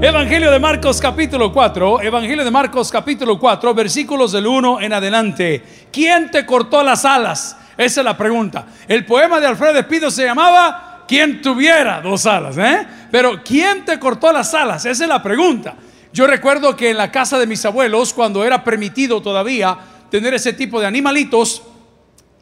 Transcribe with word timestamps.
Evangelio 0.00 0.52
de 0.52 0.60
Marcos 0.60 1.00
capítulo 1.00 1.52
4, 1.52 2.02
Evangelio 2.02 2.44
de 2.44 2.52
Marcos 2.52 2.88
capítulo 2.88 3.36
4, 3.36 3.74
versículos 3.74 4.30
del 4.30 4.46
1 4.46 4.80
en 4.80 4.92
adelante. 4.92 5.60
¿Quién 5.90 6.30
te 6.30 6.46
cortó 6.46 6.84
las 6.84 7.04
alas? 7.04 7.56
Esa 7.76 8.00
es 8.02 8.04
la 8.04 8.16
pregunta. 8.16 8.64
El 8.86 9.04
poema 9.04 9.40
de 9.40 9.48
Alfredo 9.48 9.76
Espido 9.76 10.08
se 10.12 10.24
llamaba 10.24 11.04
¿Quién 11.08 11.42
tuviera 11.42 12.00
dos 12.00 12.26
alas? 12.26 12.56
¿eh? 12.58 12.86
Pero 13.10 13.42
¿quién 13.42 13.84
te 13.84 13.98
cortó 13.98 14.32
las 14.32 14.54
alas? 14.54 14.86
Esa 14.86 15.02
es 15.02 15.08
la 15.08 15.20
pregunta. 15.20 15.74
Yo 16.12 16.28
recuerdo 16.28 16.76
que 16.76 16.90
en 16.90 16.96
la 16.96 17.10
casa 17.10 17.36
de 17.36 17.48
mis 17.48 17.64
abuelos, 17.64 18.14
cuando 18.14 18.44
era 18.44 18.62
permitido 18.62 19.20
todavía 19.20 19.76
tener 20.12 20.32
ese 20.32 20.52
tipo 20.52 20.78
de 20.78 20.86
animalitos, 20.86 21.64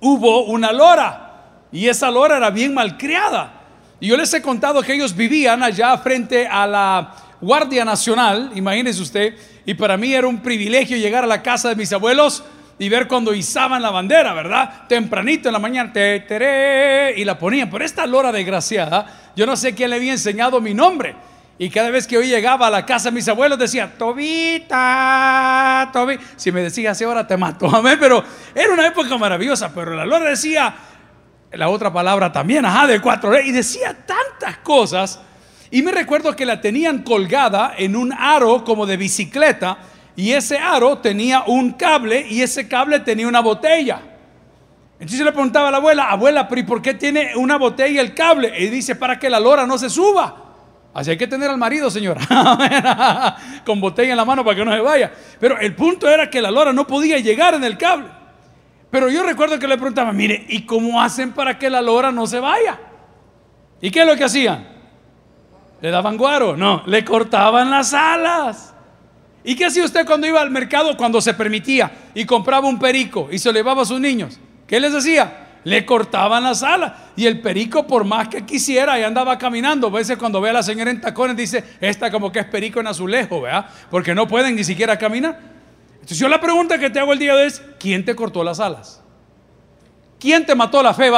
hubo 0.01 0.45
una 0.45 0.73
lora. 0.73 1.63
Y 1.73 1.89
esa 1.89 2.11
lora 2.11 2.37
era 2.37 2.51
bien 2.51 2.75
malcriada. 2.75 3.63
Y 3.99 4.09
yo 4.09 4.19
les 4.19 4.35
he 4.35 4.43
contado 4.43 4.83
que 4.83 4.93
ellos 4.93 5.17
vivían 5.17 5.63
allá 5.63 5.97
frente 5.97 6.47
a 6.47 6.67
la 6.67 7.15
Guardia 7.41 7.85
Nacional, 7.85 8.53
imagínese 8.55 9.03
usted, 9.03 9.35
y 9.65 9.75
para 9.75 9.97
mí 9.97 10.15
era 10.15 10.27
un 10.27 10.41
privilegio 10.41 10.97
llegar 10.97 11.25
a 11.25 11.27
la 11.27 11.43
casa 11.43 11.69
de 11.69 11.77
mis 11.77 11.93
abuelos 11.93 12.43
y 12.79 12.89
ver 12.89 13.09
cuando 13.09 13.35
izaban 13.35 13.83
la 13.83 13.91
bandera, 13.91 14.33
¿verdad? 14.35 14.87
Tempranito 14.89 15.49
en 15.49 15.53
la 15.55 15.59
mañana, 15.59 15.93
te, 15.93 17.15
y 17.17 17.25
la 17.25 17.39
ponían. 17.39 17.71
Por 17.71 17.83
esta 17.83 18.07
lora 18.07 18.31
desgraciada, 18.33 19.33
yo 19.35 19.47
no 19.47 19.57
sé 19.57 19.75
quién 19.75 19.91
le 19.91 19.97
había 19.97 20.13
enseñado 20.13 20.61
mi 20.61 20.75
nombre. 20.75 21.17
Y 21.59 21.71
cada 21.71 21.89
vez 21.91 22.07
que 22.07 22.19
hoy 22.19 22.29
llegaba 22.29 22.67
a 22.67 22.71
la 22.71 22.85
casa 22.85 23.09
de 23.09 23.15
mis 23.15 23.27
abuelos 23.29 23.59
decía, 23.59 23.95
Tobita, 23.97 25.89
Tobi. 25.91 26.19
Si 26.37 26.53
me 26.53 26.61
decía 26.61 26.91
así 26.91 27.05
ahora 27.05 27.27
te 27.27 27.39
mato, 27.39 27.67
amén. 27.75 27.97
Pero 27.99 28.23
era 28.55 28.75
una 28.75 28.87
época 28.87 29.17
maravillosa, 29.17 29.73
pero 29.75 29.95
la 29.95 30.05
lora 30.05 30.29
decía 30.29 30.75
la 31.53 31.69
otra 31.71 31.91
palabra 31.91 32.31
también, 32.31 32.67
ajá, 32.67 32.87
de 32.87 33.01
cuatro, 33.01 33.39
y 33.41 33.53
decía 33.53 33.97
tantas 34.07 34.59
cosas 34.59 35.21
y 35.71 35.83
me 35.83 35.91
recuerdo 35.91 36.35
que 36.37 36.47
la 36.47 36.61
tenían 36.61 37.03
colgada 37.03 37.75
en 37.77 37.97
un 37.97 38.13
aro 38.13 38.65
como 38.65 38.87
de 38.87 38.97
bicicleta 38.97 39.79
y 40.15 40.33
ese 40.33 40.59
aro 40.59 40.99
tenía 40.99 41.45
un 41.47 41.73
cable 41.73 42.27
y 42.29 42.43
ese 42.43 42.69
cable 42.69 43.01
tenía 43.01 43.29
una 43.29 43.41
botella. 43.41 44.01
Entonces 44.99 45.25
le 45.25 45.33
preguntaba 45.33 45.69
a 45.69 45.71
la 45.71 45.77
abuela, 45.77 46.11
abuela, 46.11 46.49
pero 46.49 46.61
¿y 46.61 46.65
por 46.65 46.81
qué 46.81 46.95
tiene 46.95 47.37
una 47.37 47.59
botella 47.59 48.01
el 48.01 48.15
cable? 48.15 48.53
Y 48.59 48.69
dice, 48.69 48.97
para 48.97 49.19
que 49.19 49.29
la 49.29 49.39
lora 49.39 49.67
no 49.67 49.77
se 49.77 49.91
suba. 49.91 50.45
Así 50.95 51.11
hay 51.11 51.19
que 51.19 51.27
tener 51.27 51.51
al 51.51 51.59
marido, 51.59 51.91
señora, 51.91 53.37
con 53.67 53.79
botella 53.83 54.13
en 54.13 54.17
la 54.17 54.25
mano 54.25 54.43
para 54.43 54.57
que 54.57 54.65
no 54.65 54.73
se 54.73 54.81
vaya. 54.81 55.13
Pero 55.39 55.59
el 55.59 55.75
punto 55.75 56.09
era 56.09 56.31
que 56.31 56.41
la 56.41 56.51
lora 56.51 56.73
no 56.73 56.87
podía 56.87 57.19
llegar 57.19 57.53
en 57.53 57.65
el 57.65 57.77
cable. 57.77 58.09
Pero 58.91 59.11
yo 59.11 59.23
recuerdo 59.23 59.59
que 59.59 59.69
le 59.69 59.77
preguntaba, 59.77 60.13
mire, 60.13 60.47
¿y 60.49 60.63
cómo 60.65 61.03
hacen 61.03 61.33
para 61.33 61.59
que 61.59 61.69
la 61.69 61.83
lora 61.83 62.11
no 62.11 62.27
se 62.27 62.41
vaya? 62.41 62.81
¿Y 63.83 63.91
qué 63.91 64.01
es 64.01 64.07
lo 64.07 64.17
que 64.17 64.25
hacían? 64.25 64.76
¿Le 65.87 65.93
daban 65.93 66.17
guaro? 66.17 66.57
No, 66.57 66.83
le 66.87 67.05
cortaban 67.05 67.71
las 67.71 67.95
alas. 67.95 68.75
¿Y 69.45 69.55
qué 69.55 69.67
hacía 69.67 69.85
usted 69.85 70.05
cuando 70.05 70.27
iba 70.27 70.41
al 70.41 70.51
mercado 70.51 70.97
cuando 70.97 71.21
se 71.21 71.33
permitía 71.33 71.93
y 72.13 72.25
compraba 72.25 72.67
un 72.67 72.77
perico 72.77 73.29
y 73.31 73.39
se 73.39 73.51
lo 73.51 73.55
llevaba 73.55 73.83
a 73.83 73.85
sus 73.85 74.01
niños? 74.01 74.37
¿Qué 74.67 74.81
les 74.81 74.93
hacía? 74.93 75.61
Le 75.63 75.87
cortaban 75.87 76.43
las 76.43 76.65
alas. 76.65 76.93
Y 77.15 77.27
el 77.27 77.41
perico, 77.41 77.87
por 77.87 78.03
más 78.03 78.27
que 78.27 78.45
quisiera, 78.45 78.99
y 78.99 79.05
andaba 79.05 79.39
caminando. 79.39 79.87
A 79.87 79.91
veces 79.91 80.19
cuando 80.19 80.41
ve 80.41 80.51
a 80.51 80.55
la 80.55 80.65
señora 80.65 80.91
en 80.91 81.01
tacones, 81.01 81.37
dice, 81.37 81.63
esta 81.81 82.11
como 82.11 82.33
que 82.33 82.41
es 82.41 82.47
perico 82.47 82.81
en 82.81 82.89
azulejo, 82.89 83.43
¿verdad? 83.43 83.67
Porque 83.89 84.13
no 84.13 84.27
pueden 84.27 84.57
ni 84.57 84.65
siquiera 84.65 84.99
caminar. 84.99 85.39
Entonces 85.93 86.19
yo 86.19 86.27
la 86.27 86.41
pregunta 86.41 86.81
que 86.81 86.91
te 86.91 86.99
hago 86.99 87.13
el 87.13 87.21
día 87.21 87.37
de 87.37 87.43
hoy 87.43 87.47
es, 87.47 87.63
¿quién 87.79 88.05
te 88.05 88.17
cortó 88.17 88.43
las 88.43 88.59
alas? 88.59 89.05
¿Quién 90.19 90.45
te 90.45 90.57
mató 90.57 90.83
la 90.83 90.93
fe? 90.93 91.13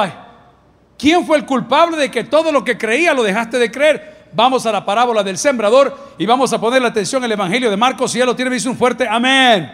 ¿Quién 0.98 1.24
fue 1.24 1.38
el 1.38 1.46
culpable 1.46 1.96
de 1.96 2.10
que 2.10 2.24
todo 2.24 2.52
lo 2.52 2.62
que 2.62 2.76
creía 2.76 3.14
lo 3.14 3.22
dejaste 3.22 3.58
de 3.58 3.70
creer? 3.70 4.17
Vamos 4.32 4.66
a 4.66 4.72
la 4.72 4.84
parábola 4.84 5.22
del 5.22 5.38
sembrador 5.38 5.96
y 6.18 6.26
vamos 6.26 6.52
a 6.52 6.60
poner 6.60 6.82
la 6.82 6.88
atención 6.88 7.24
al 7.24 7.32
Evangelio 7.32 7.70
de 7.70 7.76
Marcos. 7.76 8.12
Si 8.12 8.18
ya 8.18 8.26
lo 8.26 8.36
tiene, 8.36 8.50
dice 8.50 8.68
un 8.68 8.76
fuerte 8.76 9.06
amén. 9.08 9.70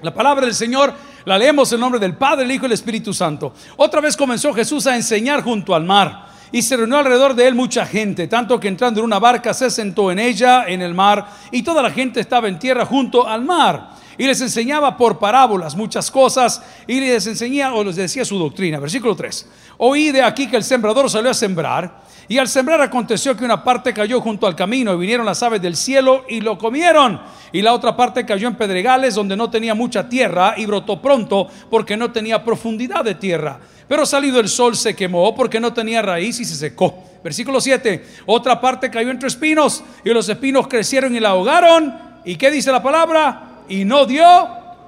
La 0.00 0.12
palabra 0.12 0.46
del 0.46 0.54
Señor 0.54 0.92
la 1.24 1.38
leemos 1.38 1.72
en 1.72 1.80
nombre 1.80 2.00
del 2.00 2.14
Padre, 2.14 2.44
el 2.44 2.50
Hijo 2.50 2.64
y 2.64 2.66
el 2.66 2.72
Espíritu 2.72 3.12
Santo. 3.12 3.52
Otra 3.76 4.00
vez 4.00 4.16
comenzó 4.16 4.52
Jesús 4.52 4.86
a 4.86 4.96
enseñar 4.96 5.42
junto 5.42 5.74
al 5.74 5.84
mar 5.84 6.32
y 6.50 6.62
se 6.62 6.76
reunió 6.76 6.98
alrededor 6.98 7.34
de 7.34 7.46
él 7.48 7.54
mucha 7.54 7.86
gente, 7.86 8.28
tanto 8.28 8.60
que 8.60 8.68
entrando 8.68 9.00
en 9.00 9.06
una 9.06 9.18
barca 9.18 9.54
se 9.54 9.70
sentó 9.70 10.10
en 10.12 10.18
ella, 10.18 10.66
en 10.66 10.82
el 10.82 10.94
mar, 10.94 11.26
y 11.50 11.62
toda 11.62 11.82
la 11.82 11.90
gente 11.90 12.20
estaba 12.20 12.48
en 12.48 12.58
tierra 12.58 12.84
junto 12.84 13.26
al 13.26 13.42
mar. 13.42 13.90
Y 14.18 14.26
les 14.26 14.40
enseñaba 14.42 14.96
por 14.96 15.18
parábolas 15.18 15.74
muchas 15.74 16.10
cosas 16.10 16.62
y 16.86 17.00
les 17.00 17.26
enseñaba 17.26 17.76
o 17.76 17.82
les 17.82 17.96
decía 17.96 18.26
su 18.26 18.38
doctrina. 18.38 18.78
Versículo 18.78 19.16
3. 19.16 19.48
Oí 19.78 20.12
de 20.12 20.22
aquí 20.22 20.46
que 20.46 20.56
el 20.56 20.62
sembrador 20.62 21.08
salió 21.08 21.30
a 21.30 21.34
sembrar 21.34 22.02
y 22.28 22.38
al 22.38 22.48
sembrar 22.48 22.80
aconteció 22.80 23.36
que 23.36 23.44
una 23.44 23.62
parte 23.62 23.92
cayó 23.92 24.20
junto 24.20 24.46
al 24.46 24.56
camino 24.56 24.94
y 24.94 24.98
vinieron 24.98 25.26
las 25.26 25.42
aves 25.42 25.60
del 25.60 25.76
cielo 25.76 26.24
y 26.28 26.40
lo 26.40 26.56
comieron. 26.56 27.20
Y 27.52 27.62
la 27.62 27.74
otra 27.74 27.96
parte 27.96 28.24
cayó 28.24 28.48
en 28.48 28.54
pedregales 28.54 29.14
donde 29.14 29.36
no 29.36 29.50
tenía 29.50 29.74
mucha 29.74 30.08
tierra 30.08 30.54
y 30.56 30.66
brotó 30.66 31.02
pronto 31.02 31.48
porque 31.70 31.96
no 31.96 32.12
tenía 32.12 32.44
profundidad 32.44 33.04
de 33.04 33.14
tierra. 33.14 33.58
Pero 33.88 34.06
salido 34.06 34.40
el 34.40 34.48
sol 34.48 34.76
se 34.76 34.96
quemó 34.96 35.34
porque 35.34 35.60
no 35.60 35.72
tenía 35.72 36.00
raíz 36.00 36.40
y 36.40 36.44
se 36.44 36.54
secó. 36.54 37.04
Versículo 37.22 37.60
7. 37.60 38.04
Otra 38.26 38.60
parte 38.60 38.90
cayó 38.90 39.10
entre 39.10 39.28
espinos 39.28 39.82
y 40.04 40.10
los 40.10 40.28
espinos 40.28 40.68
crecieron 40.68 41.14
y 41.14 41.20
la 41.20 41.30
ahogaron. 41.30 41.94
¿Y 42.24 42.36
qué 42.36 42.50
dice 42.50 42.72
la 42.72 42.82
palabra? 42.82 43.62
Y 43.68 43.84
no 43.84 44.06
dio 44.06 44.24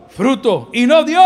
fruto. 0.09 0.71
Y 0.73 0.87
no 0.87 1.05
dio 1.05 1.21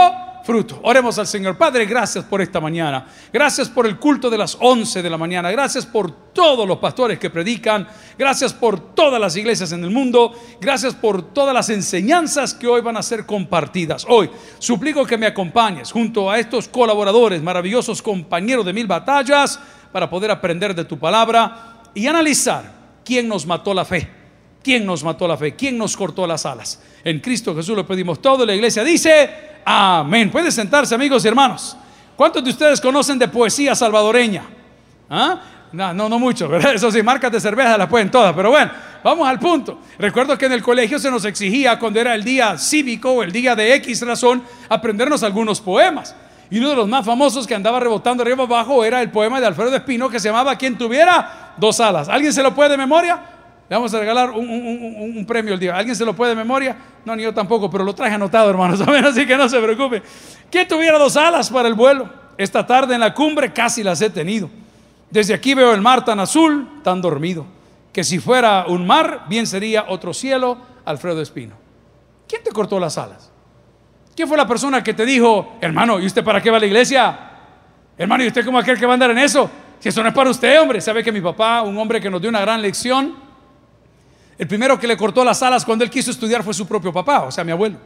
fruto. 0.48 0.80
Oremos 0.82 1.18
al 1.18 1.26
Señor. 1.26 1.58
Padre, 1.58 1.84
gracias 1.84 2.24
por 2.24 2.40
esta 2.40 2.58
mañana. 2.58 3.06
Gracias 3.30 3.68
por 3.68 3.86
el 3.86 3.98
culto 3.98 4.30
de 4.30 4.38
las 4.38 4.56
11 4.58 5.02
de 5.02 5.10
la 5.10 5.18
mañana. 5.18 5.50
Gracias 5.50 5.84
por 5.84 6.10
todos 6.32 6.66
los 6.66 6.78
pastores 6.78 7.18
que 7.18 7.28
predican. 7.28 7.86
Gracias 8.18 8.54
por 8.54 8.94
todas 8.94 9.20
las 9.20 9.36
iglesias 9.36 9.72
en 9.72 9.84
el 9.84 9.90
mundo. 9.90 10.32
Gracias 10.58 10.94
por 10.94 11.34
todas 11.34 11.52
las 11.52 11.68
enseñanzas 11.68 12.54
que 12.54 12.66
hoy 12.66 12.80
van 12.80 12.96
a 12.96 13.02
ser 13.02 13.26
compartidas. 13.26 14.06
Hoy 14.08 14.30
suplico 14.58 15.04
que 15.04 15.18
me 15.18 15.26
acompañes 15.26 15.92
junto 15.92 16.30
a 16.30 16.38
estos 16.38 16.66
colaboradores, 16.66 17.42
maravillosos 17.42 18.00
compañeros 18.00 18.64
de 18.64 18.72
mil 18.72 18.86
batallas, 18.86 19.60
para 19.92 20.08
poder 20.08 20.30
aprender 20.30 20.74
de 20.74 20.86
tu 20.86 20.98
palabra 20.98 21.82
y 21.92 22.06
analizar 22.06 22.72
quién 23.04 23.28
nos 23.28 23.44
mató 23.44 23.74
la 23.74 23.84
fe. 23.84 24.08
¿Quién 24.62 24.86
nos 24.86 25.04
mató 25.04 25.28
la 25.28 25.36
fe? 25.36 25.54
¿Quién 25.54 25.76
nos 25.76 25.94
cortó 25.94 26.26
las 26.26 26.46
alas? 26.46 26.82
En 27.04 27.20
Cristo 27.20 27.54
Jesús 27.54 27.76
lo 27.76 27.86
pedimos 27.86 28.22
todo. 28.22 28.46
La 28.46 28.54
iglesia 28.54 28.82
dice, 28.82 29.47
Amén. 29.64 30.30
Puede 30.30 30.50
sentarse, 30.50 30.94
amigos 30.94 31.24
y 31.24 31.28
hermanos. 31.28 31.76
¿Cuántos 32.16 32.42
de 32.42 32.50
ustedes 32.50 32.80
conocen 32.80 33.18
de 33.18 33.28
poesía 33.28 33.74
salvadoreña? 33.74 34.42
¿Ah? 35.08 35.40
No, 35.72 35.92
no, 35.92 36.08
no 36.08 36.18
mucho, 36.18 36.48
¿verdad? 36.48 36.72
Eso 36.74 36.90
sí, 36.90 37.02
marcas 37.02 37.30
de 37.30 37.40
cerveza 37.40 37.76
las 37.76 37.88
pueden 37.88 38.10
todas, 38.10 38.34
pero 38.34 38.50
bueno, 38.50 38.70
vamos 39.04 39.28
al 39.28 39.38
punto. 39.38 39.80
Recuerdo 39.98 40.36
que 40.36 40.46
en 40.46 40.52
el 40.52 40.62
colegio 40.62 40.98
se 40.98 41.10
nos 41.10 41.24
exigía, 41.24 41.78
cuando 41.78 42.00
era 42.00 42.14
el 42.14 42.24
día 42.24 42.56
cívico 42.58 43.12
o 43.12 43.22
el 43.22 43.30
día 43.30 43.54
de 43.54 43.74
X 43.74 44.04
razón, 44.06 44.42
aprendernos 44.68 45.22
algunos 45.22 45.60
poemas. 45.60 46.14
Y 46.50 46.58
uno 46.58 46.70
de 46.70 46.76
los 46.76 46.88
más 46.88 47.04
famosos 47.04 47.46
que 47.46 47.54
andaba 47.54 47.78
rebotando 47.78 48.22
arriba 48.22 48.44
abajo 48.44 48.82
era 48.84 49.02
el 49.02 49.10
poema 49.10 49.38
de 49.38 49.46
Alfredo 49.46 49.76
Espino 49.76 50.08
que 50.08 50.18
se 50.18 50.28
llamaba 50.28 50.56
Quien 50.56 50.78
tuviera 50.78 51.52
dos 51.58 51.78
alas. 51.78 52.08
¿Alguien 52.08 52.32
se 52.32 52.42
lo 52.42 52.54
puede 52.54 52.70
de 52.70 52.78
memoria? 52.78 53.20
Le 53.68 53.76
vamos 53.76 53.92
a 53.92 54.00
regalar 54.00 54.30
un, 54.30 55.24
premio 55.26 55.52
el 55.52 55.60
día. 55.60 55.76
¿Alguien 55.76 55.94
se 55.94 56.04
lo 56.04 56.14
puede 56.14 56.30
de 56.30 56.36
memoria? 56.36 56.76
No, 57.04 57.14
ni 57.14 57.22
yo 57.22 57.34
tampoco, 57.34 57.70
pero 57.70 57.84
lo 57.84 57.94
traje 57.94 58.14
anotado, 58.14 58.48
hermanos. 58.48 58.80
Así 59.04 59.26
que 59.26 59.36
no 59.36 59.48
se 59.48 59.60
preocupe. 59.60 60.02
¿Quién 60.50 60.66
tuviera 60.66 60.98
dos 60.98 61.16
alas 61.16 61.50
para 61.50 61.68
el 61.68 61.74
vuelo? 61.74 62.08
Esta 62.38 62.66
tarde 62.66 62.94
en 62.94 63.00
la 63.00 63.12
cumbre 63.12 63.52
casi 63.52 63.82
las 63.82 64.00
he 64.00 64.08
tenido. 64.08 64.48
Desde 65.10 65.34
aquí 65.34 65.52
veo 65.52 65.74
el 65.74 65.82
mar 65.82 66.04
tan 66.04 66.18
azul, 66.20 66.80
tan 66.82 67.02
dormido, 67.02 67.44
que 67.92 68.04
si 68.04 68.18
fuera 68.18 68.66
un 68.66 68.86
mar, 68.86 69.24
bien 69.28 69.46
sería 69.46 69.86
otro 69.88 70.14
cielo, 70.14 70.56
Alfredo 70.84 71.20
Espino. 71.20 71.54
¿Quién 72.26 72.42
te 72.42 72.50
cortó 72.50 72.78
las 72.80 72.96
alas? 72.96 73.30
¿Quién 74.14 74.28
fue 74.28 74.36
la 74.36 74.46
persona 74.46 74.82
que 74.82 74.94
te 74.94 75.04
dijo, 75.04 75.56
hermano, 75.60 76.00
¿y 76.00 76.06
usted 76.06 76.24
para 76.24 76.42
qué 76.42 76.50
va 76.50 76.56
a 76.56 76.60
la 76.60 76.66
iglesia? 76.66 77.18
Hermano, 77.96 78.24
¿y 78.24 78.28
usted 78.28 78.44
cómo 78.44 78.58
aquel 78.58 78.78
que 78.78 78.86
va 78.86 78.92
a 78.92 78.94
andar 78.94 79.10
en 79.10 79.18
eso? 79.18 79.50
Si 79.78 79.88
eso 79.88 80.02
no 80.02 80.08
es 80.08 80.14
para 80.14 80.30
usted, 80.30 80.60
hombre. 80.60 80.80
Sabe 80.80 81.04
que 81.04 81.12
mi 81.12 81.20
papá, 81.20 81.62
un 81.62 81.76
hombre 81.78 82.00
que 82.00 82.10
nos 82.10 82.20
dio 82.20 82.28
una 82.28 82.40
gran 82.40 82.60
lección, 82.60 83.27
el 84.38 84.46
primero 84.46 84.78
que 84.78 84.86
le 84.86 84.96
cortó 84.96 85.24
las 85.24 85.42
alas 85.42 85.64
cuando 85.64 85.84
él 85.84 85.90
quiso 85.90 86.12
estudiar 86.12 86.44
fue 86.44 86.54
su 86.54 86.66
propio 86.66 86.92
papá, 86.92 87.24
o 87.24 87.32
sea, 87.32 87.42
mi 87.42 87.50
abuelo. 87.50 87.76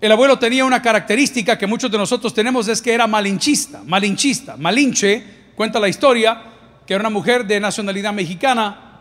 El 0.00 0.10
abuelo 0.10 0.38
tenía 0.38 0.64
una 0.64 0.80
característica 0.80 1.56
que 1.56 1.66
muchos 1.66 1.90
de 1.90 1.98
nosotros 1.98 2.32
tenemos, 2.34 2.66
es 2.66 2.80
que 2.80 2.92
era 2.92 3.06
malinchista, 3.06 3.82
malinchista. 3.86 4.56
Malinche, 4.56 5.22
cuenta 5.54 5.78
la 5.78 5.88
historia, 5.88 6.42
que 6.86 6.94
era 6.94 7.02
una 7.02 7.10
mujer 7.10 7.46
de 7.46 7.60
nacionalidad 7.60 8.12
mexicana, 8.12 9.00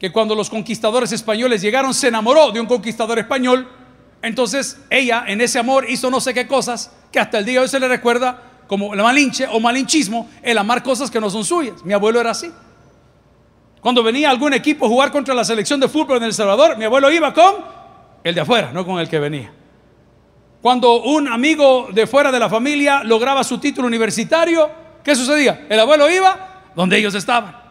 que 0.00 0.10
cuando 0.10 0.34
los 0.34 0.50
conquistadores 0.50 1.12
españoles 1.12 1.62
llegaron 1.62 1.94
se 1.94 2.08
enamoró 2.08 2.50
de 2.50 2.60
un 2.60 2.66
conquistador 2.66 3.18
español, 3.18 3.68
entonces 4.22 4.78
ella 4.90 5.24
en 5.28 5.40
ese 5.40 5.58
amor 5.58 5.86
hizo 5.88 6.10
no 6.10 6.20
sé 6.20 6.34
qué 6.34 6.46
cosas, 6.48 6.90
que 7.12 7.20
hasta 7.20 7.38
el 7.38 7.44
día 7.44 7.60
de 7.60 7.60
hoy 7.60 7.68
se 7.68 7.78
le 7.78 7.86
recuerda 7.88 8.42
como 8.66 8.94
la 8.94 9.04
malinche 9.04 9.46
o 9.46 9.60
malinchismo, 9.60 10.28
el 10.42 10.58
amar 10.58 10.82
cosas 10.82 11.10
que 11.10 11.20
no 11.20 11.30
son 11.30 11.44
suyas. 11.44 11.84
Mi 11.84 11.92
abuelo 11.92 12.20
era 12.20 12.30
así. 12.30 12.50
Cuando 13.80 14.02
venía 14.02 14.30
algún 14.30 14.52
equipo 14.52 14.86
a 14.86 14.88
jugar 14.88 15.12
contra 15.12 15.34
la 15.34 15.44
selección 15.44 15.78
de 15.80 15.88
fútbol 15.88 16.18
en 16.18 16.24
El 16.24 16.34
Salvador, 16.34 16.76
mi 16.76 16.84
abuelo 16.84 17.10
iba 17.10 17.32
con 17.32 17.54
el 18.24 18.34
de 18.34 18.40
afuera, 18.40 18.70
no 18.72 18.84
con 18.84 18.98
el 18.98 19.08
que 19.08 19.18
venía. 19.18 19.52
Cuando 20.60 21.02
un 21.02 21.28
amigo 21.28 21.88
de 21.92 22.06
fuera 22.06 22.32
de 22.32 22.40
la 22.40 22.48
familia 22.48 23.04
lograba 23.04 23.44
su 23.44 23.58
título 23.58 23.86
universitario, 23.86 24.68
¿qué 25.04 25.14
sucedía? 25.14 25.66
El 25.68 25.78
abuelo 25.78 26.10
iba 26.10 26.72
donde 26.74 26.98
ellos 26.98 27.14
estaban. 27.14 27.66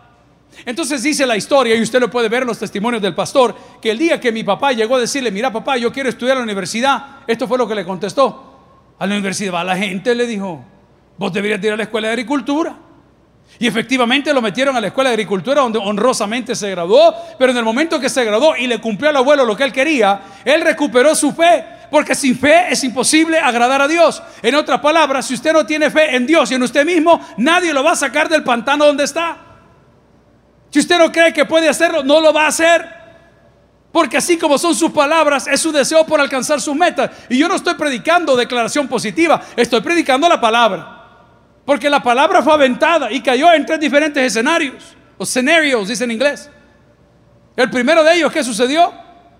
Entonces 0.66 1.04
dice 1.04 1.26
la 1.26 1.36
historia, 1.36 1.76
y 1.76 1.82
usted 1.82 2.00
lo 2.00 2.10
puede 2.10 2.30
ver 2.30 2.44
en 2.44 2.48
los 2.48 2.60
testimonios 2.60 3.02
del 3.02 3.14
pastor, 3.14 3.54
que 3.82 3.92
el 3.92 3.98
día 3.98 4.20
que 4.20 4.32
mi 4.32 4.44
papá 4.44 4.72
llegó 4.72 4.96
a 4.96 5.00
decirle, 5.00 5.32
mira 5.32 5.52
papá, 5.52 5.76
yo 5.76 5.92
quiero 5.92 6.08
estudiar 6.08 6.38
en 6.38 6.40
la 6.40 6.44
universidad, 6.44 7.18
esto 7.28 7.48
fue 7.48 7.58
lo 7.58 7.68
que 7.68 7.76
le 7.76 7.84
contestó. 7.84 8.54
A 8.98 9.06
la 9.06 9.16
universidad, 9.16 9.60
a 9.60 9.64
la 9.66 9.76
gente 9.76 10.16
le 10.16 10.26
dijo, 10.26 10.64
vos 11.18 11.34
deberías 11.34 11.62
ir 11.62 11.74
a 11.74 11.78
la 11.78 11.84
escuela 11.84 12.08
de 12.08 12.14
agricultura. 12.14 12.78
Y 13.58 13.68
efectivamente 13.68 14.34
lo 14.34 14.42
metieron 14.42 14.76
a 14.76 14.82
la 14.82 14.88
escuela 14.88 15.10
de 15.10 15.14
agricultura 15.14 15.62
donde 15.62 15.80
honrosamente 15.80 16.56
se 16.56 16.70
graduó, 16.72 17.16
pero 17.40 17.52
en 17.52 17.58
el 17.58 17.64
momento 17.64 18.00
que 18.00 18.10
se 18.10 18.26
graduó 18.26 18.56
y 18.56 18.68
le 18.68 18.82
cumplió 18.82 19.10
al 19.10 19.16
abuelo 19.16 19.46
lo 19.46 19.56
que 19.56 19.64
él 19.64 19.72
quería, 19.72 20.22
él 20.44 20.62
recuperó 20.62 21.16
su 21.16 21.32
fe, 21.32 21.64
porque 21.90 22.16
sin 22.16 22.38
fe 22.38 22.66
es 22.70 22.84
imposible 22.84 23.40
agradar 23.40 23.82
a 23.82 23.88
Dios. 23.88 24.22
En 24.42 24.56
otras 24.56 24.82
palabras, 24.82 25.26
si 25.26 25.36
usted 25.36 25.54
no 25.54 25.66
tiene 25.66 25.90
fe 25.90 26.16
en 26.16 26.28
Dios 26.28 26.52
y 26.52 26.56
en 26.56 26.64
usted 26.64 26.86
mismo, 26.86 27.22
nadie 27.38 27.74
lo 27.74 27.82
va 27.82 27.92
a 27.92 27.96
sacar 27.96 28.28
del 28.28 28.44
pantano 28.44 28.86
donde 28.86 29.06
está. 29.06 29.38
Si 30.70 30.80
usted 30.80 31.00
no 31.00 31.10
cree 31.10 31.32
que 31.32 31.46
puede 31.46 31.70
hacerlo, 31.70 32.04
no 32.04 32.20
lo 32.20 32.34
va 32.34 32.46
a 32.46 32.48
hacer. 32.48 32.86
Porque 33.94 34.18
así 34.18 34.38
como 34.38 34.58
son 34.58 34.76
sus 34.76 34.92
palabras, 34.92 35.48
es 35.48 35.62
su 35.62 35.72
deseo 35.72 36.06
por 36.06 36.20
alcanzar 36.20 36.60
sus 36.60 36.76
metas. 36.76 37.12
Y 37.30 37.38
yo 37.38 37.48
no 37.48 37.56
estoy 37.56 37.76
predicando 37.76 38.36
declaración 38.36 38.90
positiva, 38.90 39.42
estoy 39.56 39.80
predicando 39.80 40.28
la 40.28 40.42
palabra. 40.42 40.95
Porque 41.66 41.90
la 41.90 42.02
palabra 42.02 42.42
fue 42.44 42.54
aventada 42.54 43.12
y 43.12 43.22
cayó 43.22 43.52
en 43.52 43.66
tres 43.66 43.80
diferentes 43.80 44.24
escenarios, 44.24 44.96
o 45.18 45.24
escenarios, 45.24 45.88
dice 45.88 46.04
en 46.04 46.12
inglés. 46.12 46.50
El 47.56 47.70
primero 47.70 48.04
de 48.04 48.16
ellos, 48.16 48.32
¿qué 48.32 48.44
sucedió? 48.44 48.94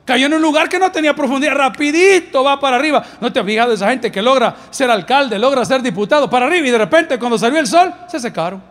Cayó 0.06 0.28
en 0.28 0.34
un 0.34 0.42
lugar 0.42 0.70
que 0.70 0.80
no 0.80 0.92
tenía 0.92 1.16
profundidad, 1.16 1.56
rapidito 1.56 2.44
va 2.44 2.60
para 2.60 2.78
arriba. 2.78 3.04
¿No 3.20 3.32
te 3.32 3.40
has 3.40 3.46
fijado 3.46 3.74
esa 3.74 3.90
gente 3.90 4.12
que 4.12 4.22
logra 4.22 4.56
ser 4.70 4.90
alcalde, 4.90 5.38
logra 5.38 5.66
ser 5.66 5.82
diputado 5.82 6.30
para 6.30 6.46
arriba 6.46 6.68
y 6.68 6.72
de 6.72 6.78
repente 6.78 7.18
cuando 7.18 7.38
salió 7.38 7.60
el 7.60 7.68
sol 7.68 7.94
se 8.08 8.20
secaron? 8.20 8.62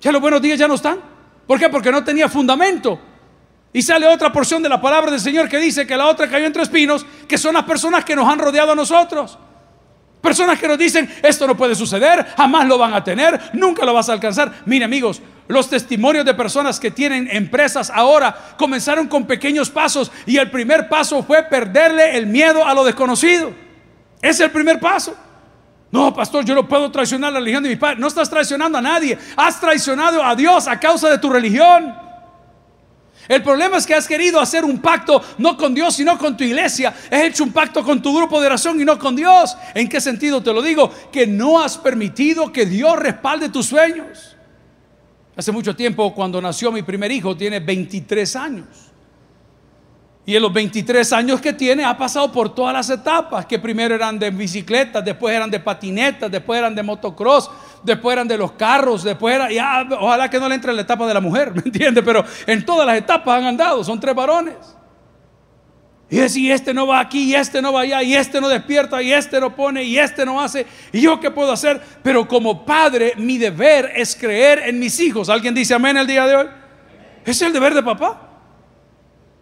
Ya 0.00 0.12
los 0.12 0.20
buenos 0.20 0.40
días 0.40 0.58
ya 0.58 0.68
no 0.68 0.74
están. 0.74 0.98
¿Por 1.46 1.58
qué? 1.58 1.68
Porque 1.68 1.90
no 1.90 2.04
tenía 2.04 2.28
fundamento. 2.28 2.98
Y 3.72 3.82
sale 3.82 4.06
otra 4.06 4.32
porción 4.32 4.62
de 4.62 4.68
la 4.68 4.80
palabra 4.80 5.10
del 5.10 5.20
Señor 5.20 5.48
que 5.48 5.58
dice 5.58 5.86
que 5.86 5.96
la 5.96 6.06
otra 6.06 6.28
cayó 6.28 6.44
entre 6.44 6.62
espinos, 6.62 7.06
que 7.26 7.38
son 7.38 7.54
las 7.54 7.64
personas 7.64 8.04
que 8.04 8.14
nos 8.14 8.28
han 8.28 8.38
rodeado 8.38 8.72
a 8.72 8.74
nosotros. 8.74 9.38
Personas 10.20 10.58
que 10.58 10.68
nos 10.68 10.78
dicen, 10.78 11.10
esto 11.22 11.46
no 11.46 11.56
puede 11.56 11.74
suceder, 11.74 12.26
jamás 12.36 12.66
lo 12.66 12.76
van 12.76 12.92
a 12.92 13.02
tener, 13.02 13.40
nunca 13.54 13.86
lo 13.86 13.94
vas 13.94 14.08
a 14.08 14.12
alcanzar. 14.12 14.52
Mire 14.66 14.84
amigos, 14.84 15.22
los 15.48 15.70
testimonios 15.70 16.24
de 16.24 16.34
personas 16.34 16.78
que 16.78 16.90
tienen 16.90 17.28
empresas 17.30 17.90
ahora 17.90 18.54
comenzaron 18.58 19.08
con 19.08 19.26
pequeños 19.26 19.70
pasos 19.70 20.12
y 20.26 20.36
el 20.36 20.50
primer 20.50 20.88
paso 20.88 21.22
fue 21.22 21.42
perderle 21.44 22.16
el 22.16 22.26
miedo 22.26 22.64
a 22.64 22.74
lo 22.74 22.84
desconocido. 22.84 23.52
Es 24.20 24.38
el 24.40 24.50
primer 24.50 24.78
paso. 24.78 25.16
No, 25.90 26.14
pastor, 26.14 26.44
yo 26.44 26.54
no 26.54 26.68
puedo 26.68 26.90
traicionar 26.90 27.32
la 27.32 27.40
religión 27.40 27.62
de 27.62 27.70
mi 27.70 27.76
padre. 27.76 27.96
No 27.98 28.06
estás 28.06 28.30
traicionando 28.30 28.78
a 28.78 28.82
nadie. 28.82 29.18
Has 29.36 29.58
traicionado 29.58 30.22
a 30.22 30.36
Dios 30.36 30.68
a 30.68 30.78
causa 30.78 31.08
de 31.08 31.18
tu 31.18 31.30
religión. 31.30 32.09
El 33.30 33.44
problema 33.44 33.76
es 33.76 33.86
que 33.86 33.94
has 33.94 34.08
querido 34.08 34.40
hacer 34.40 34.64
un 34.64 34.80
pacto 34.80 35.22
no 35.38 35.56
con 35.56 35.72
Dios, 35.72 35.94
sino 35.94 36.18
con 36.18 36.36
tu 36.36 36.42
iglesia. 36.42 36.92
Has 37.12 37.22
hecho 37.22 37.44
un 37.44 37.52
pacto 37.52 37.84
con 37.84 38.02
tu 38.02 38.12
grupo 38.12 38.40
de 38.40 38.46
oración 38.48 38.80
y 38.80 38.84
no 38.84 38.98
con 38.98 39.14
Dios. 39.14 39.56
¿En 39.72 39.88
qué 39.88 40.00
sentido 40.00 40.42
te 40.42 40.52
lo 40.52 40.60
digo? 40.60 40.92
Que 41.12 41.28
no 41.28 41.60
has 41.62 41.78
permitido 41.78 42.52
que 42.52 42.66
Dios 42.66 42.98
respalde 42.98 43.48
tus 43.48 43.66
sueños. 43.66 44.36
Hace 45.36 45.52
mucho 45.52 45.76
tiempo, 45.76 46.12
cuando 46.12 46.42
nació 46.42 46.72
mi 46.72 46.82
primer 46.82 47.12
hijo, 47.12 47.36
tiene 47.36 47.60
23 47.60 48.34
años. 48.34 48.66
Y 50.26 50.34
en 50.34 50.42
los 50.42 50.52
23 50.52 51.12
años 51.12 51.40
que 51.40 51.52
tiene 51.52 51.84
ha 51.84 51.96
pasado 51.96 52.32
por 52.32 52.52
todas 52.52 52.72
las 52.72 52.90
etapas, 52.90 53.46
que 53.46 53.60
primero 53.60 53.94
eran 53.94 54.18
de 54.18 54.30
bicicletas, 54.30 55.04
después 55.04 55.36
eran 55.36 55.52
de 55.52 55.60
patinetas, 55.60 56.28
después 56.28 56.58
eran 56.58 56.74
de 56.74 56.82
motocross, 56.82 57.48
después 57.82 58.14
eran 58.14 58.28
de 58.28 58.38
los 58.38 58.52
carros, 58.52 59.02
después 59.02 59.34
era, 59.34 59.50
ya, 59.50 59.86
ojalá 59.98 60.28
que 60.28 60.38
no 60.38 60.48
le 60.48 60.54
entre 60.54 60.70
en 60.70 60.76
la 60.76 60.82
etapa 60.82 61.06
de 61.06 61.14
la 61.14 61.20
mujer, 61.20 61.52
¿me 61.54 61.62
entiende? 61.64 62.02
Pero 62.02 62.24
en 62.46 62.64
todas 62.64 62.86
las 62.86 62.96
etapas 62.96 63.38
han 63.38 63.46
andado, 63.46 63.82
son 63.84 63.98
tres 63.98 64.14
varones. 64.14 64.56
Y 66.12 66.18
es, 66.18 66.36
y 66.36 66.50
este 66.50 66.74
no 66.74 66.88
va 66.88 66.98
aquí, 66.98 67.30
y 67.30 67.34
este 67.36 67.62
no 67.62 67.72
va 67.72 67.82
allá, 67.82 68.02
y 68.02 68.16
este 68.16 68.40
no 68.40 68.48
despierta, 68.48 69.00
y 69.00 69.12
este 69.12 69.40
no 69.40 69.54
pone, 69.54 69.84
y 69.84 69.96
este 69.96 70.26
no 70.26 70.40
hace. 70.40 70.66
¿Y 70.92 71.00
yo 71.02 71.20
qué 71.20 71.30
puedo 71.30 71.52
hacer? 71.52 71.80
Pero 72.02 72.26
como 72.26 72.66
padre, 72.66 73.14
mi 73.16 73.38
deber 73.38 73.92
es 73.94 74.16
creer 74.16 74.64
en 74.66 74.80
mis 74.80 74.98
hijos. 74.98 75.28
¿Alguien 75.28 75.54
dice 75.54 75.72
amén 75.72 75.96
el 75.96 76.08
día 76.08 76.26
de 76.26 76.34
hoy? 76.34 76.46
Es 77.24 77.40
el 77.42 77.52
deber 77.52 77.74
de 77.74 77.82
papá. 77.84 78.26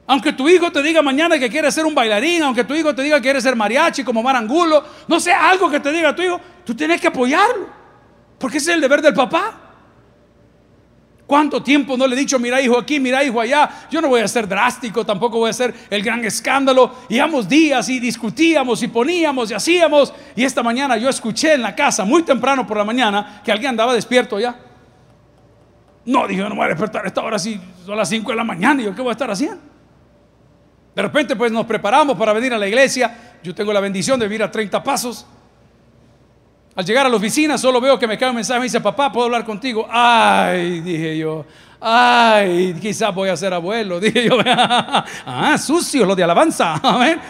Aunque 0.07 0.33
tu 0.33 0.47
hijo 0.47 0.71
te 0.71 0.83
diga 0.83 1.01
mañana 1.01 1.39
que 1.39 1.49
quiere 1.49 1.73
ser 1.73 1.87
un 1.87 1.95
bailarín, 1.95 2.43
aunque 2.43 2.65
tu 2.65 2.75
hijo 2.75 2.95
te 2.95 3.03
diga 3.03 3.17
que 3.17 3.23
quiere 3.23 3.41
ser 3.41 3.57
mariachi 3.57 4.05
como 4.05 4.23
marangulo, 4.23 4.85
no 5.07 5.21
sé, 5.21 5.33
algo 5.33 5.71
que 5.71 5.81
te 5.81 5.91
diga 5.91 6.15
tu 6.15 6.23
hijo, 6.23 6.39
tú 6.65 6.75
tienes 6.75 7.01
que 7.01 7.09
apoyarlo. 7.09 7.78
Porque 8.39 8.59
ese 8.59 8.71
es 8.71 8.77
el 8.77 8.81
deber 8.81 9.03
del 9.03 9.15
papá. 9.15 9.69
¿Cuánto 11.29 11.63
tiempo 11.63 11.95
no 11.95 12.07
le 12.07 12.17
he 12.17 12.19
dicho, 12.19 12.39
mira 12.39 12.59
hijo 12.59 12.79
aquí, 12.79 12.99
mira 12.99 13.23
hijo 13.23 13.39
allá? 13.39 13.69
Yo 13.91 14.01
no 14.01 14.09
voy 14.09 14.23
a 14.23 14.29
ser 14.29 14.49
drástico, 14.49 15.05
tampoco 15.05 15.37
voy 15.37 15.51
a 15.51 15.53
ser 15.53 15.75
el 15.91 16.03
gran 16.03 16.25
escándalo. 16.25 16.95
Íbamos 17.11 17.47
días 17.47 17.87
y 17.91 18.01
discutíamos 18.01 18.83
y 18.83 18.89
poníamos 18.89 19.51
y 19.51 19.55
hacíamos. 19.55 20.15
Y 20.35 20.43
esta 20.43 20.63
mañana 20.63 20.97
yo 20.97 21.11
escuché 21.11 21.53
en 21.53 21.61
la 21.61 21.75
casa, 21.75 22.07
muy 22.07 22.23
temprano 22.23 22.67
por 22.67 22.79
la 22.79 22.85
mañana, 22.85 23.43
que 23.45 23.53
alguien 23.53 23.71
andaba 23.71 23.93
despierto 23.93 24.41
ya. 24.41 24.59
No, 26.07 26.27
dije, 26.27 26.41
no 26.41 26.55
voy 26.55 26.65
a 26.65 26.69
despertar 26.69 27.05
esta 27.05 27.21
hora, 27.21 27.39
sí, 27.39 27.61
son 27.85 27.99
las 27.99 28.09
5 28.09 28.31
de 28.31 28.37
la 28.37 28.45
mañana. 28.45 28.81
Y 28.81 28.87
yo, 28.87 28.95
¿qué 28.95 29.03
voy 29.03 29.11
a 29.11 29.13
estar 29.13 29.31
haciendo? 29.31 29.61
De 30.95 31.03
repente, 31.03 31.37
pues 31.37 31.53
nos 31.53 31.67
preparamos 31.67 32.17
para 32.17 32.33
venir 32.33 32.55
a 32.55 32.59
la 32.59 32.67
iglesia. 32.67 33.37
Yo 33.43 33.55
tengo 33.55 33.71
la 33.75 33.81
bendición 33.81 34.19
de 34.19 34.27
vivir 34.27 34.43
a 34.43 34.51
30 34.51 34.83
pasos. 34.83 35.27
Al 36.79 36.85
llegar 36.85 37.07
a 37.07 37.09
la 37.09 37.17
oficina 37.17 37.59
solo 37.59 37.81
veo 37.81 37.99
que 37.99 38.07
me 38.07 38.17
cae 38.17 38.29
un 38.29 38.37
mensaje, 38.37 38.61
me 38.61 38.67
dice, 38.67 38.81
papá, 38.81 39.11
¿puedo 39.11 39.25
hablar 39.25 39.45
contigo? 39.45 39.89
Ay, 39.91 40.81
dije 40.81 41.19
yo, 41.19 41.45
ay, 41.81 42.73
quizás 42.81 43.13
voy 43.13 43.29
a 43.31 43.37
ser 43.37 43.53
abuelo, 43.53 43.99
dije 44.01 44.29
yo, 44.29 44.39
ah, 44.47 45.59
sucio, 45.59 46.07
lo 46.07 46.15
de 46.15 46.23
alabanza, 46.23 46.75
amén. 46.85 47.21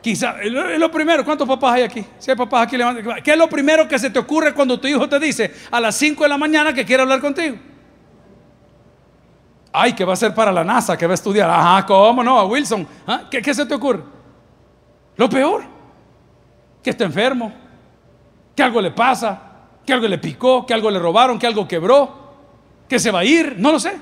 quizás, 0.00 0.36
es 0.42 0.50
lo 0.50 0.90
primero, 0.90 1.26
¿cuántos 1.26 1.46
papás 1.46 1.74
hay 1.74 1.82
aquí? 1.82 2.06
Si 2.18 2.30
hay 2.30 2.36
papás 2.38 2.62
aquí, 2.62 2.78
¿qué 3.22 3.32
es 3.32 3.36
lo 3.36 3.50
primero 3.50 3.86
que 3.86 3.98
se 3.98 4.08
te 4.08 4.18
ocurre 4.18 4.54
cuando 4.54 4.80
tu 4.80 4.88
hijo 4.88 5.06
te 5.06 5.18
dice 5.18 5.52
a 5.70 5.78
las 5.78 5.94
5 5.96 6.22
de 6.22 6.28
la 6.30 6.38
mañana 6.38 6.72
que 6.72 6.86
quiere 6.86 7.02
hablar 7.02 7.20
contigo? 7.20 7.56
Ay, 9.74 9.92
que 9.92 10.06
va 10.06 10.14
a 10.14 10.16
ser 10.16 10.34
para 10.34 10.50
la 10.50 10.64
NASA, 10.64 10.96
que 10.96 11.06
va 11.06 11.12
a 11.12 11.16
estudiar. 11.16 11.50
Ajá, 11.50 11.84
¿cómo 11.84 12.24
no? 12.24 12.38
A 12.38 12.46
Wilson. 12.46 12.88
¿Ah? 13.06 13.24
¿Qué, 13.30 13.42
¿Qué 13.42 13.52
se 13.52 13.66
te 13.66 13.74
ocurre? 13.74 14.00
Lo 15.16 15.28
peor, 15.28 15.64
que 16.82 16.88
está 16.88 17.04
enfermo, 17.04 17.61
que 18.54 18.62
algo 18.62 18.80
le 18.80 18.90
pasa, 18.90 19.40
que 19.84 19.92
algo 19.92 20.08
le 20.08 20.18
picó, 20.18 20.66
que 20.66 20.74
algo 20.74 20.90
le 20.90 20.98
robaron, 20.98 21.38
que 21.38 21.46
algo 21.46 21.66
quebró, 21.66 22.22
que 22.88 22.98
se 22.98 23.10
va 23.10 23.20
a 23.20 23.24
ir, 23.24 23.56
no 23.58 23.72
lo 23.72 23.80
sé. 23.80 23.96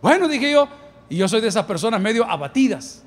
Bueno, 0.00 0.26
dije 0.28 0.50
yo, 0.50 0.68
y 1.08 1.16
yo 1.16 1.28
soy 1.28 1.40
de 1.40 1.48
esas 1.48 1.64
personas 1.64 2.00
medio 2.00 2.28
abatidas. 2.28 3.04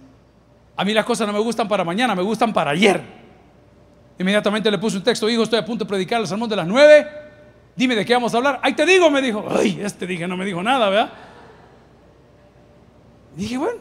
A 0.78 0.86
mí 0.86 0.94
las 0.94 1.06
cosas 1.06 1.26
no 1.28 1.34
me 1.34 1.40
gustan 1.40 1.68
para 1.68 1.84
mañana, 1.84 2.16
me 2.16 2.22
gustan 2.22 2.54
para 2.54 2.72
ayer. 2.72 3.02
Inmediatamente 4.18 4.70
le 4.72 4.78
puse 4.78 4.98
un 4.98 5.04
texto, 5.04 5.30
hijo, 5.30 5.44
estoy 5.44 5.60
a 5.60 5.66
punto 5.66 5.86
de 5.86 5.90
predicar 5.90 6.22
el 6.22 6.28
sermón 6.28 6.50
de 6.50 6.56
las 6.56 6.68
nueve. 6.68 7.08
Dime 7.76 7.96
de 7.96 8.06
qué 8.06 8.14
vamos 8.14 8.34
a 8.34 8.38
hablar. 8.38 8.60
Ahí 8.64 8.74
te 8.74 8.86
digo, 8.86 9.10
me 9.10 9.22
dijo. 9.22 9.46
Ay, 9.50 9.80
este 9.82 10.08
dije, 10.08 10.28
no 10.28 10.38
me 10.38 10.46
dijo 10.46 10.64
nada, 10.64 10.90
¿verdad? 10.90 11.14
Dije, 13.36 13.58
bueno, 13.58 13.80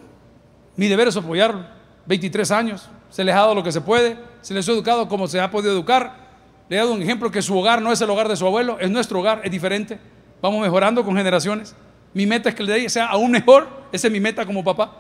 mi 0.77 0.89
deber 0.89 1.09
es 1.09 1.17
apoyarlo. 1.17 1.65
23 2.07 2.51
años, 2.51 2.89
se 3.09 3.25
le 3.25 3.33
ha 3.33 3.37
dado 3.37 3.55
lo 3.55 3.63
que 3.63 3.73
se 3.73 3.81
puede, 3.81 4.19
se 4.43 4.53
les 4.53 4.69
ha 4.69 4.73
educado 4.73 5.09
como 5.09 5.29
se 5.29 5.41
ha 5.41 5.51
podido 5.51 5.73
educar. 5.73 6.24
Le 6.69 6.77
he 6.77 6.79
dado 6.79 6.93
un 6.93 7.03
ejemplo 7.03 7.31
que 7.31 7.43
su 7.43 7.57
hogar 7.59 7.83
no 7.83 7.93
es 7.93 8.01
el 8.01 8.09
hogar 8.09 8.29
de 8.29 8.37
su 8.37 8.47
abuelo, 8.47 8.79
es 8.81 8.91
nuestro 8.91 9.21
hogar, 9.21 9.41
es 9.45 9.51
diferente. 9.51 9.99
Vamos 10.41 10.61
mejorando 10.61 11.05
con 11.05 11.17
generaciones. 11.17 11.75
Mi 12.13 12.27
meta 12.27 12.49
es 12.49 12.55
que 12.55 12.63
el 12.63 12.69
de 12.69 12.89
sea 12.89 13.07
aún 13.07 13.31
mejor. 13.31 13.69
Esa 13.93 14.07
es 14.07 14.13
mi 14.13 14.21
meta 14.21 14.47
como 14.47 14.63
papá. 14.63 14.93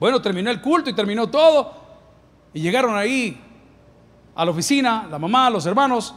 Bueno, 0.00 0.20
terminó 0.22 0.50
el 0.50 0.60
culto 0.60 0.90
y 0.90 0.94
terminó 0.94 1.28
todo. 1.28 1.74
Y 2.52 2.60
llegaron 2.60 2.96
ahí 2.96 3.40
a 4.34 4.44
la 4.44 4.50
oficina, 4.50 5.06
la 5.10 5.18
mamá, 5.18 5.50
los 5.50 5.66
hermanos. 5.66 6.14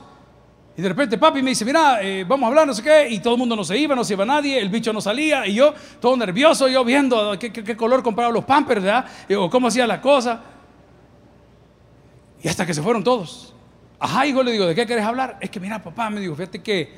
Y 0.77 0.81
de 0.81 0.87
repente 0.87 1.17
papi 1.17 1.41
me 1.41 1.49
dice, 1.49 1.65
mira, 1.65 2.01
eh, 2.01 2.23
vamos 2.23 2.45
a 2.45 2.47
hablar, 2.47 2.65
no 2.65 2.73
sé 2.73 2.81
qué. 2.81 3.09
Y 3.09 3.19
todo 3.19 3.33
el 3.33 3.39
mundo 3.39 3.55
no 3.55 3.63
se 3.63 3.77
iba, 3.77 3.95
no 3.95 4.03
se 4.03 4.13
iba 4.13 4.25
nadie, 4.25 4.59
el 4.59 4.69
bicho 4.69 4.93
no 4.93 5.01
salía. 5.01 5.45
Y 5.45 5.55
yo, 5.55 5.73
todo 5.99 6.15
nervioso, 6.15 6.67
yo 6.67 6.85
viendo 6.85 7.37
qué, 7.37 7.75
color 7.75 8.01
compraba 8.01 8.31
los 8.31 8.45
pampers, 8.45 8.81
¿verdad? 8.81 9.05
o 9.37 9.49
cómo 9.49 9.67
hacía 9.67 9.85
la 9.85 9.99
cosa. 9.99 10.41
Y 12.41 12.47
hasta 12.47 12.65
que 12.65 12.73
se 12.73 12.81
fueron 12.81 13.03
todos. 13.03 13.50
Ajá, 14.03 14.25
hijo, 14.25 14.41
le 14.41 14.51
digo, 14.51 14.65
¿de 14.65 14.73
qué 14.73 14.87
quieres 14.87 15.05
hablar? 15.05 15.37
Es 15.39 15.51
que 15.51 15.59
mira, 15.59 15.79
papá, 15.79 16.09
me 16.09 16.19
dijo, 16.19 16.35
fíjate 16.35 16.59
que 16.63 16.91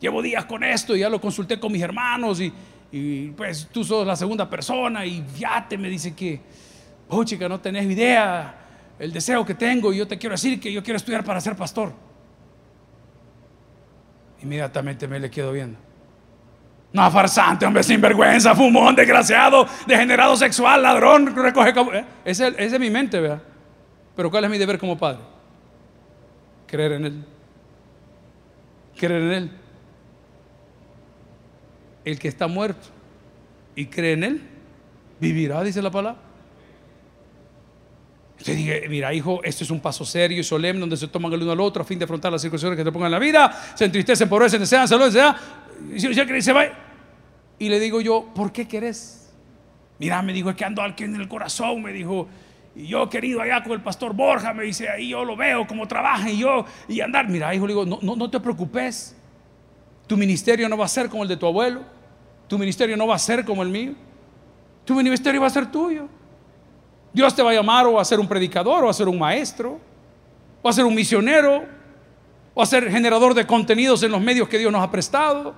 llevo 0.00 0.20
días 0.20 0.44
con 0.44 0.64
esto 0.64 0.96
y 0.96 0.98
ya 0.98 1.08
lo 1.08 1.20
consulté 1.20 1.60
con 1.60 1.70
mis 1.70 1.80
hermanos 1.80 2.40
y, 2.40 3.28
pues 3.36 3.68
tú 3.70 3.84
sos 3.84 4.04
la 4.04 4.16
segunda 4.16 4.50
persona 4.50 5.06
y 5.06 5.24
ya 5.38 5.64
te 5.68 5.78
me 5.78 5.88
dice 5.88 6.16
que, 6.16 6.40
oh 7.08 7.22
chica, 7.22 7.48
no 7.48 7.60
tenés 7.60 7.84
idea 7.88 8.56
el 8.98 9.12
deseo 9.12 9.46
que 9.46 9.54
tengo 9.54 9.92
y 9.92 9.98
yo 9.98 10.08
te 10.08 10.18
quiero 10.18 10.34
decir 10.34 10.58
que 10.58 10.72
yo 10.72 10.82
quiero 10.82 10.96
estudiar 10.96 11.22
para 11.22 11.40
ser 11.40 11.54
pastor. 11.54 11.92
Inmediatamente 14.42 15.06
me 15.06 15.20
le 15.20 15.30
quedo 15.30 15.52
viendo. 15.52 15.78
No, 16.92 17.08
farsante, 17.08 17.64
hombre, 17.64 17.84
sinvergüenza, 17.84 18.52
fumón, 18.52 18.96
desgraciado, 18.96 19.64
degenerado 19.86 20.36
sexual, 20.36 20.82
ladrón, 20.82 21.36
recoge... 21.36 21.72
¿Eh? 21.98 22.04
Esa 22.24 22.48
es 22.48 22.80
mi 22.80 22.90
mente, 22.90 23.20
¿verdad? 23.20 23.40
Pero 24.16 24.28
¿cuál 24.28 24.42
es 24.42 24.50
mi 24.50 24.58
deber 24.58 24.76
como 24.76 24.98
padre? 24.98 25.31
Creer 26.72 26.92
en 26.92 27.04
Él. 27.04 27.24
Creer 28.96 29.22
en 29.22 29.32
Él. 29.32 29.50
el 32.04 32.18
que 32.18 32.26
está 32.26 32.48
muerto 32.48 32.88
y 33.76 33.86
cree 33.86 34.14
en 34.14 34.24
él, 34.24 34.42
vivirá, 35.20 35.62
dice 35.62 35.80
la 35.80 35.90
palabra. 35.90 36.20
Usted 38.38 38.56
dije, 38.56 38.86
mira, 38.88 39.14
hijo, 39.14 39.40
esto 39.44 39.62
es 39.62 39.70
un 39.70 39.80
paso 39.80 40.04
serio 40.04 40.40
y 40.40 40.42
solemne 40.42 40.80
donde 40.80 40.96
se 40.96 41.06
toman 41.06 41.32
el 41.32 41.42
uno 41.42 41.52
al 41.52 41.60
otro 41.60 41.82
a 41.82 41.84
fin 41.84 41.98
de 41.98 42.06
afrontar 42.06 42.32
las 42.32 42.42
circunstancias 42.42 42.76
que 42.76 42.84
te 42.84 42.90
pongan 42.90 43.06
en 43.06 43.12
la 43.12 43.18
vida, 43.20 43.72
se 43.76 43.84
entristecen, 43.84 44.24
empobrecen, 44.24 44.58
desean, 44.58 44.88
salud, 44.88 45.04
desean, 45.04 45.36
y 45.94 46.42
se 46.42 46.52
va. 46.52 46.64
Y 47.58 47.68
le 47.68 47.78
digo 47.78 48.00
yo, 48.00 48.32
¿por 48.34 48.50
qué 48.50 48.66
querés? 48.66 49.32
Mira, 50.00 50.20
me 50.22 50.32
dijo, 50.32 50.50
es 50.50 50.56
que 50.56 50.64
ando 50.64 50.82
aquí 50.82 51.04
en 51.04 51.14
el 51.14 51.28
corazón, 51.28 51.82
me 51.82 51.92
dijo, 51.92 52.26
y 52.74 52.86
yo 52.86 53.08
querido 53.08 53.40
allá 53.40 53.62
con 53.62 53.72
el 53.72 53.82
pastor 53.82 54.14
Borja, 54.14 54.54
me 54.54 54.64
dice, 54.64 54.88
ahí 54.88 55.08
yo 55.08 55.24
lo 55.24 55.36
veo, 55.36 55.66
cómo 55.66 55.86
trabaja 55.86 56.30
y 56.30 56.38
yo, 56.38 56.64
y 56.88 57.00
andar. 57.00 57.28
Mira, 57.28 57.54
hijo, 57.54 57.66
le 57.66 57.74
digo, 57.74 57.84
no, 57.84 57.98
no, 58.00 58.16
no 58.16 58.30
te 58.30 58.40
preocupes, 58.40 59.16
tu 60.06 60.16
ministerio 60.16 60.68
no 60.68 60.76
va 60.76 60.86
a 60.86 60.88
ser 60.88 61.08
como 61.08 61.22
el 61.22 61.28
de 61.28 61.36
tu 61.36 61.46
abuelo, 61.46 61.82
tu 62.48 62.58
ministerio 62.58 62.96
no 62.96 63.06
va 63.06 63.16
a 63.16 63.18
ser 63.18 63.44
como 63.44 63.62
el 63.62 63.68
mío, 63.68 63.92
tu 64.84 64.94
ministerio 64.94 65.40
va 65.40 65.46
a 65.46 65.50
ser 65.50 65.70
tuyo. 65.70 66.08
Dios 67.12 67.34
te 67.34 67.42
va 67.42 67.50
a 67.50 67.54
llamar 67.54 67.86
o 67.86 68.00
a 68.00 68.04
ser 68.04 68.18
un 68.18 68.26
predicador, 68.26 68.84
o 68.84 68.88
a 68.88 68.92
ser 68.92 69.06
un 69.06 69.18
maestro, 69.18 69.78
o 70.62 70.68
a 70.68 70.72
ser 70.72 70.84
un 70.84 70.94
misionero, 70.94 71.64
o 72.54 72.62
a 72.62 72.66
ser 72.66 72.90
generador 72.90 73.34
de 73.34 73.46
contenidos 73.46 74.02
en 74.02 74.10
los 74.10 74.20
medios 74.20 74.48
que 74.48 74.58
Dios 74.58 74.72
nos 74.72 74.82
ha 74.82 74.90
prestado, 74.90 75.54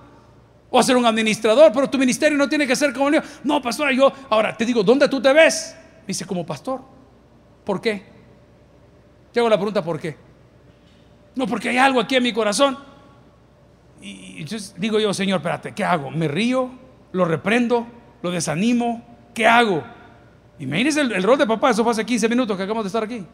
o 0.69 0.77
a 0.77 0.83
ser 0.83 0.97
un 0.97 1.05
administrador, 1.05 1.71
pero 1.71 1.89
tu 1.89 1.97
ministerio 1.97 2.37
no 2.37 2.49
tiene 2.49 2.67
que 2.67 2.75
ser 2.75 2.91
como 2.91 3.07
el 3.07 3.13
mío. 3.13 3.21
No, 3.43 3.61
pastor, 3.61 3.91
yo, 3.91 4.11
ahora 4.29 4.55
te 4.57 4.65
digo, 4.65 4.83
¿dónde 4.83 5.07
tú 5.07 5.21
te 5.21 5.31
ves? 5.31 5.75
Dice, 6.05 6.25
como 6.25 6.45
pastor. 6.45 6.94
¿Por 7.65 7.81
qué? 7.81 8.03
Te 9.33 9.39
hago 9.39 9.49
la 9.49 9.57
pregunta, 9.57 9.83
¿por 9.83 9.99
qué? 9.99 10.15
No, 11.35 11.47
porque 11.47 11.69
hay 11.69 11.77
algo 11.77 11.99
aquí 11.99 12.15
en 12.15 12.23
mi 12.23 12.31
corazón. 12.31 12.77
Y 14.01 14.41
entonces 14.41 14.75
digo 14.77 14.99
yo, 14.99 15.13
Señor, 15.13 15.37
espérate, 15.37 15.73
¿qué 15.73 15.83
hago? 15.83 16.11
¿Me 16.11 16.27
río? 16.27 16.69
¿Lo 17.11 17.25
reprendo? 17.25 17.87
¿Lo 18.21 18.31
desanimo? 18.31 19.03
¿Qué 19.33 19.45
hago? 19.45 19.83
Imagínense 20.59 21.01
el, 21.01 21.11
el 21.11 21.23
rol 21.23 21.37
de 21.37 21.45
papá, 21.45 21.71
eso 21.71 21.83
fue 21.83 21.91
hace 21.91 22.05
15 22.05 22.29
minutos 22.29 22.55
que 22.55 22.63
acabamos 22.63 22.85
de 22.85 22.87
estar 22.87 23.03
aquí. 23.03 23.25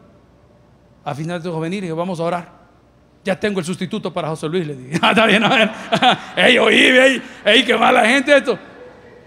Al 1.04 1.14
final 1.14 1.42
tengo 1.42 1.56
que 1.56 1.62
venir 1.62 1.84
y 1.84 1.90
vamos 1.90 2.18
a 2.20 2.22
orar. 2.24 2.62
Ya 3.24 3.38
tengo 3.38 3.60
el 3.60 3.66
sustituto 3.66 4.12
para 4.12 4.28
José 4.28 4.48
Luis, 4.48 4.66
le 4.66 4.74
dije. 4.74 4.98
Ah, 5.02 5.10
está 5.10 5.26
bien, 5.26 5.44
a 5.44 5.48
ver. 5.48 5.70
ey, 6.36 6.58
oí, 6.58 6.74
ey, 6.74 7.22
ey, 7.44 7.64
qué 7.64 7.76
mala 7.76 8.04
gente 8.06 8.36
esto. 8.36 8.58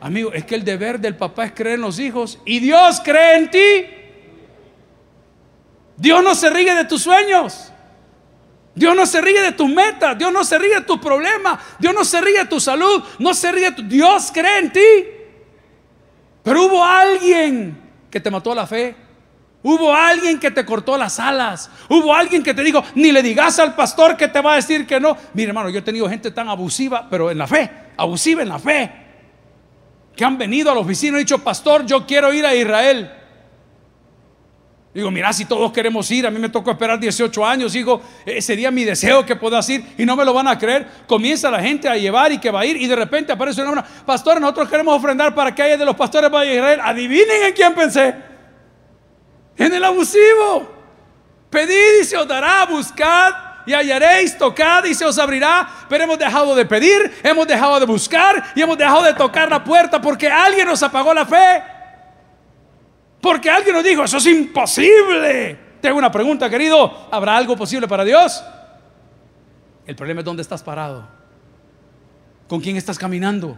Amigo, 0.01 0.33
es 0.33 0.43
que 0.45 0.55
el 0.55 0.63
deber 0.63 0.99
del 0.99 1.15
papá 1.15 1.45
es 1.45 1.51
creer 1.53 1.75
en 1.75 1.81
los 1.81 1.99
hijos 1.99 2.39
y 2.45 2.59
Dios 2.59 3.01
cree 3.03 3.37
en 3.37 3.49
ti. 3.49 4.04
Dios 5.97 6.23
no 6.23 6.35
se 6.35 6.49
ríe 6.49 6.75
de 6.75 6.85
tus 6.85 7.01
sueños. 7.01 7.71
Dios 8.73 8.95
no 8.95 9.05
se 9.05 9.21
ríe 9.21 9.41
de 9.41 9.53
tus 9.53 9.69
metas. 9.69 10.17
Dios 10.17 10.31
no 10.31 10.43
se 10.43 10.57
ríe 10.57 10.75
de 10.75 10.81
tus 10.81 10.99
problemas. 10.99 11.59
Dios 11.79 11.93
no 11.93 12.03
se 12.03 12.19
ríe 12.19 12.39
de 12.39 12.45
tu 12.45 12.59
salud. 12.59 13.03
No 13.19 13.33
se 13.33 13.51
ríe 13.51 13.71
tu... 13.71 13.81
Dios 13.83 14.31
cree 14.33 14.59
en 14.59 14.73
ti. 14.73 14.79
Pero 16.43 16.63
hubo 16.63 16.83
alguien 16.83 17.81
que 18.11 18.19
te 18.19 18.29
mató 18.29 18.53
la 18.53 18.67
fe. 18.67 18.95
Hubo 19.63 19.91
alguien 19.95 20.39
que 20.39 20.51
te 20.51 20.63
cortó 20.63 20.95
las 20.95 21.19
alas. 21.19 21.71
Hubo 21.89 22.13
alguien 22.13 22.43
que 22.43 22.53
te 22.53 22.61
dijo, 22.61 22.83
ni 22.93 23.11
le 23.11 23.23
digas 23.23 23.57
al 23.57 23.73
pastor 23.73 24.15
que 24.15 24.27
te 24.27 24.39
va 24.39 24.53
a 24.53 24.55
decir 24.57 24.85
que 24.85 24.99
no. 24.99 25.17
Mire, 25.33 25.49
hermano, 25.49 25.69
yo 25.69 25.79
he 25.79 25.81
tenido 25.81 26.07
gente 26.07 26.29
tan 26.29 26.47
abusiva, 26.49 27.07
pero 27.09 27.31
en 27.31 27.39
la 27.39 27.47
fe, 27.47 27.71
abusiva 27.97 28.43
en 28.43 28.49
la 28.49 28.59
fe, 28.59 28.91
que 30.15 30.23
han 30.23 30.37
venido 30.37 30.69
a 30.69 30.75
la 30.75 30.81
oficina 30.81 31.17
y 31.17 31.21
dicho, 31.21 31.39
pastor, 31.39 31.83
yo 31.83 32.05
quiero 32.05 32.31
ir 32.31 32.45
a 32.45 32.53
Israel. 32.53 33.11
Digo, 34.95 35.11
mira, 35.11 35.33
si 35.33 35.43
todos 35.43 35.73
queremos 35.73 36.09
ir, 36.09 36.25
a 36.25 36.31
mí 36.31 36.39
me 36.39 36.47
tocó 36.47 36.71
esperar 36.71 36.97
18 36.97 37.45
años, 37.45 37.73
digo, 37.73 38.01
sería 38.39 38.71
mi 38.71 38.85
deseo 38.85 39.25
que 39.25 39.35
puedas 39.35 39.67
ir 39.69 39.85
y 39.97 40.05
no 40.05 40.15
me 40.15 40.23
lo 40.23 40.33
van 40.33 40.47
a 40.47 40.57
creer. 40.57 40.87
Comienza 41.05 41.51
la 41.51 41.59
gente 41.59 41.89
a 41.89 41.97
llevar 41.97 42.31
y 42.31 42.37
que 42.37 42.49
va 42.49 42.61
a 42.61 42.65
ir 42.65 42.77
y 42.77 42.87
de 42.87 42.95
repente 42.95 43.33
aparece 43.33 43.61
una 43.61 43.83
persona, 43.83 44.05
pastor, 44.05 44.39
nosotros 44.39 44.69
queremos 44.69 44.97
ofrendar 44.97 45.35
para 45.35 45.53
que 45.53 45.61
haya 45.61 45.75
de 45.75 45.83
los 45.83 45.97
pastores 45.97 46.31
vaya 46.31 46.49
a 46.49 46.53
Israel. 46.53 46.79
Adivinen 46.81 47.43
en 47.43 47.53
quién 47.53 47.75
pensé. 47.75 48.15
En 49.57 49.73
el 49.73 49.83
abusivo. 49.83 50.71
Pedid 51.49 52.01
y 52.01 52.05
se 52.05 52.15
os 52.15 52.25
dará, 52.25 52.65
buscad 52.65 53.33
y 53.65 53.73
hallaréis, 53.73 54.37
tocad 54.37 54.85
y 54.85 54.93
se 54.93 55.03
os 55.03 55.19
abrirá. 55.19 55.67
Pero 55.89 56.05
hemos 56.05 56.17
dejado 56.17 56.55
de 56.55 56.65
pedir, 56.65 57.19
hemos 57.21 57.45
dejado 57.45 57.81
de 57.81 57.85
buscar 57.85 58.41
y 58.55 58.61
hemos 58.61 58.77
dejado 58.77 59.03
de 59.03 59.13
tocar 59.13 59.49
la 59.49 59.61
puerta 59.61 59.99
porque 59.99 60.29
alguien 60.29 60.65
nos 60.65 60.81
apagó 60.81 61.13
la 61.13 61.25
fe. 61.25 61.74
Porque 63.25 63.49
alguien 63.49 63.73
nos 63.73 63.83
dijo, 63.83 64.03
eso 64.03 64.17
es 64.17 64.27
imposible. 64.27 65.57
Tengo 65.81 65.97
una 65.97 66.11
pregunta, 66.11 66.47
querido. 66.47 67.07
¿Habrá 67.09 67.35
algo 67.35 67.57
posible 67.57 67.87
para 67.87 68.03
Dios? 68.05 68.43
El 69.87 69.95
problema 69.95 70.21
es 70.21 70.25
dónde 70.25 70.43
estás 70.43 70.61
parado. 70.61 71.07
¿Con 72.47 72.61
quién 72.61 72.77
estás 72.77 72.99
caminando? 72.99 73.57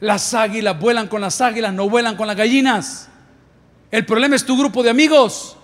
Las 0.00 0.32
águilas 0.32 0.80
vuelan 0.80 1.08
con 1.08 1.20
las 1.20 1.42
águilas, 1.42 1.74
no 1.74 1.90
vuelan 1.90 2.16
con 2.16 2.26
las 2.26 2.34
gallinas. 2.34 3.10
El 3.90 4.06
problema 4.06 4.34
es 4.34 4.46
tu 4.46 4.56
grupo 4.56 4.82
de 4.82 4.88
amigos. 4.88 5.58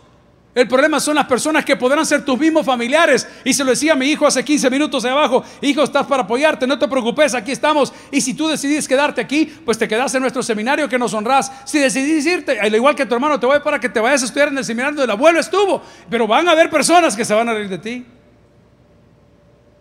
El 0.56 0.66
problema 0.66 0.98
son 1.00 1.16
las 1.16 1.26
personas 1.26 1.66
que 1.66 1.76
podrán 1.76 2.06
ser 2.06 2.24
tus 2.24 2.38
mismos 2.38 2.64
familiares. 2.64 3.28
Y 3.44 3.52
se 3.52 3.62
lo 3.62 3.72
decía 3.72 3.92
a 3.92 3.94
mi 3.94 4.06
hijo 4.06 4.26
hace 4.26 4.42
15 4.42 4.70
minutos 4.70 5.02
de 5.02 5.10
abajo. 5.10 5.44
Hijo, 5.60 5.82
estás 5.82 6.06
para 6.06 6.22
apoyarte, 6.22 6.66
no 6.66 6.78
te 6.78 6.88
preocupes, 6.88 7.34
aquí 7.34 7.52
estamos. 7.52 7.92
Y 8.10 8.22
si 8.22 8.32
tú 8.32 8.48
decidís 8.48 8.88
quedarte 8.88 9.20
aquí, 9.20 9.54
pues 9.66 9.76
te 9.76 9.86
quedas 9.86 10.14
en 10.14 10.22
nuestro 10.22 10.42
seminario 10.42 10.88
que 10.88 10.98
nos 10.98 11.12
honras. 11.12 11.52
Si 11.66 11.78
decidís 11.78 12.24
irte, 12.24 12.58
al 12.58 12.74
igual 12.74 12.94
que 12.94 13.04
tu 13.04 13.14
hermano, 13.14 13.38
te 13.38 13.44
voy 13.44 13.60
para 13.60 13.78
que 13.78 13.90
te 13.90 14.00
vayas 14.00 14.22
a 14.22 14.24
estudiar 14.24 14.48
en 14.48 14.56
el 14.56 14.64
seminario 14.64 14.92
donde 14.92 15.04
el 15.04 15.10
abuelo 15.10 15.40
estuvo. 15.40 15.82
Pero 16.08 16.26
van 16.26 16.48
a 16.48 16.52
haber 16.52 16.70
personas 16.70 17.14
que 17.14 17.26
se 17.26 17.34
van 17.34 17.50
a 17.50 17.52
reír 17.52 17.68
de 17.68 17.78
ti. 17.78 18.06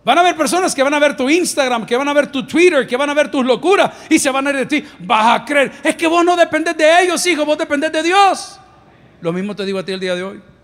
Van 0.03 0.17
a 0.17 0.21
haber 0.21 0.35
personas 0.35 0.75
que 0.75 0.83
van 0.83 0.93
a 0.93 0.99
ver 0.99 1.15
tu 1.15 1.29
Instagram, 1.29 1.85
que 1.85 1.95
van 1.95 2.09
a 2.09 2.13
ver 2.13 2.27
tu 2.27 2.45
Twitter, 2.45 2.85
que 2.85 2.97
van 2.97 3.09
a 3.09 3.13
ver 3.13 3.31
tus 3.31 3.45
locuras 3.45 3.93
y 4.09 4.19
se 4.19 4.29
van 4.29 4.45
a 4.45 4.51
reír 4.51 4.67
de 4.67 4.81
ti. 4.81 4.87
Vas 4.99 5.39
a 5.39 5.45
creer. 5.45 5.71
Es 5.81 5.95
que 5.95 6.05
vos 6.05 6.25
no 6.25 6.35
dependes 6.35 6.75
de 6.75 7.03
ellos, 7.03 7.25
hijo, 7.25 7.45
vos 7.45 7.57
dependés 7.57 7.93
de 7.93 8.03
Dios. 8.03 8.59
Lo 9.21 9.31
mismo 9.31 9.55
te 9.55 9.63
digo 9.63 9.79
a 9.79 9.85
ti 9.85 9.93
el 9.93 10.01
día 10.01 10.15
de 10.15 10.23
hoy. 10.23 10.54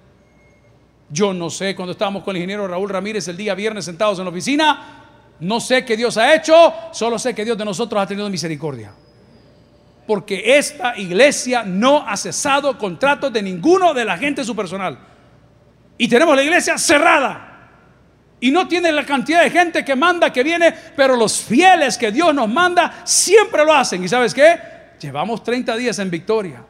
Yo 1.11 1.33
no 1.33 1.49
sé, 1.49 1.75
cuando 1.75 1.91
estábamos 1.91 2.23
con 2.23 2.35
el 2.35 2.41
ingeniero 2.41 2.67
Raúl 2.67 2.89
Ramírez 2.89 3.27
el 3.27 3.35
día 3.35 3.53
viernes 3.53 3.83
sentados 3.85 4.17
en 4.19 4.25
la 4.25 4.31
oficina, 4.31 5.01
no 5.41 5.59
sé 5.59 5.83
qué 5.83 5.97
Dios 5.97 6.17
ha 6.17 6.33
hecho, 6.33 6.73
solo 6.93 7.19
sé 7.19 7.35
que 7.35 7.43
Dios 7.43 7.57
de 7.57 7.65
nosotros 7.65 8.01
ha 8.01 8.07
tenido 8.07 8.29
misericordia. 8.29 8.93
Porque 10.07 10.57
esta 10.57 10.97
iglesia 10.97 11.63
no 11.63 12.07
ha 12.07 12.15
cesado 12.15 12.77
contratos 12.77 13.33
de 13.33 13.41
ninguno 13.41 13.93
de 13.93 14.05
la 14.05 14.17
gente 14.17 14.43
su 14.43 14.55
personal. 14.55 14.97
Y 15.97 16.07
tenemos 16.07 16.35
la 16.35 16.43
iglesia 16.43 16.77
cerrada. 16.77 17.47
Y 18.39 18.49
no 18.49 18.67
tiene 18.67 18.91
la 18.91 19.05
cantidad 19.05 19.43
de 19.43 19.49
gente 19.49 19.85
que 19.85 19.95
manda, 19.95 20.31
que 20.31 20.43
viene, 20.43 20.73
pero 20.95 21.15
los 21.15 21.41
fieles 21.41 21.97
que 21.97 22.11
Dios 22.11 22.33
nos 22.33 22.49
manda 22.49 23.01
siempre 23.03 23.65
lo 23.65 23.73
hacen. 23.73 24.03
¿Y 24.03 24.07
sabes 24.07 24.33
qué? 24.33 24.59
Llevamos 24.99 25.43
30 25.43 25.75
días 25.75 25.99
en 25.99 26.09
victoria. 26.09 26.63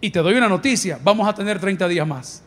Y 0.00 0.10
te 0.10 0.18
doy 0.18 0.34
una 0.34 0.48
noticia, 0.48 0.98
vamos 1.02 1.28
a 1.28 1.34
tener 1.34 1.58
30 1.58 1.88
días 1.88 2.06
más. 2.06 2.42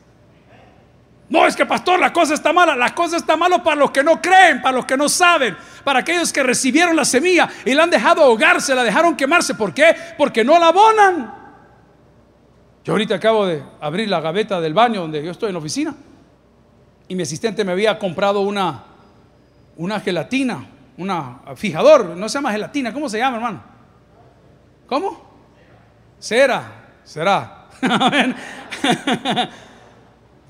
No, 1.34 1.48
es 1.48 1.56
que 1.56 1.66
pastor, 1.66 2.00
la 2.00 2.14
cosa 2.14 2.36
está 2.36 2.54
mala. 2.54 2.76
La 2.76 2.94
cosa 2.94 3.18
está 3.18 3.36
mala 3.36 3.64
para 3.64 3.76
los 3.76 3.90
que 3.90 4.04
no 4.04 4.22
creen, 4.22 4.62
para 4.62 4.76
los 4.76 4.86
que 4.86 4.96
no 4.96 5.10
saben, 5.10 5.58
para 5.84 6.02
aquellos 6.02 6.32
que 6.32 6.44
recibieron 6.44 6.96
la 6.96 7.06
semilla 7.06 7.50
y 7.66 7.74
la 7.74 7.82
han 7.82 7.90
dejado 7.90 8.22
ahogarse, 8.22 8.76
la 8.76 8.84
dejaron 8.84 9.16
quemarse. 9.16 9.56
¿Por 9.56 9.74
qué? 9.74 9.96
Porque 10.16 10.44
no 10.44 10.60
la 10.60 10.68
abonan. 10.68 11.34
Yo 12.86 12.94
ahorita 12.94 13.16
acabo 13.16 13.48
de 13.48 13.64
abrir 13.82 14.10
la 14.10 14.22
gaveta 14.22 14.62
del 14.62 14.76
baño 14.76 15.02
donde 15.02 15.24
yo 15.24 15.32
estoy 15.32 15.48
en 15.48 15.54
la 15.54 15.60
oficina 15.60 15.96
y 17.08 17.16
mi 17.16 17.24
asistente 17.24 17.66
me 17.66 17.72
había 17.72 17.98
comprado 17.98 18.42
una, 18.42 18.84
una 19.78 20.00
gelatina, 20.02 20.68
una 20.98 21.40
fijador, 21.56 22.16
no 22.16 22.30
se 22.30 22.36
llama 22.36 22.52
gelatina, 22.52 22.94
¿cómo 22.94 23.10
se 23.10 23.18
llama, 23.18 23.38
hermano? 23.38 23.64
¿Cómo? 24.86 25.20
Cera, 26.20 26.92
será. 27.04 27.70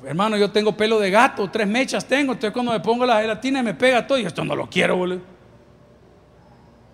Hermano, 0.06 0.38
yo 0.38 0.52
tengo 0.52 0.76
pelo 0.76 1.00
de 1.00 1.10
gato, 1.10 1.50
tres 1.50 1.68
mechas 1.68 2.06
tengo. 2.06 2.34
Entonces, 2.34 2.52
cuando 2.54 2.72
me 2.72 2.80
pongo 2.80 3.06
la 3.06 3.22
gelatina 3.22 3.64
me 3.64 3.74
pega 3.74 4.06
todo. 4.06 4.18
Y 4.18 4.26
esto 4.26 4.44
no 4.44 4.56
lo 4.56 4.70
quiero, 4.70 4.98
boludo. 4.98 5.22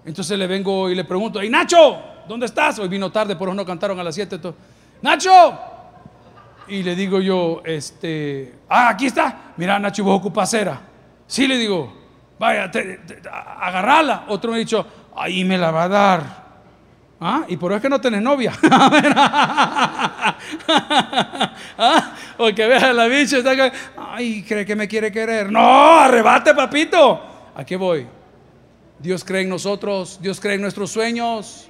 Entonces 0.05 0.37
le 0.37 0.47
vengo 0.47 0.89
y 0.89 0.95
le 0.95 1.03
pregunto: 1.03 1.41
¿Y 1.43 1.49
Nacho? 1.49 2.01
¿Dónde 2.27 2.45
estás? 2.45 2.79
Hoy 2.79 2.87
vino 2.87 3.11
tarde, 3.11 3.35
por 3.35 3.47
eso 3.47 3.55
no 3.55 3.65
cantaron 3.65 3.99
a 3.99 4.03
las 4.03 4.15
7. 4.15 4.39
¡Nacho! 5.01 5.59
Y 6.67 6.83
le 6.83 6.95
digo 6.95 7.19
yo: 7.19 7.61
Este, 7.65 8.55
ah, 8.69 8.89
aquí 8.89 9.07
está. 9.07 9.53
Mira, 9.57 9.79
Nacho, 9.79 10.03
vos 10.03 10.19
ocupas 10.19 10.49
cera. 10.49 10.79
Sí, 11.25 11.47
le 11.47 11.57
digo: 11.57 11.91
Vaya, 12.37 12.71
agarrala. 13.59 14.25
Otro 14.27 14.51
me 14.51 14.57
ha 14.57 14.59
dicho: 14.59 14.85
Ahí 15.15 15.43
me 15.43 15.57
la 15.57 15.71
va 15.71 15.83
a 15.83 15.89
dar. 15.89 16.49
¿Ah? 17.21 17.43
Y 17.47 17.57
por 17.57 17.71
eso 17.71 17.77
es 17.77 17.81
que 17.81 17.89
no 17.89 17.99
tenés 17.99 18.21
novia. 18.21 18.53
¿Ah? 21.77 22.15
O 22.38 22.53
que 22.53 22.67
veas 22.67 22.95
la 22.95 23.07
bicha 23.07 23.39
está 23.39 23.51
ay, 23.97 24.43
cree 24.47 24.65
que 24.65 24.75
me 24.75 24.88
quiere 24.88 25.11
querer. 25.11 25.51
No, 25.51 25.99
arrebate, 25.99 26.53
papito. 26.53 27.21
¿A 27.55 27.65
qué 27.65 27.75
voy? 27.75 28.07
Dios 28.99 29.23
cree 29.23 29.41
en 29.41 29.49
nosotros, 29.49 30.19
Dios 30.21 30.39
cree 30.39 30.55
en 30.55 30.61
nuestros 30.61 30.91
sueños. 30.91 31.67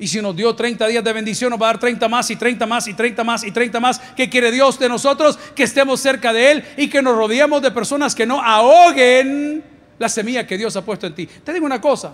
Y 0.00 0.06
si 0.06 0.22
nos 0.22 0.34
dio 0.34 0.54
30 0.54 0.86
días 0.86 1.02
de 1.02 1.12
bendición, 1.12 1.50
nos 1.50 1.60
va 1.60 1.66
a 1.66 1.72
dar 1.72 1.80
30 1.80 2.08
más 2.08 2.30
y 2.30 2.36
30 2.36 2.66
más 2.66 2.86
y 2.86 2.94
30 2.94 3.24
más 3.24 3.44
y 3.44 3.50
30 3.50 3.80
más. 3.80 4.00
¿Qué 4.16 4.28
quiere 4.28 4.50
Dios 4.52 4.78
de 4.78 4.88
nosotros? 4.88 5.38
Que 5.54 5.64
estemos 5.64 6.00
cerca 6.00 6.32
de 6.32 6.52
Él 6.52 6.64
y 6.76 6.88
que 6.88 7.02
nos 7.02 7.16
rodeemos 7.16 7.62
de 7.62 7.70
personas 7.72 8.14
que 8.14 8.24
no 8.24 8.40
ahoguen 8.40 9.64
la 9.98 10.08
semilla 10.08 10.46
que 10.46 10.56
Dios 10.56 10.76
ha 10.76 10.84
puesto 10.84 11.06
en 11.06 11.14
ti. 11.14 11.26
Te 11.26 11.52
digo 11.52 11.66
una 11.66 11.80
cosa, 11.80 12.12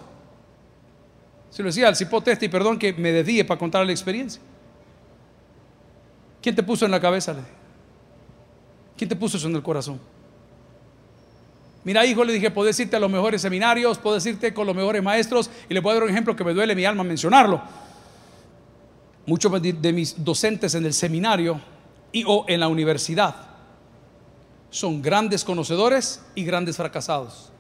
Se 1.55 1.63
lo 1.63 1.69
decía 1.69 1.87
al 1.87 1.95
cipote 1.95 2.33
este 2.33 2.47
y 2.47 2.49
perdón 2.49 2.81
que 2.81 2.93
me 2.95 3.13
desvíe 3.13 3.45
para 3.45 3.57
contar 3.57 3.87
la 3.87 3.93
experiencia. 3.93 4.43
¿Quién 6.43 6.57
te 6.57 6.65
puso 6.65 6.85
en 6.85 6.91
la 6.91 7.01
cabeza? 7.01 7.33
Le 7.33 7.43
¿Quién 8.97 9.09
te 9.09 9.15
puso 9.15 9.37
eso 9.37 9.47
en 9.47 9.55
el 9.55 9.63
corazón? 9.63 10.01
Mira, 11.85 12.05
hijo, 12.05 12.25
le 12.25 12.33
dije, 12.33 12.51
puedes 12.51 12.81
irte 12.81 12.97
a 12.97 12.99
los 12.99 13.09
mejores 13.09 13.41
seminarios, 13.41 13.99
puedes 13.99 14.27
irte 14.27 14.53
con 14.53 14.67
los 14.67 14.75
mejores 14.75 15.01
maestros. 15.01 15.49
Y 15.69 15.75
le 15.75 15.79
a 15.79 15.95
dar 15.95 16.03
un 16.03 16.11
ejemplo 16.11 16.35
que 16.35 16.43
me 16.43 16.55
duele 16.55 16.75
mi 16.75 16.87
alma 16.87 17.05
mencionarlo. 17.05 17.63
Muchos 19.25 19.63
de 19.63 19.93
mis 19.93 20.25
docentes 20.25 20.75
en 20.75 20.85
el 20.85 20.93
seminario 20.93 21.61
y 22.11 22.25
o 22.27 22.47
en 22.49 22.59
la 22.59 22.67
universidad 22.67 23.37
son 24.71 25.01
grandes 25.01 25.45
conocedores 25.45 26.21
y 26.35 26.45
grandes 26.45 26.77
fracasados. 26.77 27.53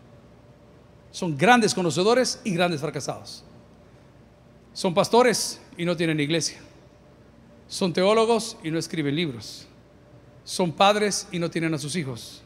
Son 1.12 1.38
grandes 1.38 1.72
conocedores 1.72 2.40
y 2.42 2.54
grandes 2.54 2.80
fracasados. 2.80 3.44
Son 4.74 4.92
pastores 4.92 5.60
y 5.78 5.84
no 5.84 5.96
tienen 5.96 6.18
iglesia. 6.18 6.58
Son 7.68 7.92
teólogos 7.92 8.58
y 8.62 8.70
no 8.70 8.78
escriben 8.78 9.14
libros. 9.14 9.66
Son 10.42 10.72
padres 10.72 11.28
y 11.30 11.38
no 11.38 11.48
tienen 11.48 11.72
a 11.72 11.78
sus 11.78 11.94
hijos. 11.96 12.42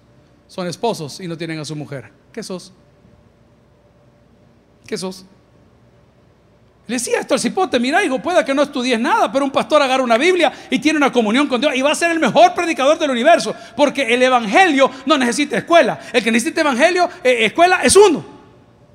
Son 0.46 0.66
esposos 0.66 1.20
y 1.20 1.26
no 1.26 1.36
tienen 1.36 1.58
a 1.58 1.64
su 1.64 1.74
mujer. 1.74 2.12
¿Qué 2.30 2.42
sos? 2.42 2.72
¿Qué 4.86 4.96
sos? 4.96 5.24
Le 6.86 6.94
decía 6.94 7.20
esto 7.20 7.34
al 7.34 7.40
cipote, 7.40 7.78
mira 7.78 8.02
hijo, 8.02 8.18
pueda 8.20 8.44
que 8.44 8.54
no 8.54 8.62
estudies 8.62 8.98
nada, 8.98 9.30
pero 9.30 9.44
un 9.44 9.50
pastor 9.50 9.82
agarra 9.82 10.02
una 10.02 10.16
Biblia 10.16 10.52
y 10.70 10.78
tiene 10.78 10.96
una 10.96 11.12
comunión 11.12 11.46
con 11.46 11.60
Dios 11.60 11.74
y 11.76 11.82
va 11.82 11.92
a 11.92 11.94
ser 11.94 12.10
el 12.10 12.18
mejor 12.18 12.54
predicador 12.54 12.98
del 12.98 13.10
universo, 13.10 13.54
porque 13.76 14.14
el 14.14 14.22
Evangelio 14.22 14.90
no 15.04 15.18
necesita 15.18 15.58
escuela. 15.58 15.98
El 16.12 16.22
que 16.22 16.32
necesita 16.32 16.60
Evangelio, 16.60 17.08
eh, 17.24 17.46
escuela, 17.46 17.80
es 17.82 17.94
uno. 17.96 18.24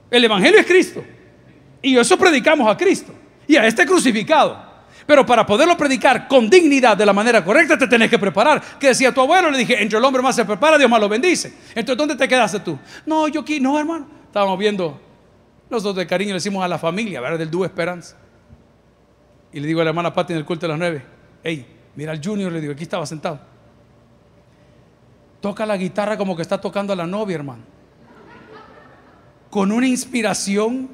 El 0.09 0.23
Evangelio 0.23 0.59
es 0.59 0.65
Cristo. 0.65 1.03
Y 1.83 1.97
eso 1.97 2.17
predicamos 2.17 2.67
a 2.67 2.77
Cristo 2.77 3.13
y 3.47 3.55
a 3.55 3.65
este 3.65 3.85
crucificado. 3.85 4.73
Pero 5.05 5.25
para 5.25 5.45
poderlo 5.45 5.75
predicar 5.75 6.27
con 6.27 6.49
dignidad 6.49 6.95
de 6.95 7.05
la 7.05 7.13
manera 7.13 7.43
correcta 7.43 7.77
te 7.77 7.87
tenés 7.87 8.09
que 8.09 8.17
preparar. 8.17 8.61
Que 8.79 8.87
decía 8.87 9.13
tu 9.13 9.21
abuelo, 9.21 9.51
le 9.51 9.57
dije, 9.57 9.81
entre 9.81 9.97
el 9.97 10.05
hombre 10.05 10.21
más 10.21 10.35
se 10.35 10.45
prepara, 10.45 10.77
Dios 10.77 10.89
más 10.89 10.99
lo 10.99 11.09
bendice. 11.09 11.53
Entonces, 11.69 11.97
¿dónde 11.97 12.15
te 12.15 12.27
quedaste 12.27 12.59
tú? 12.61 12.79
No, 13.05 13.27
yo 13.27 13.41
aquí, 13.41 13.59
no, 13.59 13.77
hermano. 13.77 14.07
Estábamos 14.25 14.57
viendo, 14.57 14.99
nosotros 15.69 15.97
de 15.97 16.07
cariño 16.07 16.29
le 16.29 16.35
decimos 16.35 16.63
a 16.63 16.67
la 16.67 16.77
familia, 16.77 17.19
¿verdad? 17.19 17.37
Del 17.37 17.51
dúo 17.51 17.65
Esperanza. 17.65 18.15
Y 19.51 19.59
le 19.59 19.67
digo 19.67 19.81
a 19.81 19.83
la 19.83 19.89
hermana 19.89 20.13
Pati 20.13 20.33
en 20.33 20.39
el 20.39 20.45
culto 20.45 20.65
de 20.65 20.69
las 20.69 20.79
nueve, 20.79 21.05
hey, 21.43 21.65
mira 21.95 22.11
al 22.11 22.21
Junior, 22.23 22.51
le 22.51 22.59
digo, 22.59 22.73
aquí 22.73 22.83
estaba 22.83 23.05
sentado. 23.05 23.39
Toca 25.41 25.65
la 25.65 25.75
guitarra 25.75 26.17
como 26.17 26.35
que 26.35 26.41
está 26.41 26.59
tocando 26.59 26.93
a 26.93 26.95
la 26.95 27.05
novia, 27.05 27.35
hermano. 27.35 27.63
Con 29.49 29.71
una 29.71 29.85
inspiración 29.85 30.89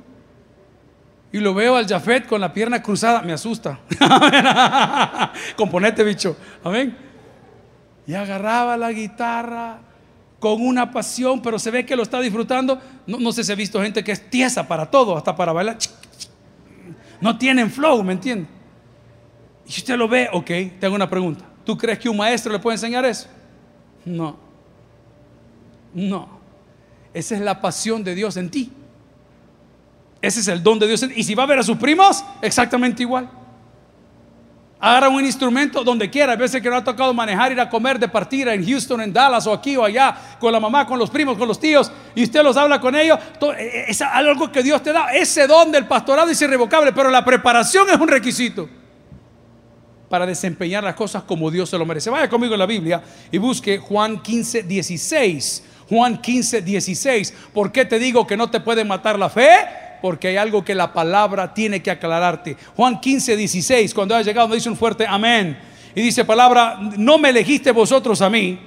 y 1.32 1.40
lo 1.40 1.54
veo 1.54 1.76
al 1.76 1.88
Jafet 1.88 2.26
con 2.26 2.42
la 2.42 2.52
pierna 2.52 2.82
cruzada, 2.82 3.22
me 3.22 3.34
asusta. 3.34 3.80
Componete, 5.56 6.04
bicho. 6.04 6.36
Amén. 6.64 6.98
Y 8.08 8.16
agarraba 8.16 8.76
la 8.76 8.92
guitarra 8.92 9.80
con 10.40 10.66
una 10.66 10.90
pasión, 10.90 11.42
pero 11.42 11.60
se 11.60 11.70
ve 11.70 11.86
que 11.86 11.96
lo 11.96 12.02
está 12.02 12.20
disfrutando. 12.20 12.82
No, 13.06 13.32
sé 13.32 13.44
si 13.44 13.52
he 13.52 13.56
visto 13.56 13.82
gente 13.82 14.04
que 14.04 14.12
es 14.12 14.30
tiesa 14.30 14.68
para 14.68 14.90
todo, 14.90 15.16
hasta 15.16 15.36
para 15.36 15.54
bailar. 15.54 15.78
No 17.22 17.38
tienen 17.38 17.70
flow, 17.70 18.04
¿me 18.04 18.14
entiende? 18.14 18.48
Y 19.68 19.72
si 19.72 19.82
usted 19.82 19.98
lo 19.98 20.08
ve, 20.08 20.30
ok, 20.34 20.80
tengo 20.80 20.96
una 20.96 21.10
pregunta. 21.10 21.46
¿Tú 21.64 21.78
crees 21.78 22.00
que 22.00 22.10
un 22.10 22.18
maestro 22.18 22.52
le 22.52 22.58
puede 22.58 22.76
enseñar 22.76 23.06
eso? 23.06 23.28
No. 24.04 24.38
No. 25.94 26.40
Esa 27.14 27.36
es 27.36 27.42
la 27.42 27.62
pasión 27.62 28.04
de 28.04 28.16
Dios 28.16 28.38
en 28.38 28.50
ti. 28.50 28.72
Ese 30.22 30.42
es 30.42 30.48
el 30.48 30.62
don 30.62 30.80
de 30.80 30.88
Dios. 30.88 31.06
Y 31.16 31.24
si 31.24 31.36
va 31.36 31.44
a 31.44 31.46
ver 31.48 31.60
a 31.60 31.64
sus 31.64 31.78
primos, 31.78 32.24
exactamente 32.42 33.04
igual. 33.04 33.30
Agarra 34.82 35.10
un 35.10 35.26
instrumento 35.26 35.84
donde 35.84 36.10
quiera. 36.10 36.34
A 36.34 36.36
veces 36.36 36.62
que 36.62 36.70
no 36.70 36.78
ha 36.78 36.84
tocado 36.84 37.14
manejar, 37.14 37.52
ir 37.52 37.60
a 37.60 37.70
comer 37.70 38.00
de 38.00 38.08
partida 38.08 38.54
en 38.54 38.66
Houston, 38.66 39.02
en 39.02 39.12
Dallas 39.12 39.46
o 39.46 39.54
aquí 39.54 39.76
o 39.76 39.84
allá, 39.84 40.16
con 40.40 40.54
la 40.54 40.60
mamá, 40.60 40.86
con 40.86 40.98
los 40.98 41.10
primos, 41.10 41.38
con 41.38 41.48
los 41.48 41.60
tíos, 41.60 41.92
y 42.16 42.24
usted 42.24 42.42
los 42.44 42.56
habla 42.56 42.80
con 42.80 42.96
ellos. 42.96 43.20
E, 43.58 43.64
e, 43.64 43.86
es 43.92 44.02
algo 44.02 44.52
que 44.52 44.64
Dios 44.64 44.82
te 44.82 44.94
da. 44.94 45.14
Ese 45.14 45.48
don 45.48 45.72
del 45.72 45.86
pastorado 45.86 46.30
es 46.30 46.42
irrevocable, 46.42 46.94
pero 46.94 47.10
la 47.10 47.26
preparación 47.26 47.90
es 47.90 47.98
un 47.98 48.08
requisito 48.08 48.70
para 50.10 50.26
desempeñar 50.26 50.84
las 50.84 50.96
cosas 50.96 51.24
como 51.24 51.52
Dios 51.52 51.70
se 51.70 51.78
lo 51.78 51.86
merece. 51.86 52.10
Vaya 52.10 52.30
conmigo 52.30 52.54
en 52.54 52.60
la 52.60 52.66
Biblia 52.66 53.02
y 53.32 53.38
busque 53.38 53.78
Juan 53.80 54.22
15, 54.22 54.64
16. 54.64 55.64
Juan 55.90 56.22
15, 56.22 56.62
16. 56.62 57.34
¿Por 57.54 57.72
qué 57.72 57.84
te 57.84 58.00
digo 58.00 58.26
que 58.26 58.38
no 58.38 58.50
te 58.50 58.62
puede 58.62 58.86
matar 58.86 59.20
la 59.20 59.30
fe? 59.30 59.89
Porque 60.02 60.30
hay 60.30 60.38
algo 60.38 60.64
que 60.64 60.76
la 60.76 60.94
palabra 60.94 61.54
tiene 61.54 61.82
que 61.82 61.92
aclararte. 61.92 62.56
Juan 62.76 63.00
15, 63.00 63.36
16, 63.36 63.94
cuando 63.94 64.16
ha 64.16 64.22
llegado, 64.22 64.48
me 64.48 64.56
dice 64.56 64.70
un 64.70 64.78
fuerte 64.78 65.06
amén. 65.08 65.58
Y 65.96 66.02
dice 66.02 66.26
palabra, 66.26 66.80
no 66.98 67.18
me 67.18 67.30
elegiste 67.30 67.72
vosotros 67.72 68.22
a 68.22 68.30
mí, 68.30 68.60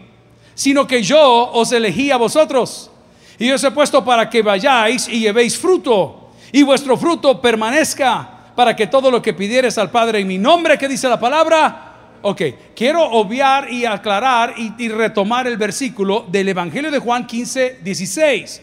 sino 0.54 0.86
que 0.86 1.02
yo 1.02 1.50
os 1.52 1.72
elegí 1.72 2.10
a 2.10 2.16
vosotros. 2.16 2.90
Y 3.38 3.50
os 3.50 3.62
he 3.64 3.70
puesto 3.70 4.04
para 4.04 4.28
que 4.28 4.42
vayáis 4.42 5.08
y 5.08 5.20
llevéis 5.20 5.56
fruto, 5.56 6.30
y 6.52 6.62
vuestro 6.62 6.96
fruto 6.96 7.40
permanezca, 7.40 8.28
para 8.54 8.76
que 8.76 8.86
todo 8.86 9.10
lo 9.10 9.22
que 9.22 9.32
pidieres 9.32 9.78
al 9.78 9.90
Padre 9.90 10.20
en 10.20 10.26
mi 10.26 10.38
nombre, 10.38 10.76
que 10.76 10.88
dice 10.88 11.08
la 11.08 11.18
palabra, 11.18 11.88
Ok, 12.24 12.40
quiero 12.76 13.02
obviar 13.02 13.72
y 13.72 13.84
aclarar 13.84 14.54
y, 14.56 14.72
y, 14.78 14.88
retomar 14.88 15.48
el 15.48 15.56
versículo 15.56 16.24
del 16.28 16.48
Evangelio 16.50 16.88
de 16.88 17.00
Juan 17.00 17.26
15, 17.26 17.80
16. 17.82 18.62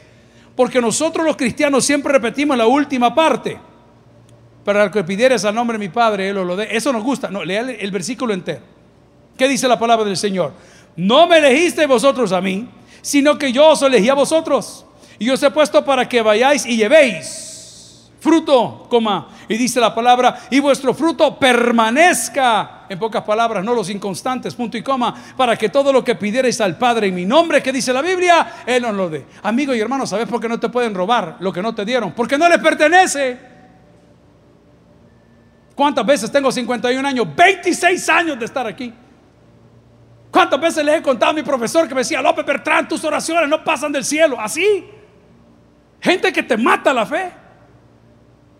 Porque 0.59 0.81
nosotros 0.81 1.25
los 1.25 1.37
cristianos 1.37 1.85
siempre 1.85 2.11
repetimos 2.11 2.57
la 2.57 2.67
última 2.67 3.15
parte. 3.15 3.57
Para 4.65 4.83
el 4.83 4.91
que 4.91 5.05
pidieres 5.05 5.45
al 5.45 5.55
nombre 5.55 5.77
de 5.77 5.85
mi 5.85 5.87
Padre, 5.87 6.27
Él 6.27 6.37
os 6.37 6.45
lo 6.45 6.57
dé. 6.57 6.67
Eso 6.75 6.91
nos 6.91 7.01
gusta. 7.01 7.29
No, 7.29 7.45
lea 7.45 7.61
el 7.61 7.91
versículo 7.91 8.33
entero. 8.33 8.59
¿Qué 9.37 9.47
dice 9.47 9.69
la 9.69 9.79
palabra 9.79 10.03
del 10.03 10.17
Señor? 10.17 10.51
No 10.97 11.27
me 11.27 11.37
elegiste 11.37 11.85
vosotros 11.85 12.33
a 12.33 12.41
mí, 12.41 12.67
sino 13.01 13.37
que 13.37 13.53
yo 13.53 13.69
os 13.69 13.81
elegí 13.83 14.09
a 14.09 14.15
vosotros. 14.15 14.85
Y 15.17 15.29
os 15.29 15.41
he 15.41 15.49
puesto 15.49 15.85
para 15.85 16.09
que 16.09 16.21
vayáis 16.21 16.65
y 16.65 16.75
llevéis 16.75 17.48
fruto, 18.19 18.87
coma. 18.89 19.29
Y 19.47 19.57
dice 19.57 19.79
la 19.79 19.93
palabra, 19.93 20.41
y 20.49 20.59
vuestro 20.59 20.93
fruto 20.93 21.37
permanezca 21.37 22.85
en 22.89 22.97
pocas 22.99 23.23
palabras, 23.23 23.63
no 23.63 23.73
los 23.73 23.89
inconstantes, 23.89 24.55
punto 24.55 24.77
y 24.77 24.83
coma, 24.83 25.13
para 25.37 25.55
que 25.55 25.69
todo 25.69 25.93
lo 25.93 26.03
que 26.03 26.15
pidierais 26.15 26.59
al 26.61 26.77
Padre 26.77 27.07
en 27.07 27.15
mi 27.15 27.25
nombre, 27.25 27.61
que 27.61 27.71
dice 27.71 27.93
la 27.93 28.01
Biblia, 28.01 28.63
Él 28.65 28.81
nos 28.81 28.95
lo 28.95 29.09
dé. 29.09 29.25
Amigo 29.43 29.73
y 29.73 29.79
hermano, 29.79 30.05
¿sabes 30.07 30.27
por 30.27 30.41
qué 30.41 30.49
no 30.49 30.59
te 30.59 30.69
pueden 30.69 30.93
robar 30.93 31.37
lo 31.39 31.53
que 31.53 31.61
no 31.61 31.73
te 31.73 31.85
dieron? 31.85 32.11
Porque 32.13 32.37
no 32.37 32.49
les 32.49 32.59
pertenece. 32.59 33.39
¿Cuántas 35.75 36.05
veces 36.05 36.31
tengo 36.31 36.51
51 36.51 37.07
años? 37.07 37.27
26 37.35 38.09
años 38.09 38.39
de 38.39 38.45
estar 38.45 38.67
aquí. 38.67 38.93
¿Cuántas 40.31 40.59
veces 40.59 40.85
les 40.85 40.99
he 40.99 41.01
contado 41.01 41.31
a 41.31 41.33
mi 41.33 41.41
profesor 41.41 41.87
que 41.87 41.95
me 41.95 42.01
decía, 42.01 42.21
López 42.21 42.45
Bertrán, 42.45 42.87
tus 42.87 43.03
oraciones 43.03 43.47
no 43.47 43.63
pasan 43.63 43.91
del 43.91 44.03
cielo? 44.03 44.37
Así. 44.39 44.85
Gente 46.01 46.31
que 46.31 46.43
te 46.43 46.57
mata 46.57 46.93
la 46.93 47.05
fe. 47.05 47.31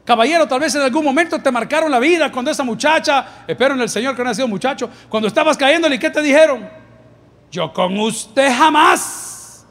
Caballero, 0.10 0.48
tal 0.48 0.60
vez 0.60 0.74
en 0.74 0.82
algún 0.82 1.06
momento 1.06 1.38
te 1.38 1.52
marcaron 1.52 1.92
la 1.92 2.00
vida 2.00 2.32
cuando 2.32 2.50
esa 2.50 2.64
muchacha, 2.64 3.44
espero 3.48 3.76
en 3.76 3.82
el 3.82 3.90
Señor 3.90 4.16
que 4.16 4.24
no 4.24 4.32
ha 4.32 4.34
sido 4.34 4.48
muchacho, 4.48 4.90
cuando 5.08 5.28
estabas 5.28 5.56
cayéndole, 5.56 5.98
¿y 5.98 6.00
qué 6.00 6.10
te 6.10 6.20
dijeron? 6.24 6.68
Yo 7.52 7.72
con 7.72 7.96
usted 8.00 8.52
jamás. 8.52 9.68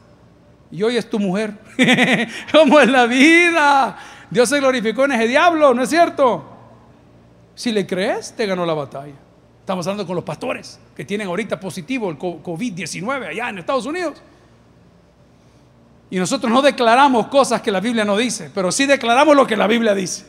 Y 0.71 0.81
hoy 0.81 0.95
es 0.95 1.09
tu 1.09 1.19
mujer. 1.19 1.55
¿Cómo 2.53 2.79
es 2.79 2.87
la 2.87 3.05
vida? 3.05 3.97
Dios 4.29 4.47
se 4.47 4.61
glorificó 4.61 5.03
en 5.03 5.11
ese 5.11 5.27
diablo, 5.27 5.73
¿no 5.73 5.83
es 5.83 5.89
cierto? 5.89 6.45
Si 7.53 7.73
le 7.73 7.85
crees, 7.85 8.33
te 8.33 8.45
ganó 8.45 8.65
la 8.65 8.73
batalla. 8.73 9.15
Estamos 9.59 9.85
hablando 9.87 10.07
con 10.07 10.15
los 10.15 10.23
pastores 10.23 10.79
que 10.95 11.03
tienen 11.03 11.27
ahorita 11.27 11.59
positivo 11.59 12.09
el 12.09 12.17
COVID-19 12.17 13.27
allá 13.27 13.49
en 13.49 13.57
Estados 13.57 13.85
Unidos. 13.85 14.21
Y 16.09 16.17
nosotros 16.17 16.49
no 16.49 16.61
declaramos 16.61 17.27
cosas 17.27 17.61
que 17.61 17.73
la 17.73 17.81
Biblia 17.81 18.05
no 18.05 18.15
dice, 18.15 18.49
pero 18.55 18.71
sí 18.71 18.85
declaramos 18.85 19.35
lo 19.35 19.45
que 19.45 19.57
la 19.57 19.67
Biblia 19.67 19.93
dice. 19.93 20.28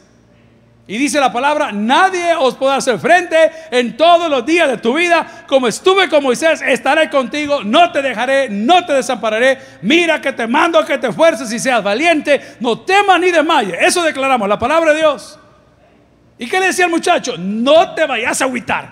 Y 0.90 0.98
dice 0.98 1.20
la 1.20 1.32
palabra, 1.32 1.70
nadie 1.70 2.34
os 2.36 2.56
podrá 2.56 2.74
hacer 2.74 2.98
frente 2.98 3.36
en 3.70 3.96
todos 3.96 4.28
los 4.28 4.44
días 4.44 4.68
de 4.68 4.76
tu 4.78 4.92
vida. 4.92 5.44
Como 5.46 5.68
estuve 5.68 6.08
con 6.08 6.20
Moisés, 6.20 6.60
estaré 6.62 7.08
contigo, 7.08 7.62
no 7.62 7.92
te 7.92 8.02
dejaré, 8.02 8.48
no 8.50 8.84
te 8.84 8.94
desampararé. 8.94 9.56
Mira 9.82 10.20
que 10.20 10.32
te 10.32 10.48
mando 10.48 10.84
que 10.84 10.98
te 10.98 11.06
esfuerces 11.06 11.52
y 11.52 11.60
seas 11.60 11.80
valiente, 11.80 12.56
no 12.58 12.80
temas 12.80 13.20
ni 13.20 13.30
desmayes. 13.30 13.76
Eso 13.80 14.02
declaramos, 14.02 14.48
la 14.48 14.58
palabra 14.58 14.92
de 14.92 14.98
Dios. 14.98 15.38
¿Y 16.36 16.48
qué 16.48 16.58
decía 16.58 16.86
el 16.86 16.90
muchacho? 16.90 17.36
No 17.38 17.94
te 17.94 18.04
vayas 18.04 18.42
a 18.42 18.46
agüitar, 18.46 18.88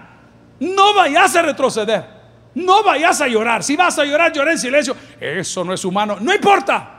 no 0.61 0.95
vayas 0.95 1.35
a 1.35 1.43
retroceder. 1.43 2.19
No 2.55 2.85
vayas 2.85 3.21
a 3.21 3.27
llorar. 3.27 3.65
Si 3.65 3.75
vas 3.75 3.99
a 3.99 4.05
llorar, 4.05 4.33
llora 4.33 4.53
en 4.53 4.59
silencio. 4.59 4.97
Eso 5.21 5.65
no 5.65 5.73
es 5.73 5.85
humano. 5.85 6.19
No 6.21 6.33
importa. 6.33 6.95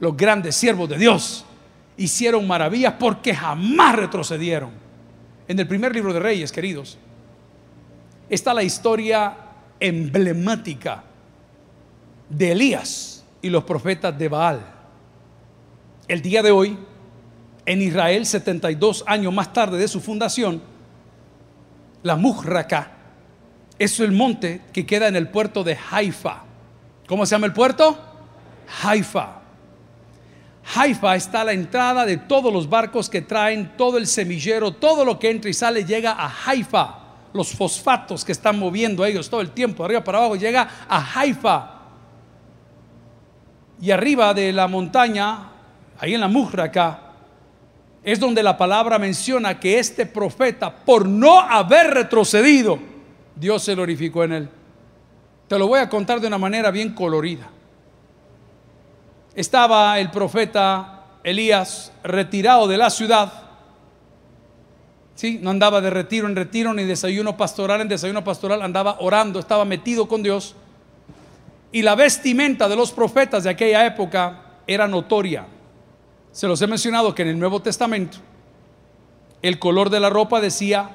Los 0.00 0.16
grandes 0.16 0.56
siervos 0.56 0.88
de 0.88 0.98
Dios 0.98 1.46
hicieron 2.02 2.46
maravillas 2.46 2.94
porque 2.98 3.34
jamás 3.34 3.96
retrocedieron. 3.96 4.70
En 5.46 5.58
el 5.58 5.68
primer 5.68 5.94
libro 5.94 6.12
de 6.12 6.20
Reyes, 6.20 6.50
queridos, 6.50 6.98
está 8.28 8.52
la 8.54 8.62
historia 8.62 9.36
emblemática 9.78 11.04
de 12.28 12.52
Elías 12.52 13.24
y 13.40 13.50
los 13.50 13.64
profetas 13.64 14.16
de 14.18 14.28
Baal. 14.28 14.64
El 16.08 16.22
día 16.22 16.42
de 16.42 16.50
hoy, 16.50 16.78
en 17.66 17.82
Israel, 17.82 18.26
72 18.26 19.04
años 19.06 19.32
más 19.32 19.52
tarde 19.52 19.78
de 19.78 19.88
su 19.88 20.00
fundación, 20.00 20.62
la 22.02 22.16
Mujraka, 22.16 22.92
es 23.78 24.00
el 24.00 24.12
monte 24.12 24.62
que 24.72 24.86
queda 24.86 25.08
en 25.08 25.16
el 25.16 25.28
puerto 25.28 25.62
de 25.62 25.78
Haifa. 25.90 26.42
¿Cómo 27.06 27.26
se 27.26 27.34
llama 27.34 27.46
el 27.46 27.52
puerto? 27.52 27.98
Haifa. 28.82 29.41
Haifa 30.64 31.16
está 31.16 31.44
la 31.44 31.52
entrada 31.52 32.06
de 32.06 32.16
todos 32.16 32.52
los 32.52 32.68
barcos 32.68 33.10
que 33.10 33.22
traen 33.22 33.76
todo 33.76 33.98
el 33.98 34.06
semillero, 34.06 34.72
todo 34.72 35.04
lo 35.04 35.18
que 35.18 35.30
entra 35.30 35.50
y 35.50 35.54
sale 35.54 35.84
llega 35.84 36.12
a 36.12 36.32
Haifa. 36.46 36.98
Los 37.34 37.52
fosfatos 37.52 38.24
que 38.24 38.32
están 38.32 38.58
moviendo 38.58 39.04
ellos 39.04 39.28
todo 39.28 39.40
el 39.40 39.50
tiempo, 39.50 39.84
arriba 39.84 40.04
para 40.04 40.18
abajo, 40.18 40.36
llega 40.36 40.68
a 40.88 41.20
Haifa. 41.20 41.70
Y 43.80 43.90
arriba 43.90 44.32
de 44.34 44.52
la 44.52 44.68
montaña, 44.68 45.50
ahí 45.98 46.14
en 46.14 46.20
la 46.20 46.28
Mujraka, 46.28 47.00
es 48.04 48.20
donde 48.20 48.42
la 48.42 48.56
palabra 48.56 48.98
menciona 48.98 49.58
que 49.58 49.78
este 49.78 50.06
profeta, 50.06 50.74
por 50.74 51.08
no 51.08 51.40
haber 51.40 51.88
retrocedido, 51.94 52.78
Dios 53.34 53.62
se 53.62 53.74
glorificó 53.74 54.24
en 54.24 54.32
él. 54.32 54.48
Te 55.48 55.58
lo 55.58 55.66
voy 55.66 55.80
a 55.80 55.88
contar 55.88 56.20
de 56.20 56.26
una 56.26 56.38
manera 56.38 56.70
bien 56.70 56.94
colorida. 56.94 57.50
Estaba 59.34 59.98
el 59.98 60.10
profeta 60.10 61.04
Elías 61.24 61.92
retirado 62.02 62.68
de 62.68 62.76
la 62.76 62.90
ciudad. 62.90 63.32
¿Sí? 65.14 65.38
No 65.40 65.50
andaba 65.50 65.80
de 65.80 65.90
retiro 65.90 66.26
en 66.26 66.36
retiro 66.36 66.74
ni 66.74 66.84
desayuno 66.84 67.36
pastoral 67.36 67.80
en 67.80 67.88
desayuno 67.88 68.24
pastoral, 68.24 68.62
andaba 68.62 68.96
orando, 69.00 69.38
estaba 69.38 69.64
metido 69.64 70.08
con 70.08 70.22
Dios. 70.22 70.54
Y 71.70 71.82
la 71.82 71.94
vestimenta 71.94 72.68
de 72.68 72.76
los 72.76 72.92
profetas 72.92 73.44
de 73.44 73.50
aquella 73.50 73.86
época 73.86 74.42
era 74.66 74.86
notoria. 74.86 75.46
Se 76.30 76.46
los 76.46 76.60
he 76.60 76.66
mencionado 76.66 77.14
que 77.14 77.22
en 77.22 77.28
el 77.28 77.38
Nuevo 77.38 77.60
Testamento 77.62 78.18
el 79.40 79.58
color 79.58 79.90
de 79.90 80.00
la 80.00 80.10
ropa 80.10 80.40
decía 80.40 80.90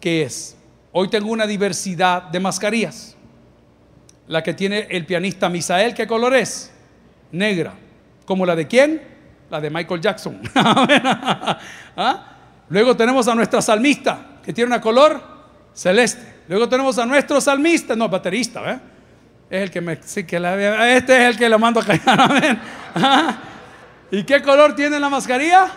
que 0.00 0.22
es. 0.22 0.56
Hoy 0.92 1.08
tengo 1.08 1.30
una 1.30 1.46
diversidad 1.46 2.24
de 2.24 2.40
mascarillas. 2.40 3.16
La 4.26 4.42
que 4.42 4.54
tiene 4.54 4.86
el 4.90 5.06
pianista 5.06 5.48
Misael, 5.48 5.94
¿qué 5.94 6.06
color 6.06 6.34
es? 6.34 6.69
Negra. 7.32 7.74
¿Como 8.24 8.46
la 8.46 8.54
de 8.54 8.66
quién? 8.66 9.02
La 9.50 9.60
de 9.60 9.70
Michael 9.70 10.00
Jackson. 10.00 10.40
¿Ah? 10.54 12.26
Luego 12.68 12.96
tenemos 12.96 13.26
a 13.26 13.34
nuestra 13.34 13.60
salmista, 13.60 14.38
que 14.44 14.52
tiene 14.52 14.68
una 14.68 14.80
color 14.80 15.20
celeste. 15.74 16.40
Luego 16.48 16.68
tenemos 16.68 16.98
a 16.98 17.06
nuestro 17.06 17.40
salmista, 17.40 17.96
no, 17.96 18.08
baterista, 18.08 18.72
¿eh? 18.72 18.80
Es 19.50 19.62
el 19.62 19.70
que 19.70 19.80
me, 19.80 19.98
sí, 20.02 20.24
que 20.24 20.38
la, 20.38 20.96
este 20.96 21.16
es 21.16 21.30
el 21.30 21.38
que 21.38 21.48
lo 21.48 21.58
mando 21.58 21.80
a 21.80 21.84
callar, 21.84 22.60
¿Ah? 22.94 23.38
¿Y 24.12 24.22
qué 24.22 24.40
color 24.40 24.76
tiene 24.76 25.00
la 25.00 25.08
mascarilla? 25.08 25.68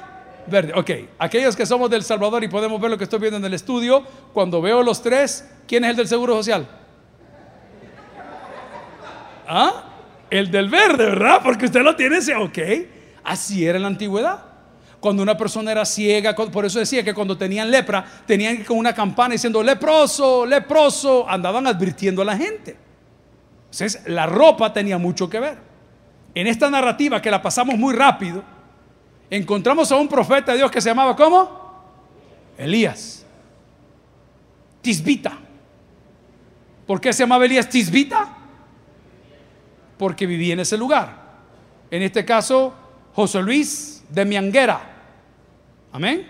Verde. 0.45 0.73
Ok, 0.75 0.89
aquellos 1.17 1.55
que 1.55 1.65
somos 1.65 1.89
del 1.89 2.03
Salvador 2.03 2.43
y 2.43 2.47
podemos 2.47 2.79
ver 2.79 2.91
lo 2.91 2.97
que 2.97 3.05
estoy 3.05 3.19
viendo 3.19 3.37
en 3.37 3.45
el 3.45 3.53
estudio, 3.53 4.03
cuando 4.33 4.61
veo 4.61 4.83
los 4.83 5.01
tres, 5.01 5.49
¿quién 5.67 5.83
es 5.85 5.91
el 5.91 5.95
del 5.95 6.07
Seguro 6.07 6.35
Social? 6.35 6.67
¿Ah? 9.47 9.92
El 10.34 10.50
del 10.50 10.67
verde, 10.67 11.06
¿verdad? 11.06 11.41
Porque 11.43 11.65
usted 11.65 11.82
lo 11.82 11.96
tiene 11.96 12.17
ese, 12.17 12.34
ok. 12.34 12.58
Así 13.24 13.67
era 13.67 13.76
en 13.76 13.84
la 13.84 13.88
antigüedad. 13.88 14.43
Cuando 15.00 15.22
una 15.22 15.38
persona 15.38 15.72
era 15.72 15.86
ciega, 15.86 16.34
por 16.34 16.65
eso 16.65 16.80
decía 16.80 17.04
que 17.04 17.13
cuando 17.13 17.38
tenían 17.38 17.69
lepra, 17.69 18.04
tenían 18.26 18.58
que 18.58 18.65
con 18.65 18.80
una 18.80 18.96
campana 18.96 19.34
diciendo 19.34 19.62
leproso, 19.62 20.43
leproso, 20.43 21.30
andaban 21.30 21.67
advirtiendo 21.67 22.24
a 22.24 22.26
la 22.26 22.36
gente. 22.36 22.76
Entonces, 23.65 24.02
la 24.08 24.26
ropa 24.26 24.74
tenía 24.74 24.98
mucho 24.98 25.30
que 25.30 25.39
ver 25.39 25.58
en 26.34 26.48
esta 26.48 26.67
narrativa 26.67 27.22
que 27.22 27.30
la 27.30 27.39
pasamos 27.39 27.78
muy 27.78 27.93
rápido, 27.93 28.43
encontramos 29.30 29.91
a 29.91 29.98
un 29.98 30.08
profeta 30.08 30.54
de 30.54 30.58
Dios 30.58 30.72
que 30.72 30.82
se 30.82 30.89
llamaba 30.89 31.15
¿cómo? 31.15 31.62
Elías. 32.58 33.24
Tisbita. 34.82 35.38
¿Por 36.88 37.00
qué 37.00 37.13
se 37.13 37.22
llamaba 37.22 37.46
Elías 37.46 37.69
Tisbita? 37.69 38.42
Porque 40.03 40.27
vivía 40.27 40.51
en 40.51 40.59
ese 40.59 40.75
lugar. 40.75 41.15
En 41.89 42.01
este 42.01 42.25
caso, 42.25 42.73
José 43.13 43.41
Luis 43.41 44.03
de 44.09 44.25
Mianguera. 44.25 44.81
Amén. 45.93 46.27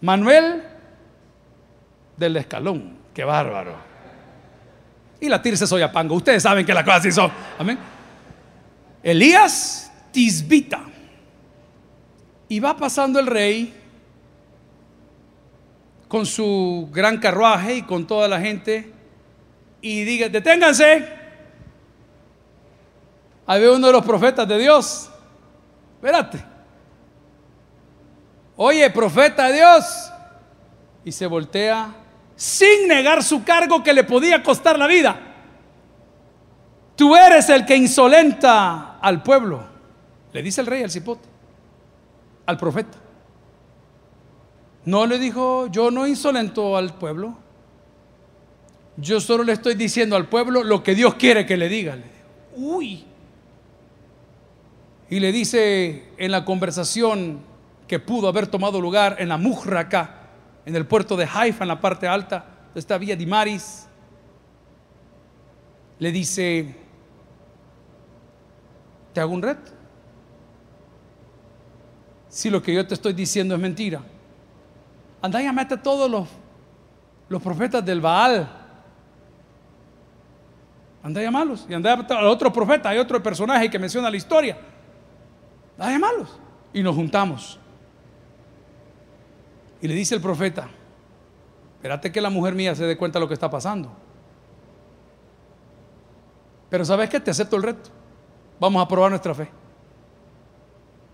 Manuel 0.00 0.64
del 2.16 2.36
Escalón. 2.36 2.98
Qué 3.14 3.22
bárbaro. 3.22 3.76
Y 5.20 5.28
la 5.28 5.40
Tirse 5.40 5.68
Soyapango. 5.68 6.16
Ustedes 6.16 6.42
saben 6.42 6.66
que 6.66 6.74
las 6.74 6.82
cosas 6.82 6.98
así 6.98 7.12
son. 7.12 7.30
Amén. 7.60 7.78
Elías 9.04 9.92
Tisbita. 10.10 10.82
Y 12.48 12.58
va 12.58 12.76
pasando 12.76 13.20
el 13.20 13.28
rey 13.28 13.72
con 16.08 16.26
su 16.26 16.88
gran 16.90 17.18
carruaje 17.18 17.76
y 17.76 17.82
con 17.82 18.04
toda 18.04 18.26
la 18.26 18.40
gente 18.40 18.92
y 19.80 20.02
diga, 20.02 20.28
deténganse. 20.28 21.19
Ve 23.58 23.70
uno 23.70 23.88
de 23.88 23.92
los 23.92 24.04
profetas 24.04 24.46
de 24.46 24.58
Dios. 24.58 25.10
Espérate. 25.96 26.44
Oye, 28.56 28.88
profeta 28.90 29.48
de 29.48 29.54
Dios. 29.54 30.12
Y 31.04 31.12
se 31.12 31.26
voltea 31.26 31.94
sin 32.36 32.88
negar 32.88 33.22
su 33.22 33.42
cargo 33.42 33.82
que 33.82 33.92
le 33.92 34.04
podía 34.04 34.42
costar 34.42 34.78
la 34.78 34.86
vida. 34.86 35.18
Tú 36.96 37.16
eres 37.16 37.48
el 37.48 37.66
que 37.66 37.76
insolenta 37.76 38.98
al 38.98 39.22
pueblo. 39.22 39.62
Le 40.32 40.42
dice 40.42 40.60
el 40.60 40.66
rey 40.66 40.82
al 40.82 40.90
cipote, 40.90 41.28
al 42.46 42.56
profeta. 42.56 42.98
No 44.84 45.06
le 45.06 45.18
dijo, 45.18 45.66
yo 45.68 45.90
no 45.90 46.06
insolento 46.06 46.76
al 46.76 46.94
pueblo. 46.94 47.36
Yo 48.96 49.20
solo 49.20 49.44
le 49.44 49.52
estoy 49.52 49.74
diciendo 49.74 50.16
al 50.16 50.28
pueblo 50.28 50.62
lo 50.62 50.82
que 50.82 50.94
Dios 50.94 51.14
quiere 51.14 51.46
que 51.46 51.56
le 51.56 51.68
diga. 51.68 51.98
Uy. 52.54 53.09
Y 55.10 55.18
le 55.18 55.32
dice 55.32 56.04
en 56.16 56.30
la 56.30 56.44
conversación 56.44 57.40
que 57.88 57.98
pudo 57.98 58.28
haber 58.28 58.46
tomado 58.46 58.80
lugar 58.80 59.16
en 59.18 59.28
la 59.28 59.36
Mujraca, 59.36 60.28
en 60.64 60.76
el 60.76 60.86
puerto 60.86 61.16
de 61.16 61.28
Haifa, 61.30 61.64
en 61.64 61.68
la 61.68 61.80
parte 61.80 62.06
alta 62.06 62.44
de 62.72 62.78
esta 62.78 62.96
vía 62.96 63.16
de 63.16 63.26
Maris, 63.26 63.88
le 65.98 66.12
dice, 66.12 66.76
te 69.12 69.20
hago 69.20 69.32
un 69.34 69.42
reto. 69.42 69.72
Si 72.28 72.48
lo 72.48 72.62
que 72.62 72.72
yo 72.72 72.86
te 72.86 72.94
estoy 72.94 73.12
diciendo 73.12 73.56
es 73.56 73.60
mentira, 73.60 74.00
anda 75.20 75.42
y 75.42 75.52
mete 75.52 75.74
a 75.74 75.82
todos 75.82 76.08
los, 76.08 76.28
los 77.28 77.42
profetas 77.42 77.84
del 77.84 78.00
Baal. 78.00 78.48
Anda 81.02 81.20
a 81.20 81.24
llamarlos. 81.24 81.66
Y 81.68 81.74
anda 81.74 81.94
a 81.94 82.28
otro 82.28 82.52
profeta, 82.52 82.90
hay 82.90 82.98
otro 82.98 83.20
personaje 83.20 83.68
que 83.68 83.78
menciona 83.78 84.08
la 84.08 84.16
historia. 84.16 84.56
A 85.80 85.90
llamarlos. 85.90 86.28
Y 86.72 86.82
nos 86.82 86.94
juntamos. 86.94 87.58
Y 89.80 89.88
le 89.88 89.94
dice 89.94 90.14
el 90.14 90.20
profeta, 90.20 90.68
espérate 91.76 92.12
que 92.12 92.20
la 92.20 92.28
mujer 92.28 92.54
mía 92.54 92.74
se 92.74 92.84
dé 92.84 92.98
cuenta 92.98 93.18
de 93.18 93.24
lo 93.24 93.28
que 93.28 93.34
está 93.34 93.50
pasando. 93.50 93.90
Pero 96.68 96.84
¿sabes 96.84 97.08
qué? 97.08 97.18
Te 97.18 97.30
acepto 97.30 97.56
el 97.56 97.62
reto. 97.62 97.90
Vamos 98.60 98.84
a 98.84 98.86
probar 98.86 99.10
nuestra 99.10 99.34
fe. 99.34 99.48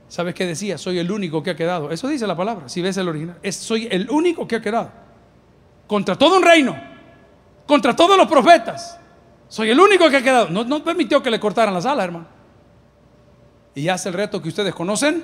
¿Sabes 0.08 0.34
qué 0.34 0.44
decía? 0.44 0.76
Soy 0.78 0.98
el 0.98 1.10
único 1.10 1.42
que 1.42 1.50
ha 1.50 1.56
quedado. 1.56 1.92
Eso 1.92 2.08
dice 2.08 2.26
la 2.26 2.36
palabra, 2.36 2.68
si 2.68 2.82
ves 2.82 2.96
el 2.96 3.08
original. 3.08 3.38
Soy 3.52 3.88
el 3.90 4.10
único 4.10 4.48
que 4.48 4.56
ha 4.56 4.60
quedado. 4.60 4.90
Contra 5.86 6.16
todo 6.16 6.38
un 6.38 6.42
reino. 6.42 6.76
Contra 7.66 7.94
todos 7.94 8.16
los 8.16 8.26
profetas. 8.26 8.98
Soy 9.48 9.70
el 9.70 9.78
único 9.78 10.10
que 10.10 10.16
ha 10.16 10.22
quedado. 10.22 10.48
No, 10.50 10.64
no 10.64 10.82
permitió 10.82 11.22
que 11.22 11.30
le 11.30 11.38
cortaran 11.38 11.72
las 11.72 11.86
alas, 11.86 12.04
hermano. 12.06 12.35
Y 13.76 13.90
hace 13.90 14.08
el 14.08 14.14
reto 14.14 14.40
que 14.40 14.48
ustedes 14.48 14.74
conocen. 14.74 15.22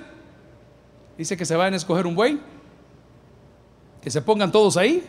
Dice 1.16 1.38
que 1.38 1.46
se 1.46 1.56
vayan 1.56 1.72
a 1.72 1.78
escoger 1.78 2.06
un 2.06 2.14
buey. 2.14 2.38
Que 4.02 4.10
se 4.10 4.20
pongan 4.20 4.52
todos 4.52 4.76
ahí. 4.76 5.02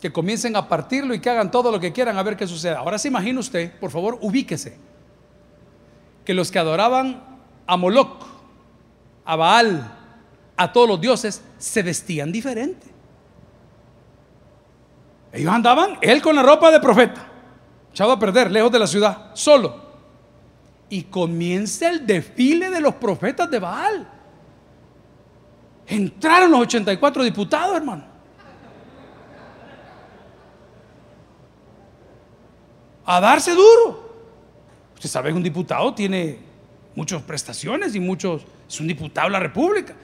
Que 0.00 0.10
comiencen 0.10 0.56
a 0.56 0.66
partirlo 0.66 1.12
y 1.12 1.20
que 1.20 1.28
hagan 1.28 1.50
todo 1.50 1.70
lo 1.70 1.78
que 1.78 1.92
quieran 1.92 2.16
a 2.16 2.22
ver 2.22 2.34
qué 2.38 2.46
sucede. 2.46 2.76
Ahora 2.76 2.98
se 2.98 3.08
imagina 3.08 3.38
usted, 3.38 3.78
por 3.78 3.90
favor, 3.90 4.18
ubíquese 4.22 4.78
que 6.24 6.32
los 6.32 6.50
que 6.50 6.58
adoraban 6.58 7.22
a 7.66 7.76
Moloch, 7.76 8.24
a 9.26 9.36
Baal, 9.36 9.92
a 10.56 10.72
todos 10.72 10.88
los 10.88 11.00
dioses, 11.00 11.42
se 11.58 11.82
vestían 11.82 12.32
diferente. 12.32 12.86
Ellos 15.30 15.52
andaban, 15.52 15.98
él 16.00 16.22
con 16.22 16.36
la 16.36 16.42
ropa 16.42 16.70
de 16.70 16.80
profeta, 16.80 17.26
echado 17.90 18.12
a 18.12 18.18
perder, 18.18 18.50
lejos 18.50 18.72
de 18.72 18.78
la 18.78 18.86
ciudad, 18.86 19.30
solo. 19.34 19.81
Y 20.92 21.04
comienza 21.04 21.88
el 21.88 22.06
desfile 22.06 22.68
de 22.68 22.78
los 22.78 22.96
profetas 22.96 23.50
de 23.50 23.58
Baal. 23.58 24.06
Entraron 25.86 26.50
los 26.50 26.60
84 26.60 27.24
diputados, 27.24 27.78
hermano. 27.78 28.04
A 33.06 33.20
darse 33.22 33.52
duro. 33.52 34.12
Usted 34.94 35.08
sabe 35.08 35.30
que 35.30 35.34
un 35.34 35.42
diputado 35.42 35.94
tiene 35.94 36.38
muchas 36.94 37.22
prestaciones 37.22 37.94
y 37.94 38.00
muchos, 38.00 38.42
es 38.68 38.78
un 38.78 38.86
diputado 38.86 39.28
de 39.28 39.32
la 39.32 39.40
República. 39.40 39.94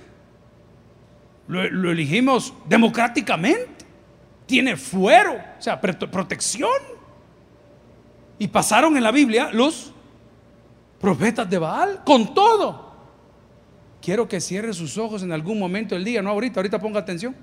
Lo, 1.49 1.69
lo 1.69 1.91
elegimos 1.91 2.55
democráticamente, 2.67 3.85
tiene 4.47 4.75
fuero, 4.75 5.35
o 5.35 5.61
sea, 5.61 5.79
protección. 5.79 6.81
Y 8.39 8.49
pasaron 8.49 8.97
en 8.97 9.03
la 9.03 9.11
Biblia 9.11 9.51
los 9.53 9.93
profetas 11.01 11.49
de 11.49 11.59
Baal 11.59 12.03
con 12.05 12.35
todo. 12.35 12.89
Quiero 14.01 14.29
que 14.29 14.41
cierre 14.41 14.73
sus 14.73 14.97
ojos 14.97 15.23
en 15.23 15.33
algún 15.33 15.59
momento 15.59 15.95
del 15.95 16.05
día, 16.05 16.23
no 16.23 16.31
ahorita, 16.31 16.61
ahorita 16.61 16.81
ponga 16.81 17.01
atención. 17.01 17.35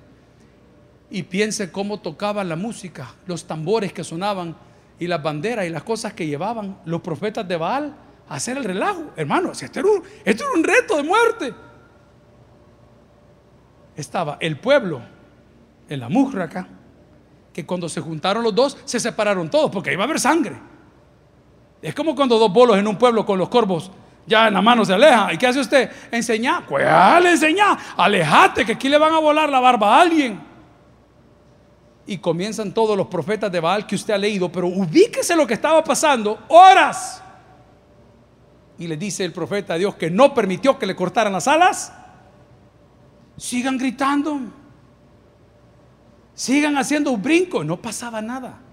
Y 1.10 1.24
piense 1.24 1.72
cómo 1.72 2.00
tocaban 2.00 2.50
la 2.50 2.56
música, 2.56 3.13
los 3.28 3.46
tambores 3.46 3.94
que 3.94 4.04
sonaban 4.04 4.56
y 5.00 5.08
las 5.08 5.22
banderas 5.22 5.65
y 5.65 5.70
las 5.70 5.84
cosas 5.84 6.13
que 6.13 6.26
llevaban 6.26 6.80
los 6.86 7.02
profetas 7.02 7.48
de 7.48 7.58
Baal 7.58 7.96
a 8.28 8.36
hacer 8.36 8.58
el 8.58 8.63
relajo. 8.63 9.12
Hermano, 9.15 9.52
esto 9.52 9.80
era 9.80 9.88
un, 9.88 10.04
esto 10.24 10.44
era 10.44 10.54
un 10.54 10.63
reto 10.63 10.98
de 10.98 11.04
muerte. 11.04 11.54
Estaba 13.96 14.38
el 14.39 14.58
pueblo 14.58 15.02
en 15.88 16.00
la 16.00 16.10
mujra 16.10 16.46
acá, 16.46 16.68
que 17.54 17.65
cuando 17.65 17.88
se 17.88 18.02
juntaron 18.02 18.44
los 18.44 18.56
dos 18.56 18.78
se 18.86 19.00
separaron 19.00 19.50
todos 19.50 19.70
porque 19.72 19.94
iba 19.94 20.04
a 20.04 20.06
haber 20.06 20.20
sangre. 20.20 20.58
Es 21.86 21.93
como 21.93 22.15
cuando 22.15 22.38
dos 22.39 22.52
bolos 22.52 22.78
en 22.78 22.88
un 22.88 22.98
pueblo 22.98 23.26
con 23.26 23.38
los 23.38 23.50
corvos 23.50 23.91
ya 24.28 24.48
en 24.48 24.54
la 24.54 24.62
mano 24.62 24.84
se 24.84 24.93
aleja. 24.93 25.32
¿Y 25.34 25.38
qué 25.38 25.48
hace 25.48 25.60
usted? 25.60 25.91
Enseñar. 26.12 26.65
¿Cuál 26.65 27.26
enseñar? 27.28 27.78
Alejate, 27.95 28.65
que 28.65 28.74
aquí 28.74 28.89
le 28.89 28.98
van 28.98 29.13
a 29.13 29.19
volar 29.19 29.50
la 29.50 29.60
barba 29.60 29.98
a 29.98 30.02
alguien. 30.02 30.39
Y 32.08 32.17
comienzan 32.17 32.74
todos 32.74 32.95
los 32.98 33.08
profetas 33.08 33.52
de 33.52 33.60
Baal 33.60 33.86
que 33.86 33.95
usted 33.95 34.13
ha 34.13 34.17
leído, 34.17 34.52
pero 34.52 34.67
ubíquese 34.67 35.36
lo 35.36 35.45
que 35.45 35.56
estaba 35.56 35.84
pasando. 35.84 36.39
Horas. 36.50 37.21
Y 38.78 38.88
le 38.88 38.98
dice 38.98 39.24
el 39.24 39.32
profeta 39.32 39.76
a 39.76 39.78
Dios 39.78 39.95
que 39.95 40.10
no 40.10 40.34
permitió 40.34 40.78
que 40.78 40.86
le 40.86 40.95
cortaran 40.95 41.34
las 41.34 41.48
alas. 41.48 41.93
Sigan 43.38 43.78
gritando. 43.78 44.39
Sigan 46.34 46.78
haciendo 46.78 47.12
un 47.12 47.21
brinco. 47.21 47.63
No 47.63 47.78
pasaba 47.78 48.21
nada. 48.21 48.64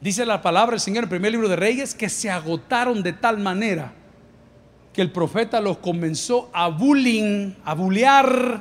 Dice 0.00 0.24
la 0.24 0.40
palabra 0.40 0.72
del 0.72 0.80
Señor 0.80 0.98
en 0.98 1.04
el 1.04 1.10
primer 1.10 1.32
libro 1.32 1.48
de 1.48 1.56
Reyes 1.56 1.94
que 1.94 2.08
se 2.08 2.30
agotaron 2.30 3.02
de 3.02 3.12
tal 3.12 3.38
manera 3.38 3.92
que 4.92 5.02
el 5.02 5.12
profeta 5.12 5.60
los 5.60 5.78
comenzó 5.78 6.48
a 6.52 6.68
bullying, 6.68 7.54
a 7.64 7.74
bullear. 7.74 8.60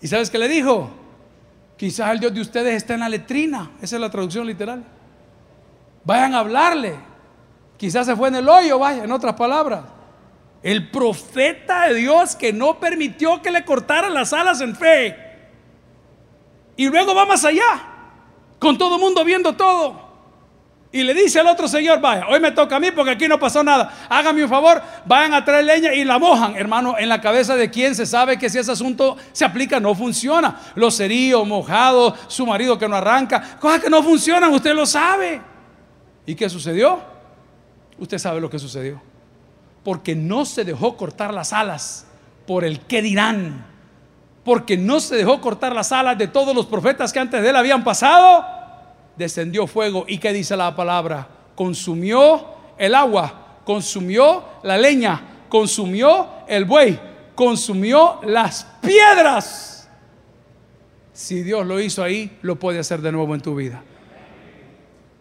¿Y 0.00 0.08
sabes 0.08 0.28
qué 0.28 0.38
le 0.38 0.48
dijo? 0.48 0.90
Quizás 1.76 2.10
el 2.12 2.20
Dios 2.20 2.34
de 2.34 2.40
ustedes 2.40 2.74
está 2.74 2.94
en 2.94 3.00
la 3.00 3.08
letrina. 3.08 3.70
Esa 3.80 3.96
es 3.96 4.00
la 4.00 4.10
traducción 4.10 4.46
literal. 4.46 4.84
Vayan 6.04 6.34
a 6.34 6.40
hablarle. 6.40 6.96
Quizás 7.76 8.06
se 8.06 8.16
fue 8.16 8.28
en 8.28 8.36
el 8.36 8.48
hoyo, 8.48 8.78
vaya, 8.78 9.04
en 9.04 9.12
otras 9.12 9.34
palabras. 9.34 9.84
El 10.62 10.90
profeta 10.90 11.88
de 11.88 11.94
Dios 11.94 12.34
que 12.34 12.52
no 12.52 12.80
permitió 12.80 13.40
que 13.42 13.50
le 13.50 13.64
cortaran 13.64 14.12
las 14.12 14.32
alas 14.32 14.60
en 14.60 14.74
fe. 14.74 15.16
Y 16.76 16.88
luego 16.88 17.14
va 17.14 17.24
más 17.24 17.44
allá, 17.44 17.62
con 18.58 18.76
todo 18.76 18.96
el 18.96 19.00
mundo 19.00 19.24
viendo 19.24 19.54
todo. 19.54 20.05
Y 20.96 21.02
le 21.02 21.12
dice 21.12 21.40
al 21.40 21.46
otro 21.48 21.68
señor, 21.68 22.00
vaya, 22.00 22.26
hoy 22.26 22.40
me 22.40 22.52
toca 22.52 22.76
a 22.76 22.80
mí 22.80 22.90
porque 22.90 23.10
aquí 23.10 23.28
no 23.28 23.38
pasó 23.38 23.62
nada. 23.62 23.92
Hágame 24.08 24.42
un 24.42 24.48
favor, 24.48 24.80
vayan 25.04 25.34
a 25.34 25.44
traer 25.44 25.66
leña 25.66 25.92
y 25.92 26.04
la 26.04 26.18
mojan. 26.18 26.56
Hermano, 26.56 26.94
en 26.98 27.10
la 27.10 27.20
cabeza 27.20 27.54
de 27.54 27.70
quien 27.70 27.94
se 27.94 28.06
sabe 28.06 28.38
que 28.38 28.48
si 28.48 28.56
ese 28.56 28.72
asunto 28.72 29.14
se 29.30 29.44
aplica, 29.44 29.78
no 29.78 29.94
funciona. 29.94 30.58
Los 30.74 30.96
ceríos, 30.96 31.46
mojados, 31.46 32.14
su 32.28 32.46
marido 32.46 32.78
que 32.78 32.88
no 32.88 32.96
arranca, 32.96 33.58
cosas 33.60 33.82
que 33.82 33.90
no 33.90 34.02
funcionan, 34.02 34.50
usted 34.54 34.74
lo 34.74 34.86
sabe. 34.86 35.42
¿Y 36.24 36.34
qué 36.34 36.48
sucedió? 36.48 36.98
Usted 37.98 38.16
sabe 38.16 38.40
lo 38.40 38.48
que 38.48 38.58
sucedió. 38.58 38.98
Porque 39.84 40.14
no 40.14 40.46
se 40.46 40.64
dejó 40.64 40.96
cortar 40.96 41.34
las 41.34 41.52
alas 41.52 42.06
por 42.46 42.64
el 42.64 42.80
que 42.80 43.02
dirán. 43.02 43.66
Porque 44.46 44.78
no 44.78 45.00
se 45.00 45.16
dejó 45.16 45.42
cortar 45.42 45.74
las 45.74 45.92
alas 45.92 46.16
de 46.16 46.26
todos 46.26 46.56
los 46.56 46.64
profetas 46.64 47.12
que 47.12 47.18
antes 47.18 47.42
de 47.42 47.50
él 47.50 47.56
habían 47.56 47.84
pasado 47.84 48.55
descendió 49.16 49.66
fuego 49.66 50.04
y 50.06 50.18
qué 50.18 50.32
dice 50.32 50.56
la 50.56 50.74
palabra, 50.76 51.28
consumió 51.54 52.46
el 52.78 52.94
agua, 52.94 53.60
consumió 53.64 54.44
la 54.62 54.76
leña, 54.76 55.44
consumió 55.48 56.28
el 56.46 56.64
buey, 56.64 56.98
consumió 57.34 58.20
las 58.24 58.64
piedras. 58.80 59.88
Si 61.12 61.42
Dios 61.42 61.66
lo 61.66 61.80
hizo 61.80 62.02
ahí, 62.02 62.36
lo 62.42 62.56
puede 62.56 62.78
hacer 62.78 63.00
de 63.00 63.10
nuevo 63.12 63.34
en 63.34 63.40
tu 63.40 63.54
vida. 63.54 63.82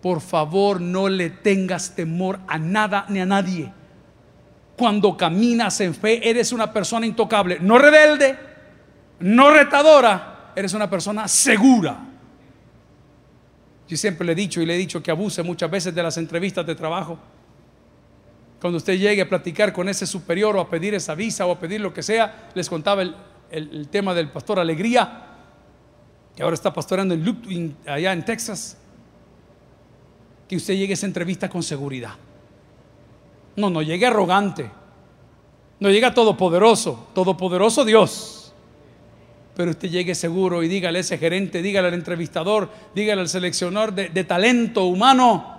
Por 0.01 0.21
favor, 0.21 0.81
no 0.81 1.09
le 1.09 1.29
tengas 1.29 1.95
temor 1.95 2.39
a 2.47 2.59
nada 2.59 3.05
ni 3.09 3.19
a 3.21 3.25
nadie. 3.25 3.71
Cuando 4.77 5.15
caminas 5.15 5.79
en 5.79 5.95
fe, 5.95 6.29
eres 6.29 6.51
una 6.51 6.71
persona 6.71 7.05
intocable, 7.05 7.59
no 7.61 7.77
rebelde, 7.77 8.37
no 9.19 9.49
retadora, 9.51 10.51
eres 10.55 10.73
una 10.73 10.89
persona 10.89 11.27
segura. 11.27 11.97
Yo 13.87 13.97
siempre 13.97 14.25
le 14.25 14.33
he 14.33 14.35
dicho 14.35 14.61
y 14.61 14.65
le 14.65 14.75
he 14.75 14.77
dicho 14.77 15.01
que 15.01 15.11
abuse 15.11 15.43
muchas 15.43 15.69
veces 15.69 15.93
de 15.93 16.01
las 16.01 16.17
entrevistas 16.17 16.65
de 16.65 16.75
trabajo. 16.75 17.19
Cuando 18.59 18.77
usted 18.77 18.97
llegue 18.97 19.21
a 19.21 19.29
platicar 19.29 19.71
con 19.71 19.87
ese 19.89 20.07
superior 20.07 20.55
o 20.55 20.61
a 20.61 20.69
pedir 20.69 20.95
esa 20.95 21.13
visa 21.13 21.45
o 21.45 21.51
a 21.51 21.59
pedir 21.59 21.81
lo 21.81 21.93
que 21.93 22.01
sea, 22.01 22.49
les 22.55 22.67
contaba 22.67 23.03
el, 23.03 23.87
tema 23.89 24.13
del 24.13 24.29
pastor 24.29 24.59
Alegría, 24.59 25.27
que 26.35 26.41
ahora 26.41 26.55
está 26.55 26.73
pastorando 26.73 27.13
en 27.13 27.77
allá 27.85 28.11
en 28.11 28.25
Texas, 28.25 28.77
que 30.47 30.55
usted 30.55 30.73
llegue 30.73 30.93
a 30.93 30.95
esa 30.95 31.05
entrevista 31.05 31.47
con 31.47 31.61
seguridad. 31.61 32.15
No, 33.55 33.69
no 33.69 33.83
llegue 33.83 34.07
arrogante, 34.07 34.69
no 35.79 35.89
llegue 35.89 36.09
todopoderoso, 36.11 37.09
todopoderoso 37.13 37.85
Dios 37.85 38.34
pero 39.55 39.71
usted 39.71 39.89
llegue 39.89 40.15
seguro 40.15 40.63
y 40.63 40.67
dígale 40.67 40.99
a 40.99 41.01
ese 41.01 41.17
gerente, 41.17 41.61
dígale 41.61 41.87
al 41.87 41.93
entrevistador, 41.93 42.69
dígale 42.93 43.21
al 43.21 43.29
seleccionador 43.29 43.93
de, 43.93 44.09
de 44.09 44.23
talento 44.23 44.85
humano, 44.85 45.54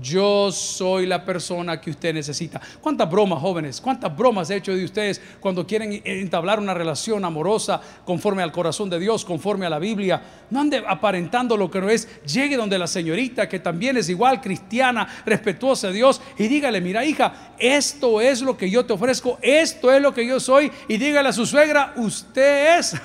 yo 0.00 0.50
soy 0.52 1.06
la 1.06 1.24
persona 1.24 1.80
que 1.80 1.90
usted 1.90 2.14
necesita. 2.14 2.60
¿Cuántas 2.80 3.10
bromas, 3.10 3.40
jóvenes? 3.40 3.80
¿Cuántas 3.80 4.16
bromas 4.16 4.50
he 4.50 4.56
hecho 4.56 4.74
de 4.74 4.84
ustedes 4.84 5.20
cuando 5.40 5.66
quieren 5.66 6.02
entablar 6.04 6.58
una 6.58 6.74
relación 6.74 7.24
amorosa 7.24 7.80
conforme 8.04 8.42
al 8.42 8.52
corazón 8.52 8.90
de 8.90 8.98
Dios, 8.98 9.24
conforme 9.24 9.66
a 9.66 9.70
la 9.70 9.78
Biblia? 9.78 10.22
No 10.50 10.60
ande 10.60 10.82
aparentando 10.86 11.56
lo 11.56 11.70
que 11.70 11.80
no 11.80 11.88
es. 11.88 12.08
Llegue 12.24 12.56
donde 12.56 12.78
la 12.78 12.86
señorita, 12.86 13.48
que 13.48 13.58
también 13.58 13.96
es 13.96 14.08
igual 14.08 14.40
cristiana, 14.40 15.06
respetuosa 15.24 15.88
de 15.88 15.94
Dios, 15.94 16.20
y 16.38 16.48
dígale, 16.48 16.80
mira 16.80 17.04
hija, 17.04 17.54
esto 17.58 18.20
es 18.20 18.42
lo 18.42 18.56
que 18.56 18.68
yo 18.68 18.84
te 18.84 18.92
ofrezco, 18.92 19.38
esto 19.42 19.92
es 19.92 20.02
lo 20.02 20.12
que 20.12 20.26
yo 20.26 20.40
soy, 20.40 20.70
y 20.88 20.96
dígale 20.96 21.28
a 21.28 21.32
su 21.32 21.46
suegra, 21.46 21.94
usted 21.96 22.78
es 22.78 22.94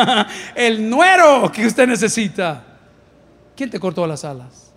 el 0.54 0.88
nuero 0.88 1.50
que 1.52 1.66
usted 1.66 1.86
necesita. 1.86 2.64
¿Quién 3.56 3.70
te 3.70 3.78
cortó 3.78 4.06
las 4.06 4.24
alas? 4.24 4.69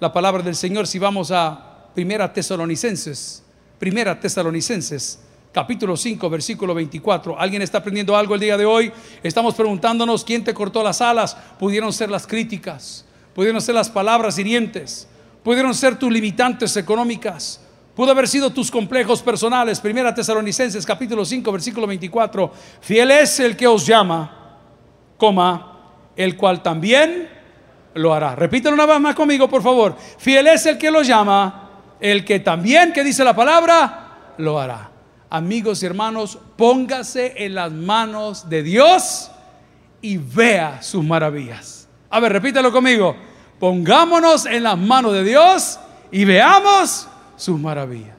La 0.00 0.12
palabra 0.12 0.42
del 0.42 0.54
Señor 0.54 0.86
si 0.86 0.98
vamos 0.98 1.30
a 1.30 1.88
Primera 1.94 2.32
Tesalonicenses, 2.32 3.42
Primera 3.78 4.18
Tesalonicenses, 4.18 5.18
capítulo 5.52 5.96
5, 5.96 6.30
versículo 6.30 6.74
24. 6.74 7.38
¿Alguien 7.38 7.62
está 7.62 7.78
aprendiendo 7.78 8.16
algo 8.16 8.34
el 8.34 8.40
día 8.40 8.56
de 8.56 8.64
hoy? 8.64 8.92
Estamos 9.22 9.54
preguntándonos 9.54 10.24
quién 10.24 10.44
te 10.44 10.54
cortó 10.54 10.82
las 10.82 11.00
alas. 11.00 11.36
Pudieron 11.58 11.92
ser 11.92 12.10
las 12.10 12.26
críticas, 12.26 13.04
pudieron 13.34 13.60
ser 13.60 13.74
las 13.74 13.88
palabras 13.88 14.38
hirientes, 14.38 15.08
pudieron 15.42 15.74
ser 15.74 15.98
tus 15.98 16.12
limitantes 16.12 16.76
económicas. 16.76 17.60
Pudo 17.96 18.12
haber 18.12 18.28
sido 18.28 18.50
tus 18.50 18.70
complejos 18.70 19.20
personales. 19.22 19.80
Primera 19.80 20.14
Tesalonicenses 20.14 20.86
capítulo 20.86 21.24
5 21.24 21.50
versículo 21.50 21.86
24. 21.88 22.52
Fiel 22.80 23.10
es 23.10 23.40
el 23.40 23.56
que 23.56 23.66
os 23.66 23.84
llama, 23.84 24.58
coma, 25.16 25.80
el 26.14 26.36
cual 26.36 26.62
también 26.62 27.37
lo 27.98 28.14
hará. 28.14 28.34
Repítelo 28.34 28.74
una 28.74 28.86
vez 28.86 29.00
más 29.00 29.14
conmigo, 29.14 29.48
por 29.48 29.62
favor. 29.62 29.96
Fiel 30.18 30.46
es 30.46 30.64
el 30.66 30.78
que 30.78 30.90
lo 30.90 31.02
llama, 31.02 31.70
el 32.00 32.24
que 32.24 32.40
también, 32.40 32.92
que 32.92 33.04
dice 33.04 33.24
la 33.24 33.34
palabra, 33.34 34.34
lo 34.38 34.58
hará. 34.58 34.90
Amigos 35.30 35.82
y 35.82 35.86
hermanos, 35.86 36.38
póngase 36.56 37.34
en 37.44 37.54
las 37.54 37.70
manos 37.70 38.48
de 38.48 38.62
Dios 38.62 39.30
y 40.00 40.16
vea 40.16 40.80
sus 40.82 41.04
maravillas. 41.04 41.88
A 42.08 42.20
ver, 42.20 42.32
repítelo 42.32 42.72
conmigo. 42.72 43.14
Pongámonos 43.58 44.46
en 44.46 44.62
las 44.62 44.78
manos 44.78 45.12
de 45.12 45.24
Dios 45.24 45.78
y 46.10 46.24
veamos 46.24 47.08
sus 47.36 47.58
maravillas. 47.58 48.17